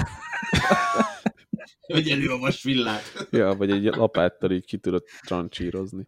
hogy 1.93 2.09
elő 2.09 2.29
a 2.29 2.39
vasvillát. 2.39 3.29
ja, 3.31 3.55
vagy 3.55 3.71
egy 3.71 3.85
lapáttal 3.85 4.51
így 4.51 4.65
ki 4.65 4.77
tudod 4.77 5.03
trancsírozni. 5.27 6.05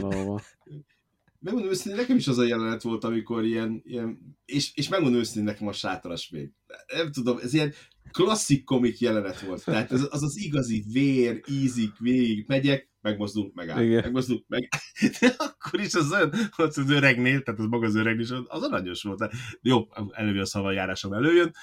Valahova. 0.00 0.40
Megmondom 1.38 1.70
őszintén, 1.70 2.00
nekem 2.00 2.16
is 2.16 2.28
az 2.28 2.38
a 2.38 2.44
jelenet 2.44 2.82
volt, 2.82 3.04
amikor 3.04 3.44
ilyen, 3.44 3.80
ilyen 3.84 4.36
és, 4.44 4.70
és 4.74 4.88
megmondom 4.88 5.20
őszintén, 5.20 5.44
nekem 5.44 5.66
a 5.66 5.72
sátoras 5.72 6.30
még. 6.30 6.52
Nem 6.86 7.12
tudom, 7.12 7.38
ez 7.42 7.54
ilyen 7.54 7.72
klasszik 8.10 8.64
komik 8.64 8.98
jelenet 8.98 9.40
volt. 9.40 9.64
Tehát 9.64 9.90
az 9.90 10.08
az, 10.10 10.22
az 10.22 10.36
igazi 10.36 10.84
vér, 10.92 11.40
ízik 11.46 11.98
végig, 11.98 12.44
megyek, 12.46 12.90
megmozdul, 13.00 13.50
megáll. 13.54 13.82
Igen. 13.82 14.02
Megmozdul, 14.02 14.44
meg... 14.48 14.68
De 15.20 15.34
akkor 15.38 15.80
is 15.80 15.94
az 15.94 16.12
olyan, 16.12 16.32
az, 16.56 16.78
az 16.78 16.90
öregnél, 16.90 17.42
tehát 17.42 17.60
az 17.60 17.66
maga 17.66 17.86
az 17.86 17.94
öreg 17.94 18.20
is, 18.20 18.30
az 18.30 18.62
aranyos 18.62 19.02
volt. 19.02 19.34
Jó, 19.62 19.86
előbb 20.10 20.36
a 20.36 20.44
szavajárásom 20.44 21.12
előjön, 21.12 21.54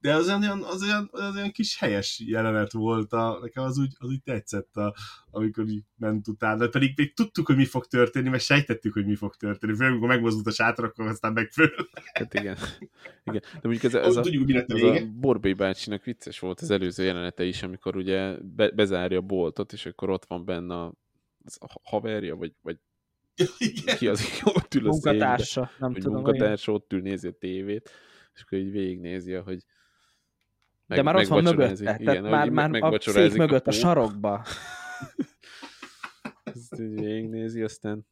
de 0.00 0.14
az 0.14 0.26
olyan, 0.26 0.62
az 0.62 0.82
olyan, 0.82 1.08
az 1.12 1.34
olyan 1.34 1.50
kis 1.50 1.78
helyes 1.78 2.22
jelenet 2.26 2.72
volt, 2.72 3.12
a, 3.12 3.38
nekem 3.42 3.64
az 3.64 3.78
úgy, 3.78 3.92
az 3.98 4.08
úgy 4.08 4.22
tetszett, 4.22 4.76
a, 4.76 4.94
amikor 5.38 5.68
így 5.68 5.82
ment 5.96 6.28
utána, 6.28 6.68
pedig 6.68 6.92
még 6.96 7.14
tudtuk, 7.14 7.46
hogy 7.46 7.56
mi 7.56 7.64
fog 7.64 7.86
történni, 7.86 8.28
meg 8.28 8.40
sejtettük, 8.40 8.92
hogy 8.92 9.06
mi 9.06 9.14
fog 9.14 9.36
történni. 9.36 9.74
Főleg, 9.74 9.90
amikor 9.90 10.08
megmozdult 10.08 10.46
a 10.46 10.50
sátor, 10.50 10.84
akkor 10.84 11.06
aztán 11.06 11.32
meg 11.32 11.50
föl. 11.50 11.70
Hát 12.12 12.34
igen. 12.34 12.56
igen. 13.24 13.42
De 13.52 13.68
mondjuk 13.68 13.82
ez, 13.82 13.94
ez, 13.94 14.16
a, 14.16 14.20
Tudjuk, 14.20 14.50
ez 14.66 14.82
a 14.82 15.06
Borbély 15.20 15.52
bácsinak 15.52 16.04
vicces 16.04 16.38
volt 16.38 16.60
az 16.60 16.70
előző 16.70 17.04
jelenete 17.04 17.44
is, 17.44 17.62
amikor 17.62 17.96
ugye 17.96 18.34
be, 18.56 18.70
bezárja 18.70 19.18
a 19.18 19.22
boltot, 19.22 19.72
és 19.72 19.86
akkor 19.86 20.10
ott 20.10 20.24
van 20.24 20.44
benne 20.44 20.74
a, 20.74 20.94
az 21.44 21.58
a 21.60 21.80
haverja, 21.82 22.36
vagy, 22.36 22.52
vagy 22.62 22.78
igen. 23.58 23.96
ki 23.96 24.08
az, 24.08 24.20
aki 24.20 24.50
ott 24.56 24.74
ül 24.74 24.86
a 24.86 24.90
munkatársa, 24.90 25.64
szénbe, 25.64 25.72
nem 25.78 25.92
tudom. 25.92 26.12
Munkatársa 26.14 26.72
ott 26.72 26.92
ül, 26.92 27.00
nézi 27.00 27.28
a 27.28 27.32
tévét, 27.32 27.90
és 28.34 28.42
akkor 28.42 28.58
így 28.58 28.70
végignézi, 28.70 29.32
hogy 29.32 29.64
meg, 30.88 30.98
De 30.98 31.04
már 31.04 31.16
ott 31.16 31.26
van 31.26 31.42
mögötte, 31.42 31.96
igen, 32.00 32.04
tehát 32.04 32.22
már, 32.22 32.70
már 32.70 32.82
a 32.82 33.00
szék 33.00 33.34
mögött, 33.34 33.66
a, 33.66 33.70
a 33.70 33.72
sarokba. 33.72 34.44
Ezt 36.44 36.80
így 36.80 37.00
végignézi, 37.00 37.62
aztán... 37.62 38.06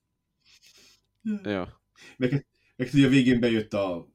Ja. 1.43 1.83
Meg, 2.17 2.47
meg 2.77 2.91
hogy 2.91 3.05
a 3.05 3.09
végén 3.09 3.41
bejött 3.41 3.73
a, 3.73 4.09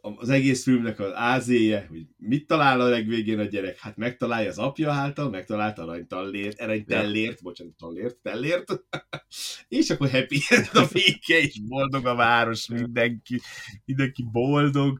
az 0.00 0.28
egész 0.28 0.62
filmnek 0.62 1.00
az 1.00 1.12
ázéje, 1.14 1.86
hogy 1.88 2.06
mit 2.16 2.46
talál 2.46 2.80
a 2.80 2.88
legvégén 2.88 3.38
a 3.38 3.44
gyerek? 3.44 3.78
Hát 3.78 3.96
megtalálja 3.96 4.48
az 4.48 4.58
apja 4.58 4.92
által, 4.92 5.30
megtalálta 5.30 5.82
aranytallért, 5.82 6.60
aranytellért, 6.60 7.42
bocsánat, 7.42 7.74
tallért, 7.76 8.16
tellért, 8.16 8.82
és 9.68 9.90
akkor 9.90 10.10
happy 10.10 10.38
end 10.48 10.68
a 10.72 10.86
vége, 10.92 11.38
és 11.38 11.60
boldog 11.60 12.06
a 12.06 12.14
város, 12.14 12.68
mindenki, 12.68 13.40
mindenki 13.84 14.24
boldog, 14.32 14.98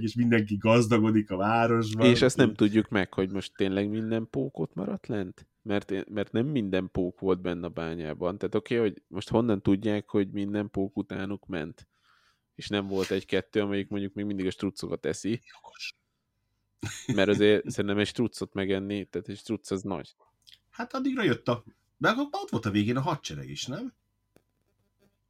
és 0.00 0.14
mindenki 0.14 0.56
gazdagodik 0.56 1.30
a 1.30 1.36
városban. 1.36 2.06
És 2.06 2.22
ezt 2.22 2.36
nem 2.36 2.54
tudjuk 2.54 2.88
meg, 2.88 3.14
hogy 3.14 3.32
most 3.32 3.52
tényleg 3.56 3.88
minden 3.88 4.28
pókot 4.30 4.74
maradt 4.74 5.06
lent? 5.06 5.46
Mert, 5.64 6.08
mert 6.08 6.32
nem 6.32 6.46
minden 6.46 6.88
pók 6.92 7.20
volt 7.20 7.40
benne 7.40 7.66
a 7.66 7.68
bányában. 7.68 8.38
Tehát 8.38 8.54
oké, 8.54 8.76
okay, 8.76 8.88
hogy 8.88 9.02
most 9.06 9.28
honnan 9.28 9.62
tudják, 9.62 10.10
hogy 10.10 10.30
minden 10.30 10.70
pók 10.70 10.96
utánuk 10.96 11.46
ment? 11.46 11.88
és 12.54 12.68
nem 12.68 12.86
volt 12.86 13.10
egy-kettő, 13.10 13.60
amelyik 13.60 13.88
mondjuk 13.88 14.14
még 14.14 14.24
mindig 14.24 14.46
a 14.46 14.50
struccokat 14.50 15.06
eszi. 15.06 15.40
Mert 17.14 17.28
azért 17.28 17.68
szerintem 17.70 17.98
egy 17.98 18.06
struccot 18.06 18.52
megenni, 18.52 19.04
tehát 19.04 19.28
egy 19.28 19.36
strucc 19.36 19.70
az 19.70 19.82
nagy. 19.82 20.14
Hát 20.70 20.94
addigra 20.94 21.22
jött 21.22 21.48
a... 21.48 21.64
De 21.96 22.08
akkor 22.08 22.28
ott 22.30 22.50
volt 22.50 22.66
a 22.66 22.70
végén 22.70 22.96
a 22.96 23.00
hadsereg 23.00 23.48
is, 23.48 23.66
nem? 23.66 23.92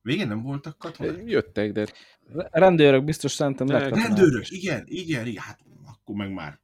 Végén 0.02 0.28
nem 0.28 0.42
voltak 0.42 0.78
katonák? 0.78 1.22
Jöttek, 1.24 1.72
de... 1.72 1.86
Rendőrök 2.50 3.04
biztos 3.04 3.32
szerintem 3.32 3.66
Rendőrök, 3.68 4.50
igen, 4.50 4.84
igen, 4.86 5.26
igen, 5.26 5.42
hát 5.42 5.60
akkor 5.84 6.14
meg 6.14 6.32
már 6.32 6.60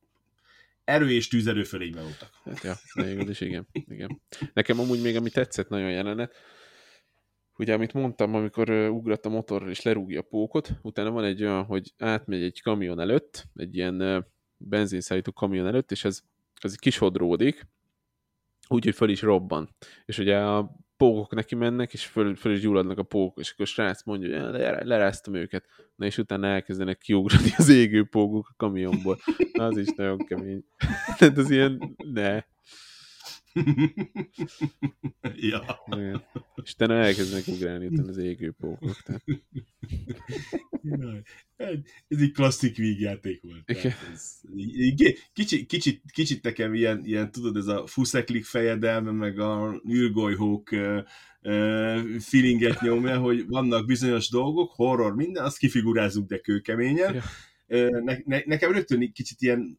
erő 0.90 1.10
és 1.10 1.28
tűzerő 1.28 1.64
fölényben 1.64 2.02
voltak. 2.02 2.30
Hát 2.44 2.62
ja, 2.62 3.20
is 3.28 3.40
igen, 3.40 3.66
igen. 3.72 4.20
Nekem 4.52 4.78
amúgy 4.78 5.02
még 5.02 5.16
ami 5.16 5.30
tetszett 5.30 5.68
nagyon 5.68 5.90
jelenet, 5.90 6.34
ugye, 7.60 7.74
amit 7.74 7.92
mondtam, 7.92 8.34
amikor 8.34 8.70
ugrat 8.70 9.26
a 9.26 9.28
motorral 9.28 9.70
és 9.70 9.82
lerúgja 9.82 10.20
a 10.20 10.26
pókot, 10.30 10.70
utána 10.82 11.10
van 11.10 11.24
egy 11.24 11.42
olyan, 11.42 11.64
hogy 11.64 11.92
átmegy 11.98 12.42
egy 12.42 12.62
kamion 12.62 13.00
előtt, 13.00 13.46
egy 13.54 13.76
ilyen 13.76 14.26
benzinszállító 14.56 15.32
kamion 15.32 15.66
előtt, 15.66 15.90
és 15.90 16.04
ez, 16.04 16.20
ez 16.60 16.74
kisodródik, 16.74 17.66
úgyhogy 18.68 18.94
föl 18.94 19.08
is 19.08 19.22
robban. 19.22 19.76
És 20.04 20.18
ugye 20.18 20.38
a 20.38 20.76
pókok 21.00 21.34
neki 21.34 21.54
mennek, 21.54 21.92
és 21.92 22.06
föl, 22.06 22.36
föl 22.36 22.52
is 22.52 22.60
gyulladnak 22.60 22.98
a 22.98 23.02
pókok, 23.02 23.38
és 23.40 23.50
akkor 23.50 23.64
a 23.64 23.68
srác 23.68 24.02
mondja, 24.04 24.50
hogy 24.50 24.60
leráztam 24.86 25.34
őket. 25.34 25.64
Na 25.96 26.06
és 26.06 26.18
utána 26.18 26.46
elkezdenek 26.46 26.98
kiugrani 26.98 27.52
az 27.56 27.68
égő 27.68 28.04
pókok 28.04 28.48
a 28.50 28.54
kamionból. 28.56 29.18
Na, 29.52 29.64
az 29.64 29.76
is 29.76 29.88
nagyon 29.96 30.18
kemény. 30.18 30.64
Tehát 31.18 31.38
az 31.38 31.50
ilyen, 31.50 31.96
ne. 32.12 32.42
ja. 35.50 35.80
Igen. 35.86 36.22
És 36.62 36.72
utána 36.72 36.94
elkezdenek 36.94 37.46
ugrálni 37.46 37.86
utána 37.86 38.08
az 38.08 38.16
égő 38.16 38.50
pókok. 38.50 38.96
Tehát. 39.02 39.22
Ez 42.08 42.20
egy 42.20 42.32
klasszik 42.32 42.76
vígjáték 42.76 43.42
volt. 43.42 43.70
Ez, 43.70 44.40
kicsit, 45.32 45.66
kicsit, 45.66 46.02
kicsit 46.12 46.42
nekem 46.42 46.74
ilyen, 46.74 47.04
ilyen, 47.04 47.30
tudod, 47.30 47.56
ez 47.56 47.66
a 47.66 47.86
fuszeklik 47.86 48.44
fejedelme, 48.44 49.10
meg 49.10 49.38
a 49.38 49.82
űrgolyhók 49.90 50.68
feelinget 52.18 52.80
nyomja, 52.80 53.18
hogy 53.18 53.46
vannak 53.46 53.86
bizonyos 53.86 54.28
dolgok, 54.28 54.72
horror, 54.74 55.14
minden, 55.14 55.44
azt 55.44 55.58
kifigurázzuk, 55.58 56.28
de 56.28 56.38
kőkeményen. 56.38 57.14
Ja. 57.14 57.22
Ne, 58.00 58.16
ne, 58.24 58.40
nekem 58.44 58.72
rögtön 58.72 59.12
kicsit 59.12 59.40
ilyen, 59.40 59.78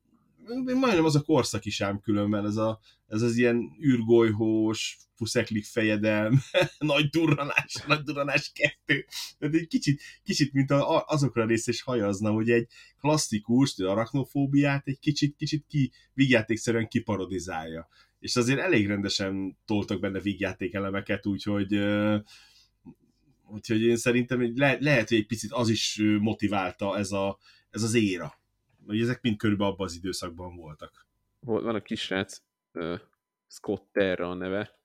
majdnem 0.64 1.06
az 1.06 1.16
a 1.16 1.22
korszak 1.22 1.66
is 1.66 1.82
ám 1.82 2.00
különben, 2.00 2.46
ez, 2.46 2.56
a, 2.56 2.80
ez 3.08 3.22
az 3.22 3.36
ilyen 3.36 3.78
űrgolyhós, 3.84 4.98
fuszeklik 5.16 5.66
fejedelme, 5.66 6.40
nagy 6.80 7.10
durranás, 7.10 7.74
nagy 7.88 8.02
durranás 8.02 8.52
kettő. 8.54 9.06
Tehát 9.38 9.56
egy 9.56 9.68
kicsit, 9.68 10.02
kicsit 10.24 10.54
mint 10.54 10.72
a, 10.72 11.06
azokra 11.08 11.44
a 11.44 11.46
része 11.46 11.72
is 11.72 11.82
hajazna, 11.82 12.32
hogy 12.32 12.50
egy 12.50 12.68
klasszikus, 13.00 13.80
a 13.80 13.90
arachnofóbiát 13.90 14.88
egy 14.88 15.00
kicsit, 15.00 15.36
kicsit 15.36 15.66
ki, 15.68 15.92
vígjátékszerűen 16.14 16.88
kiparodizálja. 16.88 17.88
És 18.20 18.36
azért 18.36 18.60
elég 18.60 18.88
rendesen 18.88 19.58
toltak 19.66 20.00
benne 20.00 20.20
vígjáték 20.20 20.74
elemeket, 20.74 21.26
úgyhogy 21.26 21.80
úgyhogy 23.52 23.82
én 23.82 23.98
szerintem 23.98 24.52
le, 24.56 24.78
lehet, 24.80 25.10
hogy 25.10 25.18
egy 25.18 25.26
picit 25.26 25.52
az 25.52 25.70
is 25.70 26.02
motiválta 26.20 26.98
ez, 26.98 27.12
a, 27.12 27.40
ez 27.70 27.84
az 27.84 27.94
éra. 27.94 28.41
Hogy 28.86 29.02
ezek 29.02 29.22
mind 29.22 29.38
körülbelül 29.38 29.74
abban 29.74 29.86
az 29.86 29.96
időszakban 29.96 30.56
voltak. 30.56 31.06
Volt, 31.40 31.64
van 31.64 31.76
a 31.76 31.82
kisrác, 31.82 32.42
uh, 32.74 33.00
Scott 33.48 33.88
Terra 33.92 34.30
a 34.30 34.34
neve, 34.34 34.80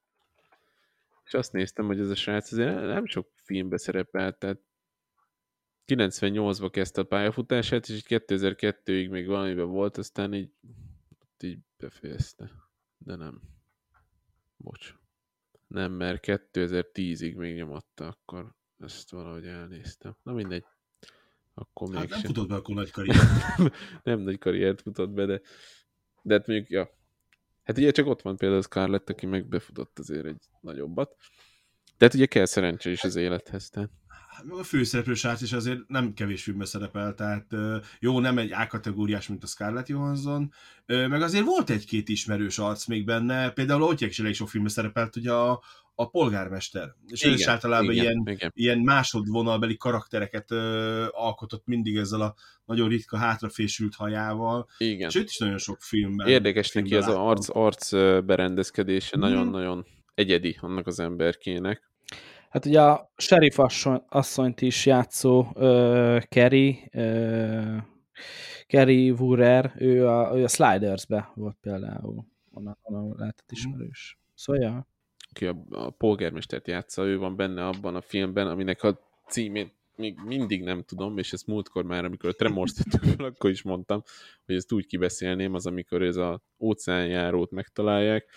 és 1.24 1.34
azt 1.34 1.52
néztem, 1.52 1.86
hogy 1.86 2.00
ez 2.00 2.10
a 2.10 2.14
srác 2.14 2.52
azért 2.52 2.80
nem 2.80 3.06
sok 3.06 3.30
filmbe 3.34 3.76
szerepelt, 3.78 4.38
tehát 4.38 4.60
98-ban 5.86 6.68
kezdte 6.72 7.00
a 7.00 7.04
pályafutását, 7.04 7.88
és 7.88 7.94
így 7.94 8.04
2002-ig 8.08 9.10
még 9.10 9.26
valamiben 9.26 9.68
volt, 9.68 9.96
aztán 9.96 10.34
így, 10.34 10.50
így 11.40 11.58
befejezte. 11.76 12.50
De 12.98 13.16
nem. 13.16 13.40
Bocs. 14.56 14.94
Nem, 15.66 15.92
mert 15.92 16.24
2010-ig 16.26 17.36
még 17.36 17.56
nyomatta, 17.56 18.06
akkor 18.06 18.54
ezt 18.78 19.10
valahogy 19.10 19.46
elnéztem. 19.46 20.16
Na 20.22 20.32
mindegy. 20.32 20.64
Akkor 21.58 21.88
Hát 21.88 21.96
nem 21.96 22.02
mégsem 22.02 22.20
futott 22.20 22.48
be 22.48 22.54
akkor 22.54 22.74
nagy 22.74 22.90
karrier. 22.90 23.16
nem 24.02 24.20
nagy 24.20 24.38
karriert 24.38 24.82
futott 24.82 25.10
be, 25.10 25.26
de, 25.26 25.40
de 26.22 26.34
hát 26.34 26.46
mondjuk, 26.46 26.70
ja. 26.70 26.90
Hát 27.62 27.78
ugye 27.78 27.90
csak 27.90 28.06
ott 28.06 28.22
van 28.22 28.36
például 28.36 28.62
Scarlett, 28.62 29.10
aki 29.10 29.26
meg 29.26 29.48
befutott 29.48 29.98
azért 29.98 30.26
egy 30.26 30.48
nagyobbat. 30.60 31.16
Tehát 31.96 32.14
ugye 32.14 32.26
kell 32.26 32.44
szerencse 32.44 32.90
is 32.90 33.04
az 33.04 33.16
élethez, 33.16 33.70
tehát. 33.70 33.90
A 34.48 34.62
főszereplő 34.62 35.14
srác 35.14 35.40
is 35.40 35.52
azért 35.52 35.88
nem 35.88 36.12
kevés 36.12 36.42
filmben 36.42 36.66
szerepel, 36.66 37.14
tehát 37.14 37.46
jó, 38.00 38.20
nem 38.20 38.38
egy 38.38 38.52
A-kategóriás, 38.52 39.28
mint 39.28 39.42
a 39.42 39.46
Scarlett 39.46 39.88
Johansson, 39.88 40.52
meg 40.86 41.22
azért 41.22 41.44
volt 41.44 41.70
egy-két 41.70 42.08
ismerős 42.08 42.58
arc 42.58 42.86
még 42.86 43.04
benne, 43.04 43.50
például 43.50 43.82
Otyek 43.82 44.10
is 44.10 44.18
elég 44.18 44.34
sok 44.34 44.48
filmben 44.48 44.72
szerepelt, 44.72 45.16
ugye 45.16 45.32
a, 45.32 45.62
a 45.94 46.08
polgármester, 46.08 46.94
és 47.06 47.24
ő 47.24 47.32
is 47.32 47.46
általában 47.46 47.92
igen, 47.92 48.04
ilyen, 48.04 48.22
igen. 48.26 48.50
ilyen 48.54 48.78
másodvonalbeli 48.78 49.76
karaktereket 49.76 50.50
ö, 50.50 51.06
alkotott 51.10 51.66
mindig 51.66 51.96
ezzel 51.96 52.20
a 52.20 52.34
nagyon 52.64 52.88
ritka 52.88 53.16
hátrafésült 53.16 53.94
hajával, 53.94 54.68
igen. 54.78 55.08
és 55.08 55.14
őt 55.14 55.28
is 55.28 55.38
nagyon 55.38 55.58
sok 55.58 55.80
filmben. 55.80 56.26
Érdekes 56.28 56.72
neki 56.72 56.88
filmben 56.88 57.08
az 57.08 57.14
láttam. 57.14 57.28
arc, 57.30 57.48
arc 57.56 57.92
ö, 57.92 58.20
berendezkedése, 58.26 59.16
Mhm. 59.16 59.26
nagyon-nagyon 59.26 59.86
egyedi 60.14 60.56
annak 60.60 60.86
az 60.86 61.00
emberkének. 61.00 61.90
Hát 62.56 62.66
ugye 62.66 62.80
a 62.80 63.12
sheriff 63.16 63.58
asszony, 63.58 64.02
asszonyt 64.08 64.60
is 64.60 64.86
játszó 64.86 65.46
Kerry, 66.28 66.90
Kerry 68.66 69.10
Wurrer, 69.10 69.74
ő 69.78 70.08
a, 70.08 70.36
ő 70.36 70.44
a 70.44 70.48
Slidersbe 70.48 71.32
volt 71.34 71.56
például, 71.60 72.24
onnan, 72.52 72.78
onnan 72.82 73.14
lehetett 73.16 73.50
ismerős. 73.50 74.18
Szóval, 74.34 74.62
ja. 74.62 74.86
aki 75.30 75.46
a, 75.46 75.56
a 75.70 75.90
polgármestert 75.90 76.68
játsza, 76.68 77.04
ő 77.04 77.18
van 77.18 77.36
benne 77.36 77.66
abban 77.66 77.94
a 77.94 78.00
filmben, 78.00 78.46
aminek 78.46 78.82
a 78.82 79.00
címét 79.28 79.74
még 79.96 80.18
mindig 80.24 80.62
nem 80.62 80.82
tudom, 80.82 81.18
és 81.18 81.32
ezt 81.32 81.46
múltkor 81.46 81.84
már, 81.84 82.04
amikor 82.04 82.28
a 82.28 82.32
Tremors 82.32 82.72
tettük 82.90 83.20
akkor 83.20 83.50
is 83.50 83.62
mondtam, 83.62 84.02
hogy 84.46 84.54
ezt 84.54 84.72
úgy 84.72 84.86
kibeszélném, 84.86 85.54
az 85.54 85.66
amikor 85.66 86.02
ez 86.02 86.16
a 86.16 86.42
óceánjárót 86.58 87.50
megtalálják, 87.50 88.28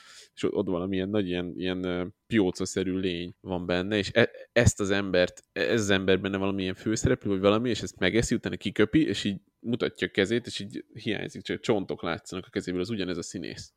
és 0.42 0.48
ott 0.52 0.68
valamilyen 0.68 1.10
nagy 1.10 1.28
ilyen, 1.28 1.54
ilyen 1.56 2.14
piócaszerű 2.28 2.98
lény 2.98 3.36
van 3.42 3.66
benne, 3.66 3.98
és 3.98 4.10
e- 4.14 4.30
ezt 4.52 4.80
az 4.80 4.90
embert, 4.90 5.44
ez 5.52 5.82
az 5.82 5.90
ember 5.90 6.20
benne 6.22 6.38
valamilyen 6.38 6.74
főszereplő, 6.74 7.30
vagy 7.32 7.40
valami, 7.40 7.70
és 7.70 7.82
ezt 7.82 8.00
megeszi, 8.00 8.36
utána 8.36 8.56
kiköpi, 8.56 9.06
és 9.06 9.24
így 9.24 9.42
mutatja 9.60 10.08
a 10.08 10.12
kezét, 10.12 10.46
és 10.46 10.60
így 10.60 10.86
hiányzik, 10.94 11.42
csak 11.42 11.60
csontok 11.60 12.02
látszanak 12.02 12.46
a 12.46 12.50
kezéből, 12.50 12.82
az 12.82 12.90
ugyanez 12.90 13.18
a 13.18 13.22
színész. 13.22 13.74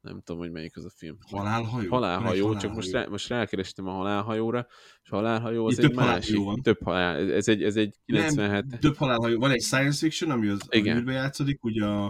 Nem 0.00 0.20
tudom, 0.24 0.40
hogy 0.40 0.50
melyik 0.50 0.76
az 0.76 0.84
a 0.84 0.90
film. 0.96 1.18
Halálhajó? 1.30 1.88
Halálhajó, 1.88 2.52
egy 2.52 2.58
csak 2.58 2.74
most, 2.74 2.86
halálhajó. 2.86 3.04
rá, 3.04 3.10
most 3.10 3.28
rákerestem 3.28 3.86
a 3.86 3.90
halálhajóra, 3.90 4.66
és 5.02 5.10
a 5.10 5.14
halálhajó 5.16 5.66
az 5.66 5.72
Itt 5.72 5.78
egy 5.78 5.84
több 5.90 5.94
halálhajó 5.98 6.20
másik. 6.20 6.44
van. 6.44 6.62
Több 6.62 6.82
halál. 6.82 7.32
Ez- 7.32 7.48
egy, 7.48 7.62
ez 7.62 7.76
egy 7.76 7.94
97 8.04 8.66
Nem, 8.66 8.78
több 8.80 8.96
halálhajó. 8.96 9.38
Van 9.38 9.50
egy 9.50 9.60
science 9.60 9.98
fiction, 9.98 10.30
ami 10.30 10.48
az. 10.48 10.60
Igen. 10.68 10.96
űrbe 10.96 11.12
játszódik, 11.12 11.64
ugye 11.64 11.84
a, 11.84 12.04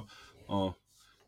a 0.46 0.76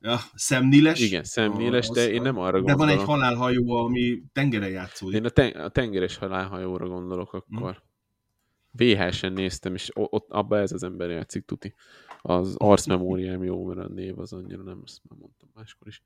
ja, 0.01 0.19
Sam 0.35 0.69
Neill-es. 0.69 1.01
Igen, 1.01 1.25
szemléles, 1.25 1.89
Az- 1.89 1.95
de 1.95 2.11
én 2.13 2.23
nem 2.23 2.39
arra 2.39 2.61
De 2.61 2.73
gondolom. 2.73 2.79
van 2.79 2.89
egy 2.99 3.05
halálhajó, 3.05 3.71
ami 3.71 4.23
tengeren 4.33 4.71
játszódik. 4.71 5.17
Én 5.17 5.25
a, 5.25 5.29
ten, 5.29 5.51
a 5.53 5.69
tengeres 5.69 6.17
halálhajóra 6.17 6.87
gondolok 6.89 7.33
akkor. 7.33 7.83
VHS-en 8.73 9.33
néztem, 9.33 9.75
és 9.75 9.91
ott 9.95 10.31
abba 10.31 10.59
ez 10.59 10.73
az 10.73 10.83
ember 10.83 11.11
játszik, 11.11 11.45
tuti. 11.45 11.75
Az 12.21 12.55
arcmemóriám 12.57 13.43
jó, 13.45 13.65
mert 13.65 13.79
a 13.79 13.89
név 13.89 14.19
az 14.19 14.33
annyira 14.33 14.63
nem, 14.63 14.81
azt 14.85 15.01
már 15.09 15.19
mondtam 15.19 15.49
máskor 15.55 15.89
is. 15.89 16.03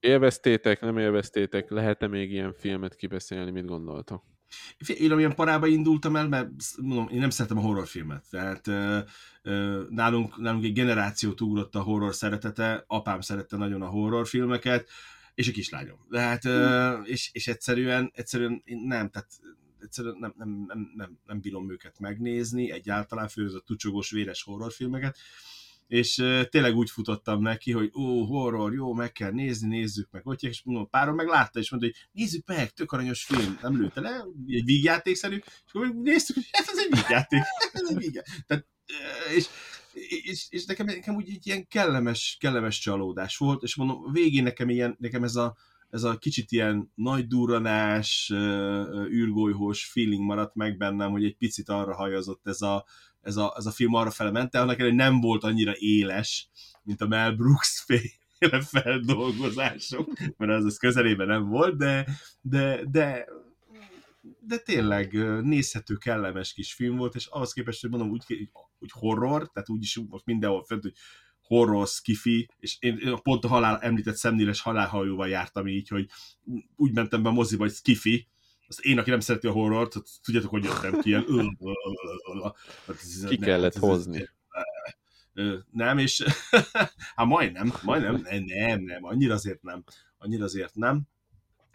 Élveztétek, 0.00 0.80
nem 0.80 0.98
élveztétek, 0.98 1.70
lehet-e 1.70 2.06
még 2.06 2.30
ilyen 2.30 2.52
filmet 2.52 2.94
kibeszélni, 2.94 3.50
mit 3.50 3.66
gondoltok? 3.66 4.24
Én 4.86 5.12
amilyen 5.12 5.34
parába 5.34 5.66
indultam 5.66 6.16
el, 6.16 6.28
mert 6.28 6.48
mondom, 6.82 7.08
én 7.08 7.18
nem 7.18 7.30
szeretem 7.30 7.58
a 7.58 7.60
horrorfilmet. 7.60 8.24
Tehát 8.30 8.66
nálunk, 9.88 10.36
nálunk 10.36 10.64
egy 10.64 10.72
generációt 10.72 11.40
ugrott 11.40 11.74
a 11.74 11.82
horror 11.82 12.14
szeretete, 12.14 12.84
apám 12.86 13.20
szerette 13.20 13.56
nagyon 13.56 13.82
a 13.82 13.86
horrorfilmeket, 13.86 14.88
és 15.34 15.48
a 15.48 15.52
kislányom. 15.52 16.06
Tehát, 16.10 16.44
ö, 16.44 16.92
és, 17.02 17.30
és 17.32 17.48
egyszerűen, 17.48 18.10
egyszerűen 18.14 18.62
nem, 18.64 19.10
tehát 19.10 19.28
egyszerűen 19.80 20.16
nem, 20.20 20.34
nem, 20.36 20.64
nem, 20.66 20.92
nem, 20.96 21.18
nem 21.26 21.40
bírom 21.40 21.70
őket 21.70 21.98
megnézni, 21.98 22.70
egyáltalán 22.70 23.28
főleg 23.28 23.54
a 23.54 23.60
tucsogós, 23.60 24.10
véres 24.10 24.42
horrorfilmeket, 24.42 25.18
és 25.86 26.14
tényleg 26.50 26.76
úgy 26.76 26.90
futottam 26.90 27.42
neki, 27.42 27.72
hogy 27.72 27.90
ó, 27.94 28.24
horror, 28.24 28.74
jó, 28.74 28.92
meg 28.92 29.12
kell 29.12 29.30
nézni, 29.30 29.68
nézzük 29.68 30.08
meg, 30.10 30.22
hogy 30.22 30.44
és 30.44 30.62
mondom, 30.64 30.88
párom 30.90 31.14
meg 31.14 31.26
látta, 31.26 31.58
és 31.58 31.70
mondta, 31.70 31.88
hogy 31.88 32.08
nézzük 32.12 32.46
meg, 32.46 32.70
tök 32.70 32.92
aranyos 32.92 33.24
film, 33.24 33.58
nem 33.62 33.80
lőtte 33.80 34.00
le, 34.00 34.24
egy 34.46 34.64
vígjátékszerű, 34.64 35.36
és 35.36 35.72
akkor 35.72 35.94
néztük, 35.94 36.34
hogy 36.34 36.48
hát 36.52 36.68
ez 36.68 36.78
egy 36.78 36.94
vígjáték, 36.94 37.42
ez 37.72 37.88
egy 37.88 37.96
vígjáték. 37.96 38.44
Tehát, 38.46 38.66
és, 39.36 39.46
és, 40.22 40.46
és 40.50 40.64
nekem, 40.64 40.86
nekem 40.86 41.14
úgy 41.14 41.28
egy 41.28 41.46
ilyen 41.46 41.66
kellemes, 41.66 42.36
kellemes 42.40 42.78
csalódás 42.78 43.36
volt, 43.36 43.62
és 43.62 43.76
mondom, 43.76 44.12
végén 44.12 44.42
nekem, 44.42 44.68
ilyen, 44.68 44.96
nekem 44.98 45.22
ez 45.22 45.36
a, 45.36 45.56
ez 45.90 46.02
a 46.02 46.18
kicsit 46.18 46.52
ilyen 46.52 46.92
nagy 46.94 47.26
durranás, 47.26 48.32
űrgolyhós 49.10 49.86
feeling 49.86 50.24
maradt 50.24 50.54
meg 50.54 50.76
bennem, 50.76 51.10
hogy 51.10 51.24
egy 51.24 51.36
picit 51.36 51.68
arra 51.68 51.94
hajazott 51.94 52.46
ez 52.46 52.60
a, 52.60 52.84
ez 53.22 53.36
a, 53.36 53.54
ez 53.56 53.66
a 53.66 53.70
film 53.70 53.94
arra 53.94 54.10
fele 54.10 54.30
ment, 54.30 54.54
annak 54.54 54.78
ellenére, 54.78 55.04
nem 55.04 55.20
volt 55.20 55.44
annyira 55.44 55.72
éles, 55.76 56.48
mint 56.82 57.00
a 57.00 57.06
Mel 57.06 57.32
Brooks 57.32 57.84
féle 57.86 58.60
feldolgozások, 58.60 60.12
mert 60.36 60.52
az 60.52 60.64
az 60.64 60.76
közelében 60.76 61.26
nem 61.26 61.48
volt, 61.48 61.76
de, 61.76 62.06
de, 62.40 62.80
de, 62.90 63.26
de 64.40 64.58
tényleg 64.58 65.12
nézhető, 65.42 65.96
kellemes 65.96 66.52
kis 66.52 66.72
film 66.72 66.96
volt, 66.96 67.14
és 67.14 67.26
ahhoz 67.26 67.52
képest, 67.52 67.80
hogy 67.80 67.90
mondom, 67.90 68.10
úgy, 68.10 68.48
hogy 68.78 68.90
horror, 68.90 69.50
tehát 69.52 69.68
úgyis 69.68 70.00
most 70.08 70.26
mindenhol 70.26 70.64
fent, 70.64 70.82
hogy 70.82 70.94
horror, 71.42 71.86
skifi, 71.86 72.48
és 72.58 72.76
én 72.80 73.18
pont 73.22 73.44
a 73.44 73.48
halál, 73.48 73.78
említett 73.80 74.16
szemnéles 74.16 74.60
halálhajóval 74.60 75.28
jártam 75.28 75.66
így, 75.66 75.88
hogy 75.88 76.08
úgy 76.76 76.92
mentem 76.92 77.22
be 77.22 77.28
a 77.28 77.32
moziba, 77.32 77.62
hogy 77.62 77.72
skifi, 77.72 78.28
azt 78.68 78.80
én, 78.80 78.98
aki 78.98 79.10
nem 79.10 79.20
szereti 79.20 79.46
a 79.46 79.52
horrort, 79.52 79.94
hát 79.94 80.04
tudjátok, 80.22 80.50
hogy 80.50 80.64
jöttem 80.64 81.00
ki, 81.00 81.08
ilyen... 81.08 81.24
Ki 83.28 83.36
kellett 83.36 83.76
hozni. 83.76 84.28
Nem, 85.70 85.98
és 85.98 86.24
hát 87.16 87.26
majdnem, 87.26 87.72
majdnem, 87.82 88.22
nem, 88.30 88.44
nem, 88.44 88.80
nem, 88.80 89.04
annyira 89.04 89.34
azért 89.34 89.62
nem, 89.62 89.84
annyira 90.18 90.44
azért 90.44 90.74
nem. 90.74 91.02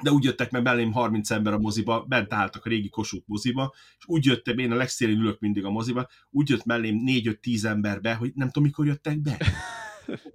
De 0.04 0.12
úgy 0.12 0.24
jöttek 0.24 0.52
meg 0.52 0.64
belém 0.64 0.92
30 0.92 1.32
ember 1.32 1.54
a 1.54 1.58
moziba, 1.58 2.06
bent 2.08 2.34
álltak 2.34 2.66
a 2.66 2.70
régi 2.70 2.90
Kossuth 2.90 3.28
moziba, 3.28 3.74
és 3.98 4.08
úgy 4.08 4.26
jöttem, 4.26 4.58
én 4.58 4.72
a 4.72 4.76
legszélén 4.76 5.20
ülök 5.20 5.40
mindig 5.40 5.66
a 5.66 5.70
moziba, 5.70 6.08
úgy 6.30 6.50
jött 6.50 6.66
mellém 6.66 7.04
4-5-10 7.06 7.66
ember 7.66 8.02
be, 8.02 8.14
hogy 8.14 8.32
nem 8.36 8.48
tudom, 8.48 8.64
mikor 8.64 8.86
jöttek 8.86 9.20
be. 9.22 9.38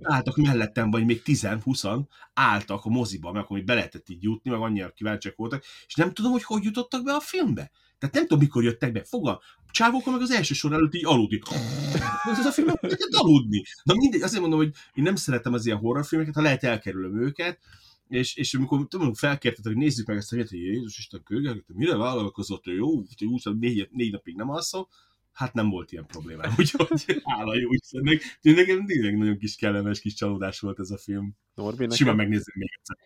Álltak 0.03 0.37
mellettem, 0.37 0.91
vagy 0.91 1.05
még 1.05 1.23
10-20 1.25 2.03
álltak 2.35 2.85
a 2.85 2.89
moziba, 2.89 3.33
meg 3.33 3.43
akkor 3.43 3.57
még 3.57 3.67
be 3.67 3.75
lehetett 3.75 4.09
így 4.09 4.23
jutni, 4.23 4.51
meg 4.51 4.61
annyira 4.61 4.91
kíváncsiak 4.91 5.37
voltak, 5.37 5.65
és 5.87 5.95
nem 5.95 6.13
tudom, 6.13 6.33
hogy 6.33 6.45
hogy 6.45 6.65
jutottak 6.65 7.05
be 7.05 7.13
a 7.13 7.21
filmbe. 7.21 7.71
Tehát 7.99 8.15
nem 8.15 8.27
tudom, 8.27 8.39
mikor 8.39 8.65
jöttek 8.65 8.93
be. 8.93 9.05
Fogal, 9.05 9.43
csávók 9.71 10.05
meg 10.07 10.21
az 10.21 10.31
első 10.31 10.55
sor 10.55 10.73
előtt 10.73 10.95
így 10.95 11.07
aludni. 11.07 11.41
Ez 12.25 12.47
a 12.47 12.53
film 12.53 12.69
aludni. 13.11 13.63
Na 13.83 13.95
mindegy, 13.95 14.23
azért 14.23 14.41
mondom, 14.41 14.59
hogy 14.59 14.75
én 14.95 15.05
nem 15.05 15.17
szeretem 15.17 15.53
az 15.53 15.67
ilyen 15.67 15.79
horrorfilmeket, 15.79 16.35
ha 16.35 16.41
lehet 16.41 16.65
elkerülöm 16.65 17.23
őket, 17.23 17.59
és, 18.09 18.37
és 18.37 18.55
amikor 18.55 18.87
tudom, 18.89 19.15
felkérted, 19.15 19.65
hogy 19.65 19.77
nézzük 19.77 20.07
meg 20.07 20.17
ezt 20.17 20.33
a 20.33 20.37
hogy 20.37 20.53
Jézus 20.53 20.99
Isten 20.99 21.23
kőgel, 21.23 21.65
mire 21.67 21.97
vállalkozott, 21.97 22.65
jó, 22.65 22.95
hogy 22.95 23.59
négy, 23.59 23.89
négy 23.91 24.13
napig 24.13 24.37
nem 24.37 24.51
alszol, 24.51 24.89
hát 25.33 25.53
nem 25.53 25.69
volt 25.69 25.93
ilyen 25.93 26.07
problémám, 26.07 26.53
úgyhogy 26.59 27.23
hála 27.25 27.57
jó 27.57 27.69
Istennek. 27.73 28.39
Nekem 28.41 28.87
tényleg 28.87 29.19
nagyon 29.19 29.39
kis 29.39 29.57
kellemes 29.57 30.01
kis 30.01 30.15
csalódás 30.15 30.61
volt 30.61 30.79
ez 30.79 30.91
a 30.91 30.99
film. 30.99 31.37
Norbi, 31.55 31.87
Simán 31.91 32.17
megnézzük 32.17 32.55
még 32.55 32.71
egyszer. 32.79 32.97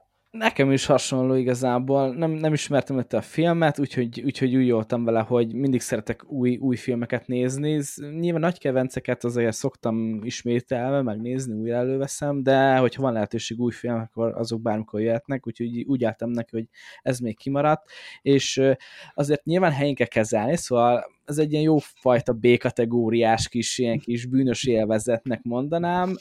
Nekem 0.30 0.72
is 0.72 0.86
hasonló 0.86 1.34
igazából. 1.34 2.14
Nem, 2.14 2.30
nem 2.30 2.52
ismertem 2.52 2.96
előtte 2.96 3.16
a 3.16 3.22
filmet, 3.22 3.78
úgyhogy, 3.78 4.20
úgyhogy 4.20 4.56
úgy 4.56 4.70
voltam 4.70 5.04
vele, 5.04 5.20
hogy 5.20 5.54
mindig 5.54 5.80
szeretek 5.80 6.30
új, 6.30 6.56
új 6.56 6.76
filmeket 6.76 7.26
nézni. 7.26 7.82
Nyilván 7.96 8.40
nagy 8.40 8.58
kevenceket 8.58 9.24
azért 9.24 9.56
szoktam 9.56 10.24
ismételve 10.24 11.02
megnézni, 11.02 11.54
újra 11.54 11.76
előveszem, 11.76 12.42
de 12.42 12.76
hogyha 12.76 13.02
van 13.02 13.12
lehetőség 13.12 13.60
új 13.60 13.72
film, 13.72 13.94
akkor 13.94 14.32
azok 14.34 14.60
bármikor 14.60 15.00
jöhetnek, 15.00 15.46
úgyhogy 15.46 15.84
úgy 15.84 16.04
álltam 16.04 16.30
neki, 16.30 16.56
hogy 16.56 16.66
ez 17.02 17.18
még 17.18 17.36
kimaradt. 17.36 17.90
És 18.22 18.62
azért 19.14 19.44
nyilván 19.44 19.72
helyén 19.72 19.94
kell 19.94 20.06
kezelni, 20.06 20.56
szóval 20.56 21.04
ez 21.28 21.38
egy 21.38 21.52
ilyen 21.52 21.64
jó 21.64 21.78
fajta 21.78 22.32
B-kategóriás 22.32 23.48
kis, 23.48 23.78
ilyen 23.78 23.98
kis 23.98 24.26
bűnös 24.26 24.64
élvezetnek 24.64 25.42
mondanám. 25.42 26.16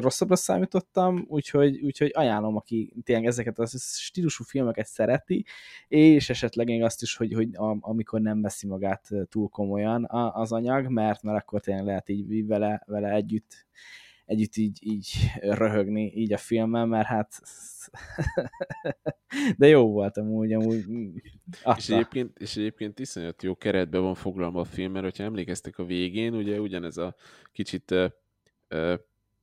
Rosszabbra 0.00 0.36
számítottam, 0.36 1.24
úgyhogy, 1.28 1.80
úgyhogy 1.82 2.10
ajánlom, 2.14 2.56
aki 2.56 2.92
tényleg 3.04 3.26
ezeket 3.26 3.58
a 3.58 3.66
stílusú 3.82 4.44
filmeket 4.44 4.86
szereti, 4.86 5.44
és 5.88 6.30
esetleg 6.30 6.66
még 6.66 6.82
azt 6.82 7.02
is, 7.02 7.16
hogy, 7.16 7.32
hogy 7.32 7.48
amikor 7.80 8.20
nem 8.20 8.42
veszi 8.42 8.66
magát 8.66 9.08
túl 9.28 9.48
komolyan 9.48 10.06
az 10.32 10.52
anyag, 10.52 10.88
mert, 10.88 11.22
mert 11.22 11.38
akkor 11.38 11.60
tényleg 11.60 11.84
lehet 11.84 12.08
így 12.08 12.46
vele, 12.46 12.82
vele 12.86 13.10
együtt 13.10 13.66
együtt 14.28 14.56
így, 14.56 14.78
így 14.80 15.12
röhögni 15.40 16.12
így 16.14 16.32
a 16.32 16.36
filmen, 16.36 16.88
mert 16.88 17.06
hát 17.06 17.40
de 19.58 19.66
jó 19.66 19.90
volt 19.90 20.16
amúgy, 20.16 20.52
amúgy 20.52 20.84
és 21.76 21.88
egyébként, 21.88 22.38
és 22.38 22.56
egyébként 22.56 22.98
iszonyat 22.98 23.42
jó 23.42 23.56
keretben 23.56 24.02
van 24.02 24.14
foglalva 24.14 24.60
a 24.60 24.64
film, 24.64 24.92
mert 24.92 25.04
hogyha 25.04 25.24
emlékeztek 25.24 25.78
a 25.78 25.84
végén, 25.84 26.34
ugye 26.34 26.60
ugyanez 26.60 26.96
a 26.96 27.14
kicsit 27.52 27.90
uh, 27.90 28.10
uh, 28.70 28.94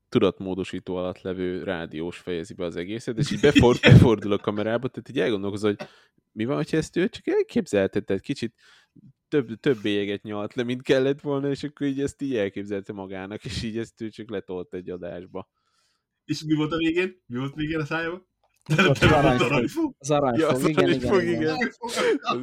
tudatmódosító 0.09 0.95
alatt 0.95 1.21
levő 1.21 1.63
rádiós 1.63 2.17
fejezi 2.17 2.53
be 2.53 2.65
az 2.65 2.75
egészet, 2.75 3.17
és 3.17 3.31
így 3.31 3.39
befordul, 3.51 3.91
befordul 3.91 4.31
a 4.31 4.38
kamerába, 4.38 4.88
tehát 4.88 5.09
így 5.09 5.19
elgondolkozol, 5.19 5.75
hogy 5.77 5.88
mi 6.31 6.45
van, 6.45 6.55
hogyha 6.55 6.77
ezt 6.77 6.95
ő 6.95 7.09
csak 7.09 7.27
elképzelted, 7.27 8.03
tehát 8.03 8.21
kicsit 8.21 8.53
több, 9.28 9.59
több 9.59 9.82
bélyeget 9.82 10.23
nyalt 10.23 10.53
le, 10.53 10.63
mint 10.63 10.82
kellett 10.82 11.21
volna, 11.21 11.49
és 11.49 11.63
akkor 11.63 11.88
így 11.88 12.01
ezt 12.01 12.21
így 12.21 12.36
elképzelte 12.36 12.93
magának, 12.93 13.45
és 13.45 13.63
így 13.63 13.78
ezt 13.78 14.01
ő 14.01 14.09
csak 14.09 14.30
letolt 14.30 14.73
egy 14.73 14.89
adásba. 14.89 15.49
És 16.26 16.43
mi 16.43 16.53
volt 16.53 16.71
a 16.71 16.78
végén? 16.78 17.23
Mi 17.26 17.38
volt 17.38 17.55
végén 17.55 17.80
a 17.80 17.86
szájában? 17.86 18.28
Az 18.66 19.11
aranyfog. 19.11 19.93
Az 19.97 20.11
aranyfog, 20.11 20.70
igen, 20.70 20.89
igen, 20.89 21.22
igen, 21.22 21.41
igen. 21.41 21.57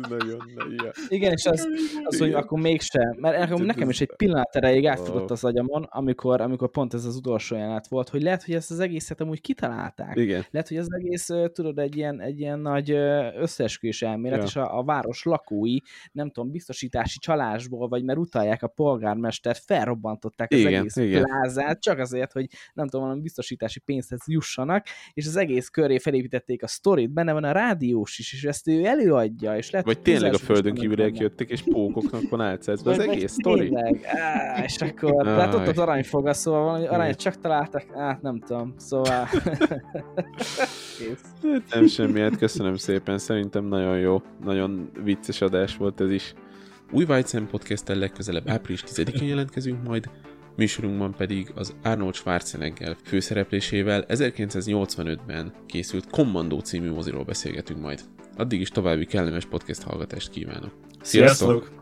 Nagyon 0.08 0.52
nagy, 0.54 0.72
ja. 0.84 0.90
Igen, 1.08 1.32
és 1.32 1.46
az, 1.46 1.68
az 2.02 2.18
hogy 2.18 2.32
akkor 2.32 2.60
mégse, 2.60 3.16
mert 3.18 3.38
nekem, 3.38 3.62
nekem 3.62 3.88
is 3.88 4.00
egy 4.00 4.10
pillanat 4.16 4.56
erejéig 4.56 4.86
átfogott 4.86 5.30
az 5.30 5.44
agyamon, 5.44 5.82
amikor, 5.82 6.40
amikor 6.40 6.70
pont 6.70 6.94
ez 6.94 7.04
az 7.04 7.16
utolsó 7.16 7.56
jelenet 7.56 7.88
volt, 7.88 8.08
hogy 8.08 8.22
lehet, 8.22 8.44
hogy 8.44 8.54
ezt 8.54 8.70
az 8.70 8.80
egészet 8.80 9.20
amúgy 9.20 9.40
kitalálták. 9.40 10.16
Igen. 10.16 10.44
Lehet, 10.50 10.68
hogy 10.68 10.76
az 10.76 10.92
egész, 10.94 11.28
tudod, 11.52 11.78
egy 11.78 11.96
ilyen, 11.96 12.20
egy 12.20 12.40
ilyen 12.40 12.58
nagy 12.58 12.90
összeesküvés 13.36 14.02
elmélet, 14.02 14.38
ja. 14.38 14.44
és 14.44 14.56
a, 14.56 14.78
a 14.78 14.84
város 14.84 15.22
lakói, 15.22 15.76
nem 16.12 16.30
tudom, 16.30 16.50
biztosítási 16.50 17.18
csalásból, 17.18 17.88
vagy 17.88 18.04
mert 18.04 18.18
utalják 18.18 18.62
a 18.62 18.68
polgármestert, 18.68 19.62
felrobbantották 19.64 20.52
az 20.52 20.58
igen, 20.58 20.74
egész 20.74 20.96
igen. 20.96 21.22
plázát, 21.22 21.80
csak 21.80 21.98
azért, 21.98 22.32
hogy 22.32 22.46
nem 22.72 22.86
tudom, 22.86 23.04
valami 23.04 23.22
biztosítási 23.22 23.80
pénzhez 23.80 24.20
jussanak, 24.26 24.86
és 25.12 25.26
az 25.26 25.36
egész 25.36 25.68
köré 25.68 25.98
felépítették 26.12 26.62
a 26.62 26.66
sztorit, 26.66 27.10
benne 27.10 27.32
van 27.32 27.44
a 27.44 27.52
rádiós 27.52 28.18
is, 28.18 28.32
és 28.32 28.44
ezt 28.44 28.68
ő 28.68 28.84
előadja, 28.84 29.56
és 29.56 29.70
lehet, 29.70 29.86
Vagy 29.86 30.00
tényleg 30.00 30.34
a 30.34 30.38
földön 30.38 30.74
kívüliek 30.74 31.18
jöttek, 31.18 31.50
és 31.50 31.62
pókoknak 31.62 32.28
van 32.28 32.40
álcázva 32.40 32.90
az 32.90 32.98
egész 32.98 33.32
sztori. 33.32 33.76
Á, 34.04 34.64
és 34.64 34.76
akkor, 34.76 35.28
ah, 35.28 35.36
tehát 35.36 35.54
ott 35.54 35.66
az 35.66 35.78
aranyfoga, 35.78 36.32
szóval 36.32 36.62
valami 36.62 36.86
aranyat 36.86 37.18
csak 37.18 37.40
találtak, 37.40 37.84
hát 37.94 38.22
nem 38.22 38.40
tudom, 38.40 38.74
szóval... 38.76 39.28
Kész. 40.98 41.22
Hát 41.42 41.62
nem 41.74 41.86
semmi, 41.86 42.20
hát 42.20 42.36
köszönöm 42.36 42.76
szépen, 42.76 43.18
szerintem 43.18 43.64
nagyon 43.64 43.98
jó, 43.98 44.22
nagyon 44.44 44.90
vicces 45.04 45.40
adás 45.40 45.76
volt 45.76 46.00
ez 46.00 46.10
is. 46.10 46.34
Új 46.90 47.04
White 47.04 47.42
podcast 47.50 47.88
legközelebb 47.88 48.48
április 48.48 48.84
10-én 48.86 49.28
jelentkezünk 49.28 49.86
majd, 49.86 50.10
műsorunkban 50.56 51.14
pedig 51.16 51.52
az 51.54 51.74
Arnold 51.82 52.14
Schwarzenegger 52.14 52.96
főszereplésével 53.04 54.04
1985-ben 54.08 55.52
készült 55.66 56.10
Commando 56.10 56.60
című 56.60 56.90
moziról 56.90 57.24
beszélgetünk 57.24 57.80
majd. 57.80 58.00
Addig 58.36 58.60
is 58.60 58.68
további 58.68 59.04
kellemes 59.04 59.44
podcast 59.44 59.82
hallgatást 59.82 60.30
kívánok. 60.30 60.72
Sziasztok! 61.00 61.48
Sziasztok! 61.48 61.81